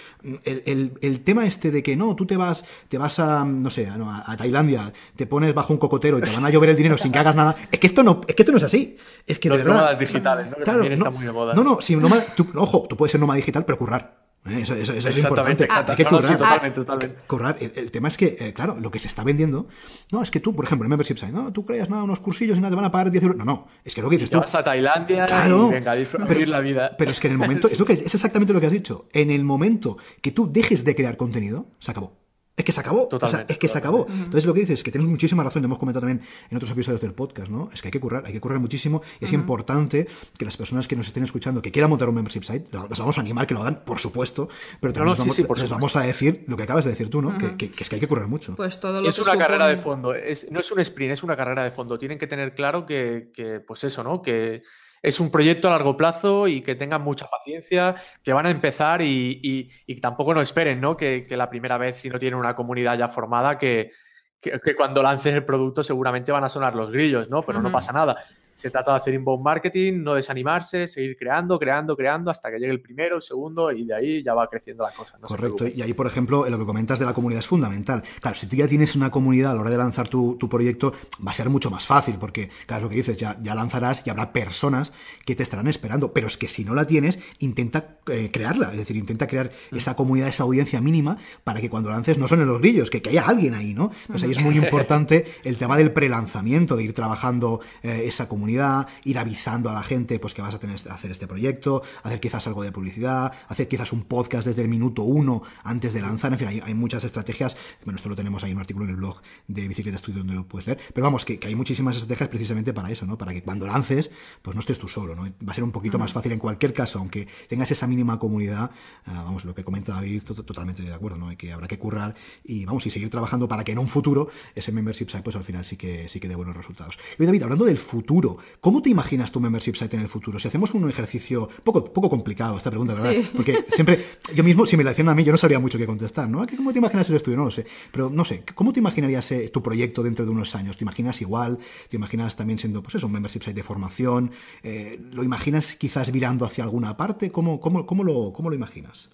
el, 0.45 1.21
tema 1.25 1.47
este 1.47 1.71
de 1.71 1.83
que 1.83 1.97
no, 1.97 2.15
tú 2.15 2.27
te 2.27 2.37
vas, 2.37 2.65
te 2.89 2.99
vas 2.99 3.19
a, 3.19 3.45
no 3.45 3.71
sé, 3.71 3.87
a, 3.87 4.37
Tailandia, 4.37 4.93
te 5.17 5.27
pones 5.27 5.55
bajo 5.55 5.73
un 5.73 5.79
cocotero 5.79 6.19
y 6.19 6.23
te 6.23 6.31
van 6.31 6.45
a 6.45 6.51
llover 6.51 6.71
el 6.71 6.77
dinero 6.77 6.99
sin 6.99 7.13
que 7.13 7.19
hagas 7.19 7.35
nada, 7.35 7.57
es 7.71 7.79
que 7.81 7.87
esto 7.87 8.03
no, 8.03 8.21
es 8.27 8.35
que 8.35 8.43
esto 8.43 8.53
no 8.53 8.59
es 8.59 8.65
así. 8.65 8.97
Es 9.39 9.41
que 9.41 9.49
Los 9.49 9.59
de 9.59 9.65
verdad. 9.65 9.77
nómadas 9.79 9.99
digitales, 10.01 10.47
¿no? 10.51 10.57
Que 10.57 10.65
también 10.65 10.93
está 10.93 11.11
muy 11.11 11.25
de 11.25 11.31
moda. 11.33 11.55
No, 11.55 11.63
no, 11.63 11.81
sí, 11.81 11.95
nómada, 11.95 12.25
tú- 12.37 12.49
ojo, 12.57 12.87
tú 12.89 12.97
puedes 12.97 13.13
ser 13.13 13.21
nómada 13.21 13.37
digital, 13.37 13.65
pero 13.65 13.79
currar. 13.79 14.19
¿eh? 14.51 14.61
Eso, 14.63 14.75
eso- 14.75 14.93
eso 14.93 15.09
es 15.11 15.19
importante. 15.19 15.65
exacto. 15.65 15.93
Hay 15.93 15.97
que 15.97 16.03
No, 16.05 16.11
no, 16.11 16.17
currar. 16.19 16.33
sí, 16.33 16.39
totalmente, 16.39 16.81
totalmente. 16.81 17.17
Currar. 17.29 17.57
El, 17.61 17.73
el 17.77 17.91
tema 17.93 18.09
es 18.09 18.17
que, 18.17 18.37
eh, 18.41 18.53
claro, 18.53 18.77
lo 18.81 18.91
que 18.91 18.99
se 18.99 19.07
está 19.07 19.23
vendiendo. 19.23 19.69
No, 20.11 20.23
es 20.23 20.31
que 20.33 20.41
tú, 20.41 20.57
por 20.57 20.65
ejemplo, 20.65 20.87
en 20.87 20.91
Membership 20.91 21.19
Site, 21.19 21.31
no, 21.33 21.53
tú 21.53 21.65
creas 21.65 21.89
nada, 21.89 22.03
unos 22.03 22.19
cursillos 22.19 22.57
y 22.59 22.61
nada, 22.61 22.71
te 22.71 22.77
van 22.77 22.85
a 22.87 22.91
pagar 22.91 23.11
10 23.13 23.23
euros. 23.23 23.37
No, 23.39 23.45
no, 23.45 23.69
es 23.85 23.95
que 23.95 24.03
lo 24.03 24.09
que 24.11 24.17
dices 24.17 24.31
tú. 24.31 24.41
vas 24.41 24.55
a 24.57 24.65
Tailandia 24.65 25.27
Claro. 25.27 25.69
y 25.69 25.75
venga, 25.75 25.95
vivir 25.95 26.49
la 26.49 26.59
vida. 26.61 26.97
Pero 26.99 27.11
es 27.13 27.21
que 27.21 27.29
en 27.29 27.35
el 27.35 27.39
momento, 27.39 27.69
es, 27.73 27.79
lo 27.79 27.85
que, 27.85 27.93
es 27.93 28.13
exactamente 28.15 28.53
lo 28.53 28.61
que 28.61 28.67
has 28.67 28.73
dicho. 28.73 29.07
En 29.13 29.31
el 29.31 29.45
momento 29.45 29.99
que 30.21 30.33
tú 30.33 30.51
dejes 30.53 30.85
de 30.85 30.97
crear 30.97 31.17
contenido, 31.17 31.67
se 31.79 31.91
acabó. 31.93 32.17
Es 32.59 32.65
que 32.65 32.73
se 32.73 32.81
acabó. 32.81 33.09
O 33.11 33.29
sea, 33.29 33.47
es 33.49 33.57
que 33.59 33.69
se 33.69 33.79
acabó. 33.79 34.07
Entonces 34.11 34.45
lo 34.45 34.53
que 34.53 34.61
dices 34.61 34.81
es 34.81 34.83
que 34.83 34.91
tienes 34.91 35.09
muchísima 35.09 35.43
razón, 35.45 35.63
lo 35.63 35.67
hemos 35.67 35.79
comentado 35.79 36.07
también 36.07 36.27
en 36.51 36.57
otros 36.57 36.71
episodios 36.73 37.01
del 37.01 37.15
podcast, 37.15 37.49
¿no? 37.51 37.71
Es 37.73 37.81
que 37.81 37.89
hay 37.89 37.93
que 37.93 38.01
currar, 38.01 38.25
hay 38.27 38.33
que 38.33 38.41
currar 38.41 38.59
muchísimo 38.61 39.01
y 39.21 39.25
es 39.25 39.33
importante 39.33 40.07
que 40.37 40.45
las 40.45 40.57
personas 40.57 40.87
que 40.89 40.97
nos 40.97 41.07
estén 41.07 41.25
escuchando, 41.25 41.63
que 41.63 41.73
quieran 41.73 41.89
montar 41.89 42.09
un 42.09 42.17
membership 42.17 42.43
site, 42.43 42.67
las 42.73 42.99
vamos 42.99 43.17
a 43.17 43.21
animar 43.23 43.47
que 43.47 43.55
lo 43.55 43.61
hagan, 43.61 43.83
por 43.85 43.99
supuesto, 43.99 44.49
pero 44.81 44.93
también 44.93 45.07
no, 45.07 45.13
les, 45.13 45.19
sí, 45.23 45.29
vamos, 45.29 45.37
sí, 45.37 45.45
por 45.45 45.59
les 45.59 45.69
vamos 45.71 45.97
a 45.97 46.01
decir 46.03 46.45
lo 46.49 46.57
que 46.57 46.65
acabas 46.65 46.85
de 46.85 46.91
decir 46.91 47.09
tú, 47.09 47.23
¿no? 47.23 47.39
que, 47.39 47.57
que- 47.57 47.71
que 47.71 47.83
es 47.83 47.89
que 47.89 47.95
hay 47.97 48.01
que 48.01 48.09
currar 48.09 48.27
mucho. 48.27 48.57
Pues 48.57 48.81
todo 48.81 49.01
lo 49.01 49.09
es 49.09 49.15
que 49.17 49.23
una 49.23 49.37
carrera 49.39 49.69
de 49.69 49.77
supone- 49.77 49.83
fondo, 49.83 50.15
es- 50.15 50.51
no 50.51 50.61
es 50.61 50.71
un 50.73 50.81
sprint, 50.81 51.13
es 51.13 51.23
una 51.23 51.37
carrera 51.37 51.63
de 51.65 51.71
fondo. 51.71 51.97
Tienen 51.99 52.19
que 52.19 52.27
tener 52.27 52.55
claro 52.55 52.85
que, 52.87 53.31
que, 53.33 53.61
pues 53.61 53.85
eso, 53.85 54.03
¿no? 54.03 54.21
Que 54.21 54.63
es 55.03 55.21
un 55.21 55.31
proyecto 55.31 55.69
a 55.69 55.73
largo 55.73 55.97
plazo 55.97 56.49
y 56.49 56.63
que 56.63 56.75
tengan 56.75 57.03
mucha 57.03 57.27
paciencia, 57.29 57.95
que 58.23 58.33
van 58.33 58.47
a 58.47 58.51
empezar 58.51 59.03
y, 59.03 59.41
y- 59.43 59.69
y 59.87 60.01
tampoco 60.01 60.35
no 60.35 60.41
esperen, 60.41 60.81
¿no? 60.81 60.97
Que, 60.97 61.27
que 61.27 61.37
la 61.37 61.49
primera 61.51 61.79
vez, 61.79 61.99
si 61.99 62.09
no 62.09 62.19
tienen 62.19 62.39
una 62.39 62.55
comunidad 62.55 62.99
ya 62.99 63.09
formada, 63.09 63.59
que, 63.59 63.93
que- 64.41 64.59
que 64.61 64.75
cuando 64.77 65.03
lancen 65.03 65.35
el 65.35 65.45
producto 65.45 65.83
seguramente 65.83 66.33
van 66.33 66.45
a 66.45 66.49
sonar 66.49 66.75
los 66.75 66.91
grillos, 66.91 67.29
¿no? 67.31 67.45
Pero 67.45 67.61
no 67.63 67.71
pasa 67.73 67.93
nada. 67.93 68.17
Se 68.59 68.71
trata 68.71 68.91
de 68.91 68.97
hacer 68.97 69.15
inbound 69.15 69.45
marketing, 69.45 70.03
no 70.03 70.15
desanimarse, 70.15 70.89
seguir 70.89 71.17
creando, 71.17 71.61
creando, 71.61 71.97
creando 71.97 72.29
hasta 72.29 72.51
que 72.51 72.59
llegue 72.59 72.73
el 72.73 72.81
primero, 72.81 73.15
el 73.15 73.23
segundo 73.23 73.71
y 73.71 73.85
de 73.85 73.95
ahí 73.95 74.23
ya 74.25 74.35
va 74.35 74.49
creciendo 74.49 74.85
la 74.85 74.91
cosa. 74.91 75.17
no 75.23 75.29
Correcto. 75.29 75.69
Y 75.69 75.81
ahí, 75.81 75.93
por 75.93 76.09
ejemplo, 76.09 76.45
en 76.45 76.51
lo 76.51 76.59
que 76.59 76.67
comentas 76.67 76.99
de 76.99 77.05
la 77.05 77.15
comunidad 77.15 77.39
es 77.39 77.47
fundamental. 77.47 78.03
Claro, 78.21 78.37
si 78.37 78.49
tú 78.49 78.57
ya 78.57 78.67
tienes 78.67 78.97
una 78.97 79.13
comunidad 79.13 79.53
a 79.53 79.55
la 79.55 79.61
hora 79.61 79.71
de 79.71 79.79
lanzar 79.79 80.09
tu, 80.09 80.37
tu 80.37 80.49
proyecto, 80.49 80.93
va 81.25 81.31
a 81.31 81.35
ser 81.35 81.51
mucho 81.51 81.71
más 81.71 81.87
fácil, 81.87 82.17
porque, 82.19 82.51
claro, 82.67 82.85
lo 82.85 82.91
que 82.91 82.97
dices, 82.97 83.17
ya, 83.17 83.37
ya 83.41 83.55
lanzarás 83.55 84.05
y 84.05 84.11
habrá 84.11 84.33
personas 84.33 84.93
que 85.25 85.37
te 85.37 85.45
estarán 85.45 85.69
esperando. 85.69 86.13
Pero 86.13 86.27
es 86.27 86.37
que 86.37 86.49
si 86.49 86.65
no 86.65 86.75
la 86.75 86.85
tienes, 86.85 87.21
intenta 87.39 87.99
eh, 88.09 88.31
crearla. 88.33 88.71
Es 88.73 88.79
decir, 88.79 88.97
intenta 88.97 89.29
crear 89.29 89.53
esa 89.71 89.95
comunidad, 89.95 90.27
esa 90.27 90.43
audiencia 90.43 90.81
mínima, 90.81 91.17
para 91.45 91.61
que 91.61 91.71
cuando 91.71 91.91
lances 91.91 92.19
no 92.19 92.27
son 92.27 92.45
los 92.45 92.59
grillos, 92.59 92.91
que, 92.91 93.01
que 93.03 93.11
haya 93.11 93.25
alguien 93.25 93.55
ahí, 93.55 93.73
¿no? 93.73 93.93
Entonces 94.03 94.25
ahí 94.25 94.31
es 94.33 94.41
muy 94.41 94.57
importante 94.65 95.27
el 95.45 95.57
tema 95.57 95.77
del 95.77 95.93
prelanzamiento, 95.93 96.75
de 96.75 96.83
ir 96.83 96.93
trabajando 96.93 97.61
eh, 97.83 98.03
esa 98.07 98.29
comunidad, 98.29 98.48
ir 98.51 99.19
avisando 99.19 99.71
a 99.71 99.75
la 99.75 99.83
gente 99.83 100.19
pues 100.19 100.35
que 100.35 100.43
vas 100.43 100.55
a 100.55 100.59
tener 100.59 100.81
que 100.81 100.89
hacer 100.89 101.11
este 101.11 101.27
proyecto, 101.27 101.83
hacer 102.03 102.21
quizás 102.21 102.47
algo 102.47 102.63
de 102.63 102.73
publicidad, 102.73 103.33
hacer 103.49 103.69
quizás 103.69 103.93
un 103.93 104.05
podcast 104.05 104.47
desde 104.47 104.63
el 104.63 104.69
minuto 104.69 105.03
uno 105.03 105.43
antes 105.65 105.93
de 105.93 106.01
lanzar, 106.01 106.33
en 106.33 106.39
fin, 106.39 106.49
hay, 106.49 106.61
hay 106.65 106.75
muchas 106.75 107.05
estrategias, 107.05 107.57
bueno, 107.85 107.97
esto 107.97 108.09
lo 108.09 108.17
tenemos 108.17 108.43
ahí 108.45 108.51
en 108.51 108.57
un 108.57 108.61
artículo 108.61 108.85
en 108.85 108.91
el 108.91 108.97
blog 108.97 109.21
de 109.47 109.69
Bicicleta 109.69 109.99
Studio 109.99 110.19
donde 110.19 110.35
lo 110.35 110.47
puedes 110.47 110.67
leer, 110.67 110.79
pero 110.93 111.05
vamos, 111.05 111.25
que, 111.25 111.39
que 111.39 111.49
hay 111.49 111.55
muchísimas 111.55 111.97
estrategias 111.97 112.29
precisamente 112.29 112.73
para 112.73 112.91
eso, 112.91 113.07
¿no? 113.07 113.19
Para 113.19 113.33
que 113.33 113.43
cuando 113.43 113.67
lances, 113.67 114.11
pues 114.43 114.55
no 114.55 114.61
estés 114.61 114.79
tú 114.79 114.89
solo, 114.89 115.15
¿no? 115.15 115.23
Va 115.25 115.53
a 115.53 115.55
ser 115.55 115.65
un 115.65 115.73
poquito 115.73 115.99
más 115.99 116.13
fácil 116.13 116.33
en 116.33 116.39
cualquier 116.39 116.73
caso, 116.73 116.99
aunque 116.99 117.29
tengas 117.49 117.71
esa 117.71 117.87
mínima 117.87 118.19
comunidad, 118.19 118.71
ah, 119.07 119.23
vamos, 119.25 119.45
lo 119.45 119.55
que 119.55 119.65
comenta 119.65 119.93
David, 119.93 120.23
to- 120.23 120.35
totalmente 120.35 120.83
de 120.83 120.93
acuerdo, 120.93 121.19
¿no? 121.19 121.31
Y 121.33 121.37
que 121.37 121.53
habrá 121.53 121.69
que 121.69 121.79
currar 121.79 122.15
y 122.45 122.65
vamos, 122.65 122.87
y 122.87 122.91
seguir 122.91 123.11
trabajando 123.11 123.49
para 123.49 123.65
que 123.65 123.73
en 123.73 123.79
un 123.79 123.89
futuro 123.89 124.29
ese 124.55 124.73
membership 124.73 125.09
site, 125.09 125.23
pues 125.23 125.37
al 125.37 125.45
final 125.45 125.65
sí 125.65 125.77
que, 125.77 126.09
sí 126.09 126.21
que 126.21 126.29
dé 126.29 126.35
buenos 126.37 126.57
resultados. 126.57 126.99
Y 127.19 127.25
David, 127.25 127.43
hablando 127.43 127.65
del 127.65 127.79
futuro, 127.79 128.38
¿cómo 128.61 128.83
te 128.83 128.91
imaginas 128.91 129.31
tu 129.33 129.41
membership 129.41 129.75
site 129.75 129.97
en 129.97 130.03
el 130.03 130.09
futuro? 130.09 130.39
Si 130.39 130.49
hacemos 130.49 130.75
un 130.75 130.89
ejercicio 130.89 131.49
poco, 131.65 131.85
poco 131.85 132.09
complicado 132.11 132.57
esta 132.57 132.71
pregunta, 132.71 132.95
¿verdad? 132.95 133.13
Sí. 133.13 133.31
Porque 133.35 133.65
siempre, 133.69 134.05
yo 134.35 134.45
mismo, 134.45 134.67
si 134.67 134.77
me 134.77 134.85
la 134.85 134.93
hicieron 134.93 135.11
a 135.11 135.15
mí, 135.15 135.25
yo 135.25 135.33
no 135.33 135.39
sabría 135.39 135.59
mucho 135.59 135.79
qué 135.79 135.87
contestar, 135.87 136.29
¿no? 136.29 136.43
¿A 136.43 136.47
qué- 136.47 136.57
¿Cómo 136.57 136.73
te 136.73 136.79
imaginas 136.79 137.09
el 137.11 137.17
estudio? 137.17 137.39
No 137.39 137.45
lo 137.45 137.51
sé. 137.51 137.67
Pero 137.93 138.11
no 138.11 138.25
sé, 138.25 138.45
¿cómo 138.55 138.73
te 138.73 138.81
imaginarías 138.81 139.31
eh, 139.33 139.49
tu 139.53 139.63
proyecto 139.63 140.03
dentro 140.03 140.25
de 140.25 140.31
unos 140.31 140.55
años? 140.55 140.77
¿Te 140.77 140.85
imaginas 140.85 141.21
igual? 141.21 141.59
¿Te 141.89 141.97
imaginas 141.97 142.37
también 142.37 142.59
siendo, 142.59 142.83
pues 142.83 142.95
eso, 142.97 143.07
un 143.07 143.13
membership 143.13 143.41
site 143.43 143.55
de 143.55 143.63
formación? 143.63 144.31
Eh, 144.63 145.01
¿Lo 145.13 145.23
imaginas 145.23 145.73
quizás 145.75 146.11
virando 146.13 146.45
hacia 146.45 146.65
alguna 146.65 146.97
parte? 146.97 147.31
¿Cómo, 147.31 147.61
cómo, 147.61 147.87
cómo, 147.87 148.05
lo, 148.05 148.33
cómo 148.33 148.51
lo 148.51 148.57
imaginas? 148.57 149.11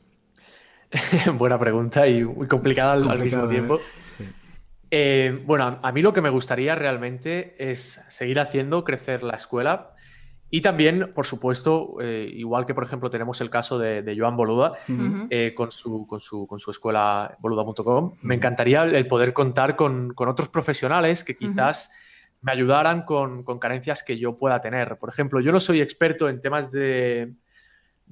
Buena 1.38 1.58
pregunta 1.58 2.06
y 2.06 2.24
muy 2.24 2.46
complicada 2.46 2.92
al, 2.92 3.02
al 3.10 3.18
mismo 3.20 3.40
Complicado, 3.40 3.48
tiempo. 3.48 3.76
¿eh? 3.76 3.80
Eh, 4.90 5.42
bueno, 5.44 5.78
a- 5.82 5.92
mí 5.92 6.02
lo 6.02 6.12
que 6.12 6.20
me 6.20 6.30
gustaría 6.30 6.74
realmente 6.74 7.54
es 7.58 8.00
seguir 8.08 8.38
haciendo 8.40 8.84
crecer 8.84 9.22
la 9.22 9.34
escuela 9.34 9.90
y 10.50 10.60
también, 10.60 11.10
por 11.14 11.26
supuesto, 11.26 11.96
eh, 12.00 12.28
igual 12.32 12.64
que 12.64 12.74
por 12.74 12.84
ejemplo 12.84 13.10
tenemos 13.10 13.40
el 13.40 13.50
caso 13.50 13.78
de, 13.78 14.02
de 14.02 14.16
Joan 14.16 14.36
Boluda 14.36 14.74
eh, 15.30 15.52
con, 15.56 15.70
su, 15.72 16.06
con, 16.06 16.20
su, 16.20 16.46
con 16.46 16.58
su 16.60 16.70
escuela 16.70 17.36
boluda.com, 17.40 18.14
me 18.22 18.36
encantaría 18.36 18.84
el 18.84 19.06
poder 19.08 19.32
contar 19.32 19.74
con, 19.74 20.14
con 20.14 20.28
otros 20.28 20.48
profesionales 20.48 21.24
que 21.24 21.36
quizás 21.36 21.90
me 22.40 22.52
ayudaran 22.52 23.02
con, 23.04 23.42
con 23.42 23.58
carencias 23.58 24.04
que 24.04 24.18
yo 24.18 24.36
pueda 24.36 24.60
tener. 24.60 24.98
Por 24.98 25.08
ejemplo, 25.08 25.40
yo 25.40 25.50
no 25.50 25.58
soy 25.60 25.80
experto 25.80 26.28
en 26.28 26.40
temas 26.42 26.70
de, 26.70 27.32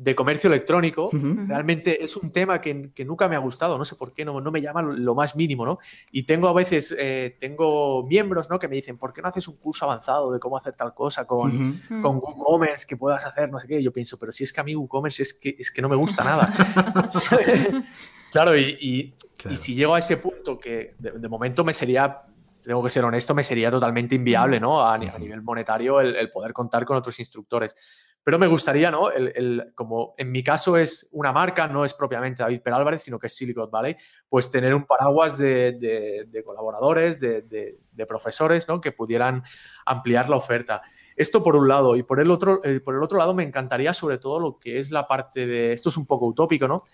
de 0.02 0.14
comercio 0.16 0.48
electrónico, 0.48 1.10
realmente 1.46 2.02
es 2.02 2.16
un 2.16 2.32
tema 2.32 2.60
que, 2.60 2.90
que 2.92 3.04
nunca 3.04 3.28
me 3.28 3.36
ha 3.36 3.38
gustado, 3.38 3.78
no 3.78 3.84
sé 3.84 3.94
por 3.94 4.12
qué, 4.12 4.24
no, 4.24 4.40
no 4.40 4.50
me 4.50 4.60
llama 4.60 4.82
lo, 4.82 4.92
lo 4.92 5.14
más 5.14 5.36
mínimo, 5.36 5.64
¿no? 5.64 5.78
Y 6.10 6.24
tengo 6.24 6.48
a 6.48 6.52
veces, 6.52 6.92
eh, 6.98 7.36
tengo 7.40 8.04
miembros, 8.06 8.50
¿no? 8.50 8.58
Que 8.58 8.66
me 8.66 8.74
dicen, 8.74 8.98
¿por 8.98 9.12
qué 9.12 9.22
no 9.22 9.28
haces 9.28 9.46
un 9.46 9.56
curso 9.58 9.84
avanzado 9.84 10.32
de 10.32 10.40
cómo 10.40 10.56
hacer 10.56 10.74
tal 10.74 10.92
cosa 10.92 11.24
con, 11.26 11.76
Ujú. 11.90 12.02
con 12.02 12.16
WooCommerce 12.16 12.86
que 12.86 12.96
puedas 12.96 13.24
hacer, 13.24 13.50
no 13.50 13.60
sé 13.60 13.68
qué? 13.68 13.78
Y 13.78 13.84
yo 13.84 13.92
pienso, 13.92 14.18
pero 14.18 14.32
si 14.32 14.42
es 14.44 14.52
que 14.52 14.60
a 14.60 14.64
mí 14.64 14.74
WooCommerce 14.74 15.22
es 15.22 15.34
que, 15.34 15.54
es 15.58 15.70
que 15.70 15.80
no 15.80 15.88
me 15.88 15.96
gusta 15.96 16.24
nada. 16.24 16.52
claro, 18.30 18.56
y, 18.56 18.76
y- 18.80 19.14
Claro. 19.36 19.54
y 19.54 19.56
si 19.58 19.74
llego 19.74 19.94
a 19.94 19.98
ese 19.98 20.18
punto 20.18 20.56
que 20.58 20.94
de, 20.98 21.12
de 21.18 21.28
momento 21.28 21.64
me 21.64 21.72
sería, 21.74 22.16
tengo 22.62 22.80
que 22.82 22.90
ser 22.90 23.04
honesto, 23.04 23.34
me 23.34 23.42
sería 23.42 23.70
totalmente 23.72 24.14
inviable, 24.14 24.60
¿no? 24.60 24.86
A, 24.86 24.96
ni- 24.96 25.08
a 25.08 25.18
nivel 25.18 25.42
monetario 25.42 26.00
el, 26.00 26.14
el 26.14 26.30
poder 26.30 26.52
contar 26.52 26.84
con 26.84 26.96
otros 26.96 27.18
instructores. 27.18 27.74
Pero 28.24 28.38
me 28.38 28.46
gustaría, 28.46 28.90
¿no? 28.90 29.10
El, 29.10 29.32
el- 29.34 29.72
como 29.74 30.14
en 30.16 30.30
mi 30.30 30.44
caso 30.44 30.76
es 30.76 31.08
una 31.12 31.32
marca, 31.32 31.66
no 31.66 31.84
es 31.84 31.92
propiamente 31.92 32.42
David 32.42 32.60
Per 32.60 32.72
Álvarez, 32.72 33.02
sino 33.02 33.18
que 33.18 33.26
es 33.26 33.34
Silicon 33.34 33.68
Valley, 33.70 33.96
pues 34.28 34.50
tener 34.50 34.74
un 34.74 34.84
paraguas 34.84 35.36
de, 35.38 36.26
de- 36.30 36.44
colaboradores, 36.44 37.18
de, 37.18 37.42
de- 37.42 38.06
profesores, 38.06 38.68
¿no? 38.68 38.80
Que 38.80 38.92
pudieran 38.92 39.42
ampliar 39.86 40.28
la 40.28 40.36
oferta. 40.36 40.82
Esto 41.16 41.42
por 41.42 41.56
un 41.56 41.68
lado. 41.68 41.96
Y 41.96 42.02
por 42.04 42.20
el 42.20 42.30
otro, 42.30 42.60
eh, 42.64 42.80
por 42.80 42.94
el 42.94 43.02
otro 43.02 43.18
lado 43.18 43.34
me 43.34 43.42
encantaría 43.42 43.92
sobre 43.92 44.18
todo 44.18 44.38
lo 44.40 44.58
que 44.58 44.78
es 44.78 44.90
la 44.90 45.06
parte 45.06 45.46
de, 45.46 45.72
esto 45.72 45.88
es 45.88 45.96
un 45.96 46.06
poco 46.06 46.26
utópico, 46.26 46.68
¿no? 46.68 46.84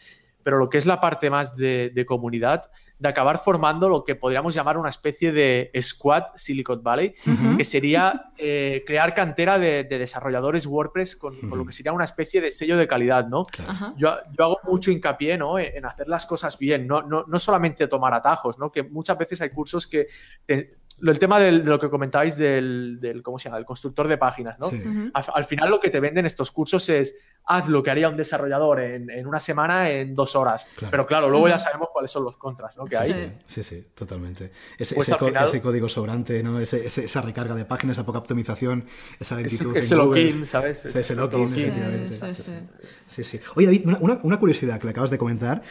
Pero 0.42 0.58
lo 0.58 0.68
que 0.70 0.78
es 0.78 0.86
la 0.86 1.00
parte 1.00 1.28
más 1.30 1.56
de 1.56 2.04
comunidad, 2.06 2.70
de 2.98 3.08
acabar 3.08 3.38
formando 3.38 3.88
lo 3.88 4.02
que 4.04 4.16
podríamos 4.16 4.54
llamar 4.54 4.76
una 4.76 4.88
especie 4.88 5.30
de 5.32 5.70
squad 5.80 6.24
Silicon 6.34 6.82
Valley, 6.82 7.14
que 7.56 7.64
sería 7.64 8.32
eh, 8.36 8.82
crear 8.86 9.14
cantera 9.14 9.58
de, 9.58 9.84
de 9.84 9.98
desarrolladores 9.98 10.66
WordPress 10.66 11.14
con, 11.16 11.38
con 11.48 11.58
lo 11.58 11.64
que 11.64 11.72
sería 11.72 11.92
una 11.92 12.04
especie 12.04 12.40
de 12.40 12.50
sello 12.50 12.76
de 12.76 12.88
calidad, 12.88 13.26
¿no? 13.28 13.44
Claro. 13.44 13.94
Yo, 13.96 14.16
yo 14.36 14.44
hago 14.44 14.60
mucho 14.64 14.90
hincapié 14.90 15.38
¿no? 15.38 15.58
en 15.58 15.76
en 15.78 15.84
hacer 15.84 16.08
las 16.08 16.26
cosas 16.26 16.58
bien, 16.58 16.86
no, 16.88 17.02
no, 17.02 17.24
no 17.28 17.38
solamente 17.38 17.86
tomar 17.86 18.12
atajos, 18.14 18.58
¿no? 18.58 18.72
que 18.72 18.82
muchas 18.82 19.16
veces 19.16 19.40
hay 19.42 19.50
cursos 19.50 19.86
que... 19.86 20.08
te- 20.44 20.74
lo- 21.00 21.12
el 21.12 21.18
tema 21.18 21.38
del- 21.40 21.64
de 21.64 21.70
lo 21.70 21.78
que 21.78 21.88
comentabais 21.90 22.36
del, 22.36 22.98
del, 23.00 23.22
¿cómo 23.22 23.38
se 23.38 23.44
llama? 23.48 23.58
El 23.58 23.64
constructor 23.64 24.08
de 24.08 24.18
páginas, 24.18 24.58
¿no? 24.58 24.68
Sí. 24.70 24.82
Al, 25.14 25.24
al 25.34 25.44
final 25.44 25.70
lo 25.70 25.80
que 25.80 25.90
te 25.90 26.00
venden 26.00 26.26
estos 26.26 26.50
cursos 26.50 26.88
es 26.88 27.14
haz 27.50 27.66
lo 27.66 27.82
que 27.82 27.90
haría 27.90 28.10
un 28.10 28.16
desarrollador 28.18 28.80
en, 28.80 29.08
en 29.08 29.26
una 29.26 29.40
semana 29.40 29.90
en 29.90 30.14
dos 30.14 30.36
horas. 30.36 30.66
Claro. 30.76 30.90
Pero 30.90 31.06
claro, 31.06 31.30
luego 31.30 31.48
ya 31.48 31.58
sabemos 31.58 31.88
cuáles 31.92 32.10
son 32.10 32.22
los 32.24 32.36
contras 32.36 32.76
¿no? 32.76 32.84
que 32.84 32.96
hay. 32.98 33.10
Sí. 33.12 33.32
Sí, 33.46 33.62
sí, 33.64 33.86
totalmente. 33.94 34.50
Ese, 34.78 34.94
Pues 34.94 35.08
ese 35.08 35.14
al 35.14 35.18
co- 35.18 35.26
final- 35.28 35.48
ese 35.48 35.62
código 35.62 35.88
sobrante, 35.88 36.42
¿no? 36.42 36.60
Ese- 36.60 36.86
ese- 36.86 37.06
esa 37.06 37.22
recarga 37.22 37.54
de 37.54 37.64
páginas, 37.64 37.96
esa 37.96 38.04
poca 38.04 38.18
optimización, 38.18 38.84
esa 39.18 39.36
lentitud. 39.36 39.74
ese 39.74 39.96
login, 39.96 40.44
¿sabes? 40.44 40.80
Sí, 40.80 40.88
ese 40.98 41.14
login, 41.14 41.40
login. 41.42 41.58
efectivamente. 41.58 42.12
Sí, 42.12 42.26
sí, 42.34 42.42
sí. 42.42 42.52
Sí, 43.06 43.24
sí. 43.24 43.40
Oye, 43.56 43.66
David, 43.66 43.82
una, 44.02 44.18
una- 44.22 44.38
curiosidad 44.38 44.78
que 44.78 44.84
le 44.86 44.90
acabas 44.90 45.10
de 45.10 45.16
comentar. 45.18 45.62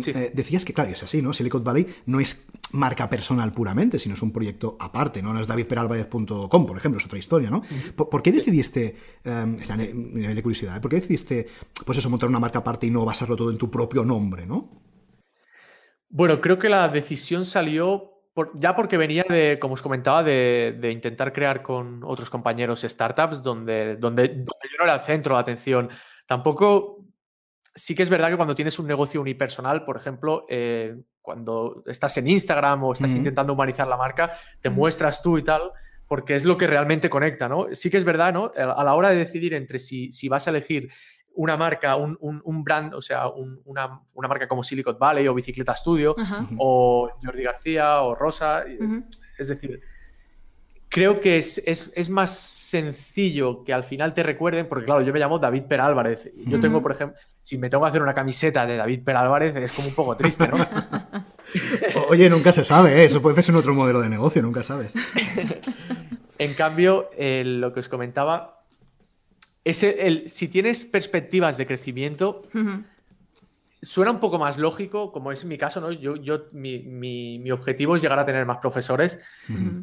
Sí. 0.00 0.10
eh, 0.14 0.32
decías 0.34 0.64
que, 0.64 0.74
claro, 0.74 0.90
es 0.90 1.02
así, 1.04 1.22
¿no? 1.22 1.32
Silicon 1.32 1.62
Valley 1.62 1.86
no 2.06 2.18
es 2.18 2.44
marca 2.72 3.08
personal 3.08 3.52
puramente, 3.52 3.98
sino 3.98 4.14
es 4.14 4.22
un 4.22 4.32
proyecto 4.32 4.76
aparte, 4.80 5.22
¿no? 5.22 5.32
No 5.32 5.40
es 5.40 5.46
davidperalvarez.com, 5.46 6.66
por 6.66 6.76
ejemplo, 6.76 6.98
es 6.98 7.06
otra 7.06 7.18
historia, 7.18 7.50
¿no? 7.50 7.62
¿Por, 7.96 8.08
por 8.08 8.22
qué 8.22 8.32
decidiste, 8.32 8.96
es 9.24 9.76
ne- 9.76 9.92
nivel 9.94 10.34
de 10.34 10.42
curiosidad, 10.42 10.76
¿eh? 10.76 10.80
¿por 10.80 10.90
qué 10.90 10.96
decidiste, 10.96 11.46
pues 11.84 11.98
eso, 11.98 12.10
montar 12.10 12.28
una 12.28 12.40
marca 12.40 12.60
aparte 12.60 12.86
y 12.86 12.90
no 12.90 13.04
basarlo 13.04 13.36
todo 13.36 13.50
en 13.50 13.58
tu 13.58 13.70
propio 13.70 14.04
nombre, 14.04 14.46
¿no? 14.46 14.70
Bueno, 16.08 16.40
creo 16.40 16.58
que 16.58 16.68
la 16.68 16.88
decisión 16.88 17.46
salió 17.46 18.10
por- 18.34 18.58
ya 18.58 18.74
porque 18.76 18.96
venía 18.96 19.24
de, 19.28 19.58
como 19.58 19.74
os 19.74 19.82
comentaba, 19.82 20.22
de, 20.22 20.76
de 20.80 20.90
intentar 20.90 21.32
crear 21.32 21.62
con 21.62 22.02
otros 22.04 22.30
compañeros 22.30 22.82
startups 22.82 23.42
donde, 23.42 23.96
donde, 23.96 24.28
donde 24.28 24.44
yo 24.70 24.78
no 24.78 24.84
era 24.84 24.94
el 24.94 25.02
centro 25.02 25.34
de 25.34 25.40
atención. 25.40 25.88
Tampoco, 26.26 27.06
sí 27.74 27.94
que 27.94 28.02
es 28.02 28.10
verdad 28.10 28.30
que 28.30 28.36
cuando 28.36 28.54
tienes 28.54 28.78
un 28.78 28.86
negocio 28.86 29.20
unipersonal, 29.20 29.84
por 29.84 29.96
ejemplo, 29.96 30.44
eh, 30.48 30.96
cuando 31.22 31.82
estás 31.86 32.16
en 32.18 32.28
Instagram 32.28 32.82
o 32.84 32.92
estás 32.92 33.12
intentando 33.12 33.52
humanizar 33.52 33.86
la 33.86 33.96
marca, 33.96 34.32
te 34.60 34.68
muestras 34.68 35.22
tú 35.22 35.38
y 35.38 35.44
tal, 35.44 35.72
porque 36.08 36.34
es 36.34 36.44
lo 36.44 36.58
que 36.58 36.66
realmente 36.66 37.08
conecta, 37.08 37.48
¿no? 37.48 37.66
Sí 37.72 37.88
que 37.90 37.96
es 37.96 38.04
verdad, 38.04 38.34
¿no? 38.34 38.52
A 38.56 38.84
la 38.84 38.94
hora 38.94 39.10
de 39.10 39.16
decidir 39.16 39.54
entre 39.54 39.78
si, 39.78 40.10
si 40.12 40.28
vas 40.28 40.46
a 40.46 40.50
elegir 40.50 40.90
una 41.34 41.56
marca, 41.56 41.96
un, 41.96 42.18
un, 42.20 42.64
brand, 42.64 42.94
o 42.94 43.00
sea, 43.00 43.28
una, 43.28 44.00
una, 44.12 44.28
marca 44.28 44.46
como 44.46 44.62
Silicon 44.62 44.98
Valley 44.98 45.26
o 45.28 45.34
Bicicleta 45.34 45.74
Studio 45.74 46.14
o 46.58 47.10
Jordi 47.22 47.42
García 47.42 48.02
o 48.02 48.14
Rosa, 48.14 48.64
es 49.38 49.48
decir, 49.48 49.80
creo 50.92 51.20
que 51.20 51.38
es, 51.38 51.62
es, 51.66 51.90
es, 51.96 52.10
más 52.10 52.38
sencillo 52.38 53.64
que 53.64 53.72
al 53.72 53.82
final 53.82 54.12
te 54.12 54.22
recuerden, 54.22 54.68
porque 54.68 54.84
claro, 54.84 55.00
yo 55.00 55.12
me 55.12 55.18
llamo 55.18 55.38
David 55.38 55.62
Per 55.62 55.80
Álvarez. 55.80 56.30
Yo 56.46 56.60
tengo, 56.60 56.82
por 56.82 56.92
ejemplo, 56.92 57.18
si 57.40 57.56
me 57.56 57.70
tengo 57.70 57.82
que 57.82 57.88
hacer 57.88 58.02
una 58.02 58.12
camiseta 58.12 58.66
de 58.66 58.76
David 58.76 59.02
Per 59.02 59.16
Álvarez, 59.16 59.56
es 59.56 59.72
como 59.72 59.88
un 59.88 59.94
poco 59.94 60.16
triste, 60.16 60.46
¿no? 60.46 60.58
Oye, 62.10 62.28
nunca 62.28 62.52
se 62.52 62.62
sabe, 62.62 63.00
¿eh? 63.00 63.04
eso 63.06 63.22
puede 63.22 63.42
ser 63.42 63.56
otro 63.56 63.74
modelo 63.74 64.02
de 64.02 64.10
negocio, 64.10 64.42
nunca 64.42 64.62
sabes. 64.62 64.92
en 66.38 66.54
cambio, 66.54 67.08
lo 67.18 67.72
que 67.72 67.80
os 67.80 67.88
comentaba, 67.88 68.62
es 69.64 69.82
el, 69.82 70.28
si 70.28 70.48
tienes 70.48 70.84
perspectivas 70.84 71.56
de 71.56 71.66
crecimiento, 71.66 72.42
suena 73.82 74.12
un 74.12 74.20
poco 74.20 74.38
más 74.38 74.58
lógico, 74.58 75.10
como 75.10 75.32
es 75.32 75.44
mi 75.44 75.58
caso, 75.58 75.80
¿no? 75.80 75.90
Yo, 75.90 76.14
yo 76.14 76.44
mi, 76.52 77.50
objetivo 77.50 77.96
es 77.96 78.02
llegar 78.02 78.18
a 78.18 78.24
tener 78.24 78.46
más 78.46 78.58
profesores 78.58 79.20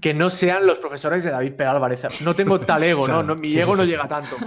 que 0.01 0.13
no 0.13 0.29
sean 0.29 0.65
los 0.65 0.79
profesores 0.79 1.23
de 1.23 1.31
David 1.31 1.53
Peralvarez. 1.53 2.21
No 2.21 2.33
tengo 2.33 2.59
tal 2.61 2.83
ego, 2.83 3.07
¿no? 3.07 3.35
Mi 3.35 3.51
ego 3.57 3.75
no 3.75 3.83
llega 3.83 4.07
tanto. 4.07 4.37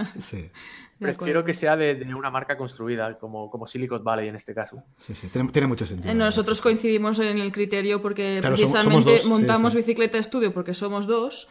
Prefiero 0.99 1.43
que 1.43 1.53
sea 1.53 1.75
de, 1.75 2.05
una 2.15 2.29
marca 2.29 2.57
construida, 2.57 3.17
como, 3.17 3.49
como 3.49 3.67
Silicon 3.67 4.03
Valley 4.03 4.29
en 4.29 4.35
este 4.35 4.53
caso. 4.53 4.83
Sí, 4.99 5.15
sí, 5.15 5.27
tiene, 5.27 5.67
mucho 5.67 5.85
sentido. 5.85 6.11
Eh, 6.11 6.15
nosotros 6.15 6.61
coincidimos 6.61 7.19
en 7.19 7.37
el 7.37 7.51
criterio 7.51 8.01
porque 8.01 8.39
precisamente 8.41 9.21
montamos 9.25 9.75
Bicicleta 9.75 10.17
Estudio 10.17 10.53
porque 10.53 10.73
somos 10.73 11.07
dos. 11.07 11.47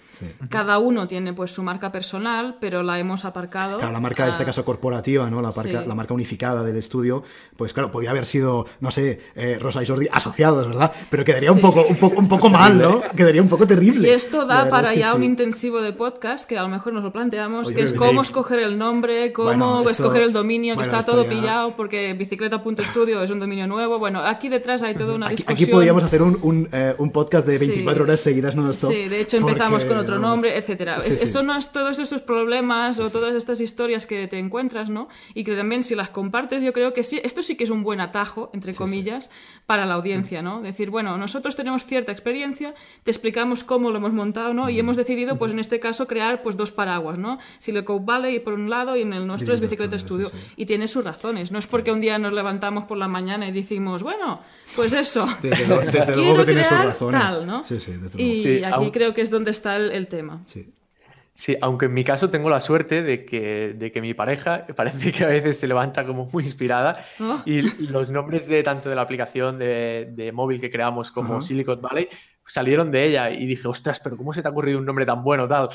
Cada 0.49 0.79
uno 0.79 1.09
tiene 1.09 1.33
pues 1.33 1.51
su 1.51 1.63
marca 1.63 1.91
personal, 1.93 2.59
pero 2.61 2.83
la 2.83 2.99
hemos 2.99 3.25
aparcado. 3.25 3.79
Claro, 3.79 3.93
la 3.93 4.01
marca, 4.01 4.25
en 4.25 4.33
este 4.33 4.45
caso 4.45 4.65
corporativa, 4.65 5.29
¿no? 5.31 5.43
La 5.43 5.53
marca, 5.53 5.85
la 5.87 5.95
marca 5.95 6.15
unificada 6.15 6.63
del 6.63 6.77
estudio, 6.77 7.25
pues 7.57 7.73
claro, 7.73 7.91
podía 7.91 8.11
haber 8.11 8.27
sido, 8.27 8.67
no 8.81 8.91
sé, 8.91 9.21
eh, 9.35 9.59
Rosa 9.61 9.83
y 9.83 9.87
Jordi 9.87 10.09
asociados, 10.11 10.69
¿verdad? 10.69 10.93
Pero 11.11 11.25
quedaría 11.25 11.53
un 11.53 11.61
poco, 11.61 11.85
un 11.87 11.97
poco, 11.97 12.21
un 12.21 12.29
poco 12.29 12.49
mal, 12.49 12.79
¿no? 12.79 13.03
Quedaría 13.17 13.43
un 13.43 13.49
poco 13.49 13.67
terrible. 13.67 14.09
Y 14.09 14.11
esto 14.11 14.47
da 14.47 14.69
para 14.71 14.95
ya 14.95 15.15
un 15.15 15.23
intensivo 15.23 15.81
de 15.81 15.93
podcast 15.93 16.49
que 16.49 16.59
a 16.59 16.63
lo 16.63 16.69
mejor 16.69 16.93
nos 16.93 17.05
lo 17.05 17.13
planteamos, 17.13 17.71
que 17.73 17.83
es 17.83 17.93
cómo 17.93 18.23
escoger 18.23 18.61
el 18.61 18.79
nombre, 18.79 19.32
cómo 19.33 19.89
escoger 19.89 20.23
el 20.23 20.33
dominio, 20.33 20.77
que 20.77 20.83
está 20.83 21.03
todo 21.03 21.27
pillado 21.27 21.75
porque 21.77 22.15
bicicleta.studio 22.15 23.23
es 23.23 23.31
un 23.31 23.39
dominio 23.39 23.67
nuevo. 23.67 23.99
Bueno, 23.99 24.21
aquí 24.21 24.49
detrás 24.49 24.83
hay 24.83 24.95
toda 24.95 25.15
una 25.15 25.27
aquí, 25.27 25.37
discusión. 25.37 25.57
Aquí 25.57 25.67
podríamos 25.67 26.05
hacer 26.05 26.23
un, 26.23 26.39
un, 26.43 26.69
eh, 26.73 26.95
un 26.99 27.11
podcast 27.11 27.47
de 27.47 27.59
24 27.59 28.05
horas 28.05 28.21
seguidas 28.21 28.57
no 28.57 28.69
stop. 28.71 28.93
Sí, 28.93 29.09
de 29.09 29.21
hecho 29.21 29.37
empezamos 29.39 29.85
con 29.85 29.99
otro 29.99 30.19
nombre, 30.19 30.57
etcétera. 30.57 30.99
Eso 31.07 31.43
no 31.43 31.57
es 31.57 31.73
todos 31.73 31.99
estos 31.99 32.21
problemas 32.21 32.99
o 32.99 33.11
todas 33.11 33.35
estas 33.35 33.61
historias 33.61 34.07
que 34.07 34.29
te 34.29 34.39
encuentras, 34.39 34.89
¿no? 34.89 35.09
Y 35.35 35.45
que 35.45 35.57
también 35.57 35.83
si 35.83 35.95
las 35.95 36.11
compartes, 36.11 36.63
yo 36.63 36.73
creo 36.73 36.93
que 36.93 37.03
sí, 37.03 37.21
esto 37.23 37.43
sí 37.43 37.57
que 37.57 37.65
es 37.65 37.71
un 37.71 37.83
buen 37.83 38.01
atajo, 38.01 38.51
entre 38.53 38.75
comillas, 38.75 39.31
para 39.67 39.87
la 39.87 39.95
audiencia, 39.95 40.43
¿no? 40.43 40.61
Decir, 40.61 40.91
bueno, 40.91 41.17
nosotros 41.17 41.57
tenemos 41.57 41.87
cierta 41.87 42.13
experiencia, 42.13 42.75
te 43.05 43.11
explicamos 43.11 43.65
cómo 43.65 43.91
lo 43.91 43.99
hemos 43.99 44.13
montado, 44.13 44.55
¿no? 44.55 44.69
Y 44.71 44.79
hemos 44.79 44.97
decidido, 44.97 45.39
pues 45.39 45.53
en 45.53 45.59
este 45.59 45.81
caso, 45.81 46.07
crear 46.07 46.43
pues 46.43 46.57
dos 46.57 46.73
paraguas, 46.73 47.19
¿no? 47.19 47.39
Silicon 47.59 48.05
Valley 48.05 48.41
por 48.41 48.55
un 48.55 48.71
lado 48.71 48.97
y 48.97 49.03
en 49.03 49.13
el 49.13 49.22
nuestro 49.27 49.55
es 49.55 49.61
Bicicleta 49.61 49.97
Estudio. 49.97 50.31
Y 50.57 50.67
tiene 50.67 50.89
sus 50.89 51.05
razones. 51.05 51.53
No 51.53 51.59
es 51.59 51.67
porque 51.67 51.93
un 51.93 52.01
día 52.01 52.19
nos 52.19 52.33
levantamos 52.33 52.85
por 52.85 52.99
la 52.99 53.09
mañana 53.09 53.49
y 53.49 53.53
decimos, 53.53 54.03
bueno, 54.03 54.41
pues 54.75 54.93
eso. 54.93 55.27
Desde, 55.43 55.67
luego 55.67 56.37
que 56.39 56.45
tiene 56.45 56.65
sus 56.65 57.13
razones. 57.13 57.73
y 58.17 58.65
aquí 58.65 58.91
creo 58.91 59.15
que 59.15 59.21
es 59.21 59.31
donde 59.31 59.51
está 59.51 59.77
el, 59.77 60.09
tema. 60.09 60.43
Sí. 60.45 61.57
aunque 61.61 61.87
en 61.87 61.95
mi 61.95 62.05
caso 62.05 62.29
tengo 62.29 62.51
la 62.51 62.61
suerte 62.61 63.03
de 63.03 63.25
que, 63.25 63.75
de 63.77 63.91
que 63.91 64.01
mi 64.01 64.15
pareja 64.15 64.67
parece 64.77 65.13
que 65.13 65.25
a 65.25 65.29
veces 65.29 65.59
se 65.59 65.67
levanta 65.67 66.05
como 66.05 66.27
muy 66.27 66.45
inspirada 66.45 67.05
oh. 67.21 67.41
y 67.47 67.63
los 67.87 68.11
nombres 68.11 68.47
de 68.47 68.63
tanto 68.63 68.89
de 68.89 68.97
la 68.97 69.03
aplicación 69.03 69.59
de, 69.59 70.31
móvil 70.35 70.61
que 70.61 70.71
creamos 70.71 71.11
como 71.11 71.41
Silicon 71.41 71.81
Valley 71.81 72.09
salieron 72.47 72.91
de 72.91 73.07
ella 73.07 73.31
y 73.31 73.47
dije, 73.47 73.67
ostras, 73.69 74.01
pero 74.01 74.17
¿cómo 74.17 74.33
se 74.33 74.43
te 74.43 74.49
ha 74.49 74.51
ocurrido 74.51 74.79
un 74.79 74.85
nombre 74.85 75.07
tan 75.07 75.23
bueno 75.23 75.49
tal? 75.49 75.69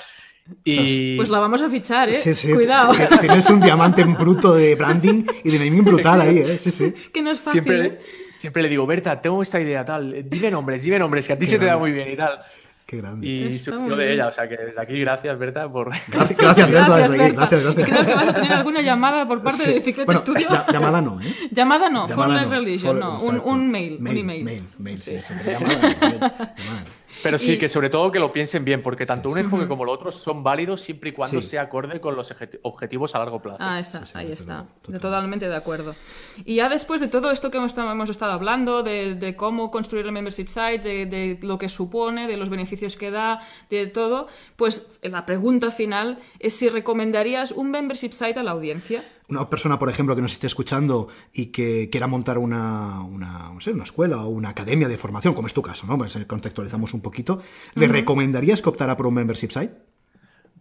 Pues 0.63 1.29
la 1.29 1.39
vamos 1.39 1.61
a 1.61 1.69
fichar, 1.69 2.09
¿eh? 2.09 2.19
Cuidado. 2.53 2.93
Tienes 3.21 3.49
un 3.49 3.59
diamante 3.59 4.03
bruto 4.03 4.53
de 4.53 4.75
branding 4.75 5.23
y 5.43 5.51
de 5.51 5.59
naming 5.59 5.83
brutal 5.83 6.21
ahí, 6.21 6.37
¿eh? 6.39 6.57
Sí, 6.57 6.71
sí. 6.71 6.93
Que 7.13 7.21
no 7.21 7.31
es 7.31 7.39
fácil. 7.39 7.63
Siempre, 7.63 7.85
¿eh? 7.85 7.99
siempre 8.31 8.61
le 8.63 8.69
digo, 8.69 8.85
Berta, 8.85 9.21
tengo 9.21 9.41
esta 9.41 9.59
idea 9.59 9.83
tal, 9.85 10.25
dime 10.29 10.51
nombres, 10.51 10.83
dime 10.83 10.99
nombres, 10.99 11.27
que 11.27 11.33
a 11.33 11.39
ti 11.39 11.45
se 11.45 11.57
te 11.57 11.65
da 11.65 11.77
muy 11.77 11.91
bien 11.91 12.11
y 12.11 12.15
tal. 12.15 12.39
Qué 12.85 12.97
grande. 12.97 13.27
Y 13.27 13.59
surgió 13.59 13.97
de 13.97 14.13
ella, 14.13 14.27
o 14.27 14.31
sea 14.31 14.47
que 14.47 14.55
desde 14.55 14.81
aquí 14.81 14.97
gracias, 15.01 15.37
Berta, 15.37 15.69
por... 15.69 15.89
Gracias, 16.07 16.37
gracias 16.37 16.71
Berta, 16.71 16.97
desde 16.97 17.23
aquí, 17.25 17.35
gracias, 17.35 17.63
gracias. 17.63 17.89
Creo 17.89 18.05
que 18.05 18.13
vas 18.13 18.27
a 18.29 18.33
tener 18.33 18.53
alguna 18.53 18.81
llamada 18.81 19.27
por 19.27 19.43
parte 19.43 19.67
de 19.67 19.73
Bicicleta 19.73 20.05
bueno, 20.05 20.21
Studio. 20.21 20.47
llamada 20.71 21.01
no, 21.01 21.19
¿eh? 21.19 21.35
Llamada 21.51 21.89
no, 21.89 22.07
llamada 22.07 22.43
no. 22.43 22.49
Religion, 22.49 22.97
no, 22.97 23.19
un, 23.19 23.41
un, 23.43 23.69
mail, 23.69 23.97
un 23.99 24.07
email. 24.07 24.43
Mail, 24.45 24.63
mail, 24.77 25.01
sí, 25.01 25.17
llamada, 25.45 26.55
pero 27.23 27.39
sí, 27.39 27.57
que 27.57 27.69
sobre 27.69 27.89
todo 27.89 28.11
que 28.11 28.19
lo 28.19 28.31
piensen 28.31 28.63
bien, 28.65 28.81
porque 28.81 29.05
tanto 29.05 29.29
un 29.29 29.37
enfoque 29.37 29.67
como 29.67 29.83
el 29.83 29.89
otro 29.89 30.11
son 30.11 30.43
válidos 30.43 30.81
siempre 30.81 31.09
y 31.09 31.13
cuando 31.13 31.41
se 31.41 31.59
acorde 31.59 31.99
con 31.99 32.15
los 32.15 32.33
objetivos 32.61 33.15
a 33.15 33.19
largo 33.19 33.41
plazo. 33.41 33.57
Ah, 33.59 33.79
está, 33.79 34.03
ahí 34.13 34.31
está. 34.31 34.65
Totalmente 34.83 35.47
de 35.49 35.55
acuerdo. 35.55 35.95
Y 36.45 36.55
ya 36.55 36.69
después 36.69 37.01
de 37.01 37.07
todo 37.07 37.31
esto 37.31 37.51
que 37.51 37.57
hemos, 37.57 38.09
estado 38.09 38.31
hablando, 38.31 38.83
de, 38.83 39.35
cómo 39.37 39.71
construir 39.71 40.05
el 40.05 40.11
membership 40.11 40.47
site, 40.47 40.79
de, 40.79 41.39
lo 41.41 41.57
que 41.57 41.69
supone, 41.69 42.27
de 42.27 42.37
los 42.37 42.49
beneficios 42.49 42.95
que 42.95 43.11
da, 43.11 43.41
de 43.69 43.87
todo, 43.87 44.27
pues 44.55 44.87
la 45.01 45.25
pregunta 45.25 45.71
final 45.71 46.19
es 46.39 46.55
si 46.55 46.69
recomendarías 46.69 47.51
un 47.51 47.71
membership 47.71 48.11
site 48.11 48.39
a 48.39 48.43
la 48.43 48.51
audiencia 48.51 49.03
una 49.29 49.49
persona, 49.49 49.77
por 49.77 49.89
ejemplo, 49.89 50.15
que 50.15 50.21
nos 50.21 50.31
esté 50.31 50.47
escuchando 50.47 51.09
y 51.33 51.47
que 51.47 51.89
quiera 51.89 52.07
montar 52.07 52.37
una, 52.37 53.01
una, 53.01 53.51
no 53.53 53.59
sé, 53.59 53.71
una 53.71 53.83
escuela 53.83 54.23
o 54.23 54.29
una 54.29 54.49
academia 54.49 54.87
de 54.87 54.97
formación, 54.97 55.33
como 55.33 55.47
es 55.47 55.53
tu 55.53 55.61
caso, 55.61 55.85
¿no? 55.85 55.97
Pues 55.97 56.15
eh, 56.15 56.25
contextualizamos 56.25 56.93
un 56.93 57.01
poquito, 57.01 57.41
¿le 57.75 57.87
recomendarías 57.87 58.61
que 58.61 58.69
optara 58.69 58.95
por 58.95 59.07
un 59.07 59.15
membership 59.15 59.49
site? 59.51 59.73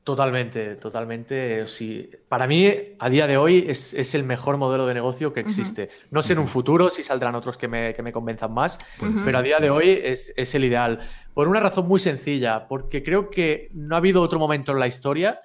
Totalmente, 0.02 0.76
totalmente. 0.76 1.66
Sí. 1.66 2.08
Para 2.28 2.46
mí, 2.46 2.70
a 2.96 3.10
día 3.10 3.26
de 3.26 3.36
hoy, 3.36 3.66
es, 3.68 4.14
el 4.14 4.22
mejor 4.22 4.56
modelo 4.56 4.86
de 4.86 4.94
negocio 4.94 5.32
que 5.32 5.40
existe. 5.40 5.90
No 6.12 6.22
sé 6.22 6.34
en 6.34 6.38
un 6.38 6.46
futuro 6.46 6.90
si 6.90 7.02
saldrán 7.02 7.34
otros 7.34 7.56
que 7.56 7.66
me, 7.66 7.92
que 7.92 8.04
me 8.04 8.12
convenzan 8.12 8.54
más, 8.54 8.78
pero 9.24 9.38
a 9.38 9.42
día 9.42 9.58
de 9.58 9.68
hoy 9.68 10.00
es, 10.04 10.32
es, 10.36 10.54
el 10.54 10.64
ideal. 10.64 11.00
Por 11.34 11.48
una 11.48 11.58
razón 11.58 11.88
muy 11.88 11.98
sencilla, 11.98 12.68
porque 12.68 13.02
creo 13.02 13.30
que 13.30 13.68
no 13.74 13.96
ha 13.96 13.98
habido 13.98 14.22
otro 14.22 14.38
momento 14.38 14.70
en 14.70 14.78
la 14.78 14.86
historia 14.86 15.40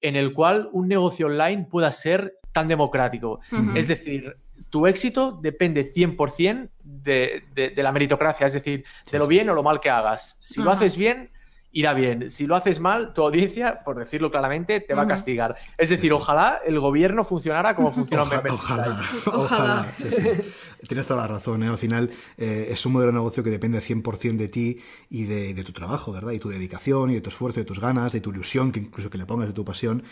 en 0.00 0.14
el 0.14 0.32
cual 0.32 0.68
un 0.72 0.86
negocio 0.86 1.26
online 1.26 1.66
pueda 1.68 1.90
ser 1.90 2.34
tan 2.54 2.68
democrático. 2.68 3.40
Es 3.74 3.88
decir, 3.88 4.36
tu 4.70 4.86
éxito 4.86 5.32
depende 5.42 5.92
100% 5.92 6.70
de, 6.82 7.42
de, 7.52 7.82
la 7.82 7.92
meritocracia, 7.92 8.46
es 8.46 8.52
decir, 8.52 8.84
de 9.10 9.18
lo 9.18 9.26
bien 9.26 9.50
o 9.50 9.54
lo 9.54 9.62
mal 9.62 9.80
que 9.80 9.90
hagas. 9.90 10.40
Si 10.44 10.62
lo 10.62 10.70
haces 10.70 10.96
bien, 10.96 11.30
irá 11.72 11.92
bien. 11.92 12.30
Si 12.30 12.46
lo 12.46 12.54
haces 12.54 12.78
mal, 12.78 13.12
tu 13.12 13.22
audiencia, 13.22 13.82
por 13.84 13.98
decirlo 13.98 14.30
claramente, 14.30 14.78
te 14.80 14.94
va 14.94 15.02
a 15.02 15.06
castigar. 15.08 15.56
Es 15.76 15.90
decir, 15.90 16.12
ojalá 16.12 16.60
el 16.64 16.78
gobierno 16.78 17.24
funcionara 17.24 17.74
como 17.74 17.90
funciona 17.90 18.22
ojalá, 18.22 18.42
ojalá, 18.52 19.02
ojalá, 19.26 19.86
Tienes 20.88 21.06
toda 21.06 21.22
la 21.22 21.28
razón, 21.28 21.62
¿eh? 21.62 21.68
al 21.68 21.78
final 21.78 22.10
eh, 22.36 22.68
es 22.70 22.84
un 22.86 22.92
modelo 22.92 23.12
de 23.12 23.18
negocio 23.18 23.42
que 23.42 23.50
depende 23.50 23.78
100% 23.78 24.36
de 24.36 24.48
ti 24.48 24.78
y 25.10 25.24
de, 25.24 25.64
tu 25.64 25.72
trabajo, 25.72 26.12
¿verdad? 26.12 26.32
Y 26.32 26.38
tu 26.38 26.48
dedicación, 26.48 27.10
y 27.10 27.14
de 27.14 27.20
tu 27.20 27.30
esfuerzo, 27.30 27.60
de 27.60 27.64
tus 27.64 27.80
ganas, 27.80 28.12
de 28.12 28.20
tu 28.20 28.30
ilusión, 28.30 28.72
que 28.72 28.80
incluso 28.80 29.10
que 29.10 29.18
le 29.18 29.26
pongas 29.26 29.48
de 29.48 29.54
tu 29.54 29.64
pasión. 29.64 30.02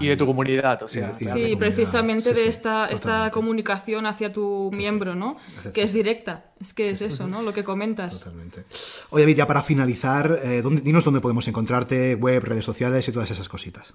y 0.00 0.06
de 0.06 0.16
tu 0.16 0.26
comunidad, 0.26 0.82
o 0.82 0.88
sea. 0.88 1.16
sí, 1.18 1.56
precisamente 1.56 2.32
de 2.32 2.48
esta, 2.48 2.86
esta 2.86 3.30
comunicación 3.30 4.06
hacia 4.06 4.32
tu 4.32 4.70
miembro, 4.72 5.14
¿no? 5.14 5.36
Que 5.74 5.82
es 5.82 5.92
directa. 5.92 6.52
Es 6.60 6.72
que 6.72 6.90
es 6.90 7.02
eso, 7.02 7.26
¿no? 7.26 7.42
Lo 7.42 7.52
que 7.52 7.64
comentas. 7.64 8.20
Totalmente. 8.20 8.64
Oye, 9.10 9.24
David, 9.24 9.36
ya 9.36 9.46
para 9.48 9.62
finalizar, 9.62 10.38
eh, 10.44 10.62
dinos 10.82 11.04
dónde 11.04 11.20
podemos 11.20 11.48
encontrarte, 11.48 12.14
web, 12.14 12.44
redes 12.44 12.64
sociales 12.64 13.08
y 13.08 13.12
todas 13.12 13.30
esas 13.32 13.48
cositas. 13.48 13.94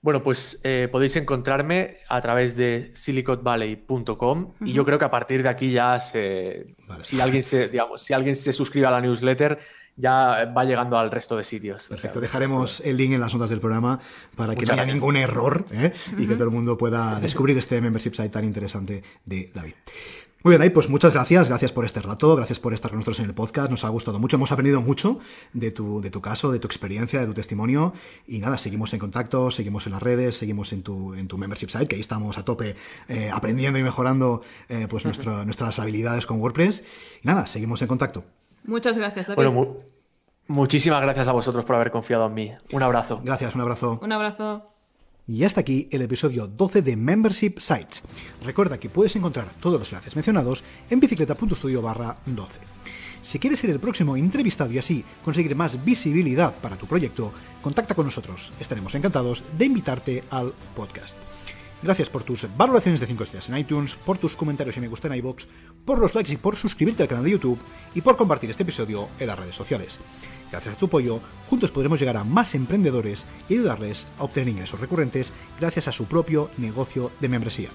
Bueno, 0.00 0.22
pues 0.22 0.60
eh, 0.62 0.88
podéis 0.90 1.16
encontrarme 1.16 1.96
a 2.08 2.20
través 2.20 2.56
de 2.56 2.90
silicotvalley.com 2.94 4.54
y 4.60 4.72
yo 4.72 4.84
creo 4.84 4.98
que 4.98 5.04
a 5.04 5.10
partir 5.10 5.42
de 5.42 5.48
aquí 5.48 5.72
ya 5.72 5.98
se, 5.98 6.76
si 7.02 7.20
alguien 7.20 7.42
se, 7.42 7.68
digamos, 7.70 8.02
si 8.02 8.12
alguien 8.12 8.36
se 8.36 8.52
suscribe 8.52 8.86
a 8.86 8.92
la 8.92 9.00
newsletter 9.00 9.58
ya 9.98 10.44
va 10.56 10.64
llegando 10.64 10.96
al 10.96 11.10
resto 11.10 11.36
de 11.36 11.42
sitios. 11.42 11.88
Perfecto, 11.88 12.20
dejaremos 12.20 12.80
el 12.80 12.96
link 12.96 13.12
en 13.14 13.20
las 13.20 13.34
notas 13.34 13.50
del 13.50 13.60
programa 13.60 13.98
para 14.36 14.54
que 14.54 14.64
no 14.64 14.72
haya 14.72 14.86
ningún 14.86 15.16
error 15.16 15.64
¿eh? 15.72 15.92
y 16.16 16.26
que 16.26 16.34
todo 16.34 16.44
el 16.44 16.50
mundo 16.50 16.78
pueda 16.78 17.18
descubrir 17.18 17.58
este 17.58 17.80
membership 17.80 18.14
site 18.14 18.28
tan 18.28 18.44
interesante 18.44 19.02
de 19.24 19.50
David. 19.52 19.74
Muy 20.48 20.52
bien, 20.52 20.60
David, 20.60 20.72
pues 20.72 20.88
muchas 20.88 21.12
gracias, 21.12 21.46
gracias 21.46 21.72
por 21.72 21.84
este 21.84 22.00
rato, 22.00 22.34
gracias 22.34 22.58
por 22.58 22.72
estar 22.72 22.90
con 22.90 23.00
nosotros 23.00 23.18
en 23.18 23.26
el 23.26 23.34
podcast, 23.34 23.70
nos 23.70 23.84
ha 23.84 23.90
gustado 23.90 24.18
mucho, 24.18 24.36
hemos 24.36 24.50
aprendido 24.50 24.80
mucho 24.80 25.20
de 25.52 25.70
tu, 25.70 26.00
de 26.00 26.08
tu 26.08 26.22
caso, 26.22 26.50
de 26.50 26.58
tu 26.58 26.66
experiencia, 26.66 27.20
de 27.20 27.26
tu 27.26 27.34
testimonio 27.34 27.92
y 28.26 28.38
nada, 28.38 28.56
seguimos 28.56 28.94
en 28.94 28.98
contacto, 28.98 29.50
seguimos 29.50 29.84
en 29.84 29.92
las 29.92 30.02
redes, 30.02 30.38
seguimos 30.38 30.72
en 30.72 30.82
tu, 30.82 31.12
en 31.12 31.28
tu 31.28 31.36
membership 31.36 31.68
site, 31.68 31.86
que 31.86 31.96
ahí 31.96 32.00
estamos 32.00 32.38
a 32.38 32.46
tope 32.46 32.76
eh, 33.08 33.30
aprendiendo 33.30 33.78
y 33.78 33.82
mejorando 33.82 34.40
eh, 34.70 34.86
pues 34.88 35.04
nuestras 35.44 35.78
habilidades 35.78 36.24
con 36.24 36.40
WordPress 36.40 36.82
y 37.22 37.26
nada, 37.26 37.46
seguimos 37.46 37.82
en 37.82 37.88
contacto. 37.88 38.24
Muchas 38.64 38.96
gracias, 38.96 39.26
David. 39.26 39.52
Muchísimas 40.46 41.02
gracias 41.02 41.28
a 41.28 41.32
vosotros 41.32 41.66
por 41.66 41.76
haber 41.76 41.90
confiado 41.90 42.24
en 42.24 42.32
mí. 42.32 42.52
Un 42.72 42.82
abrazo. 42.82 43.20
Gracias, 43.22 43.54
un 43.54 43.60
abrazo. 43.60 44.00
Un 44.02 44.12
abrazo. 44.12 44.77
Y 45.28 45.44
hasta 45.44 45.60
aquí 45.60 45.88
el 45.92 46.00
episodio 46.00 46.46
12 46.46 46.80
de 46.80 46.96
Membership 46.96 47.58
Sites. 47.58 48.02
Recuerda 48.42 48.80
que 48.80 48.88
puedes 48.88 49.14
encontrar 49.14 49.46
todos 49.60 49.78
los 49.78 49.92
enlaces 49.92 50.16
mencionados 50.16 50.64
en 50.88 51.00
bicicleta.studio 51.00 51.82
barra 51.82 52.16
12. 52.24 52.58
Si 53.20 53.38
quieres 53.38 53.60
ser 53.60 53.68
el 53.68 53.78
próximo 53.78 54.16
entrevistado 54.16 54.72
y 54.72 54.78
así 54.78 55.04
conseguir 55.22 55.54
más 55.54 55.84
visibilidad 55.84 56.54
para 56.54 56.76
tu 56.76 56.86
proyecto, 56.86 57.30
contacta 57.60 57.94
con 57.94 58.06
nosotros. 58.06 58.54
Estaremos 58.58 58.94
encantados 58.94 59.44
de 59.58 59.66
invitarte 59.66 60.24
al 60.30 60.54
podcast. 60.74 61.27
Gracias 61.82 62.10
por 62.10 62.24
tus 62.24 62.46
valoraciones 62.56 63.00
de 63.00 63.06
5 63.06 63.22
estrellas 63.22 63.48
en 63.48 63.56
iTunes, 63.56 63.94
por 63.94 64.18
tus 64.18 64.34
comentarios 64.34 64.76
y 64.76 64.80
me 64.80 64.88
gusta 64.88 65.06
en 65.08 65.14
iVoox, 65.14 65.46
por 65.84 65.98
los 65.98 66.14
likes 66.14 66.32
y 66.32 66.36
por 66.36 66.56
suscribirte 66.56 67.02
al 67.04 67.08
canal 67.08 67.24
de 67.24 67.30
YouTube 67.30 67.60
y 67.94 68.00
por 68.00 68.16
compartir 68.16 68.50
este 68.50 68.64
episodio 68.64 69.08
en 69.18 69.28
las 69.28 69.38
redes 69.38 69.54
sociales. 69.54 70.00
Gracias 70.50 70.74
a 70.74 70.78
tu 70.78 70.86
apoyo, 70.86 71.20
juntos 71.48 71.70
podremos 71.70 72.00
llegar 72.00 72.16
a 72.16 72.24
más 72.24 72.54
emprendedores 72.54 73.26
y 73.48 73.54
ayudarles 73.54 74.08
a 74.18 74.24
obtener 74.24 74.48
ingresos 74.48 74.80
recurrentes 74.80 75.32
gracias 75.60 75.86
a 75.86 75.92
su 75.92 76.06
propio 76.06 76.50
negocio 76.58 77.12
de 77.20 77.28
membresía. 77.28 77.68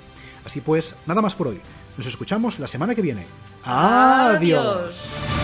Así 0.45 0.59
pues, 0.59 0.95
nada 1.05 1.21
más 1.21 1.35
por 1.35 1.47
hoy. 1.47 1.61
Nos 1.97 2.07
escuchamos 2.07 2.59
la 2.59 2.67
semana 2.67 2.95
que 2.95 3.01
viene. 3.01 3.25
¡Adiós! 3.63 5.42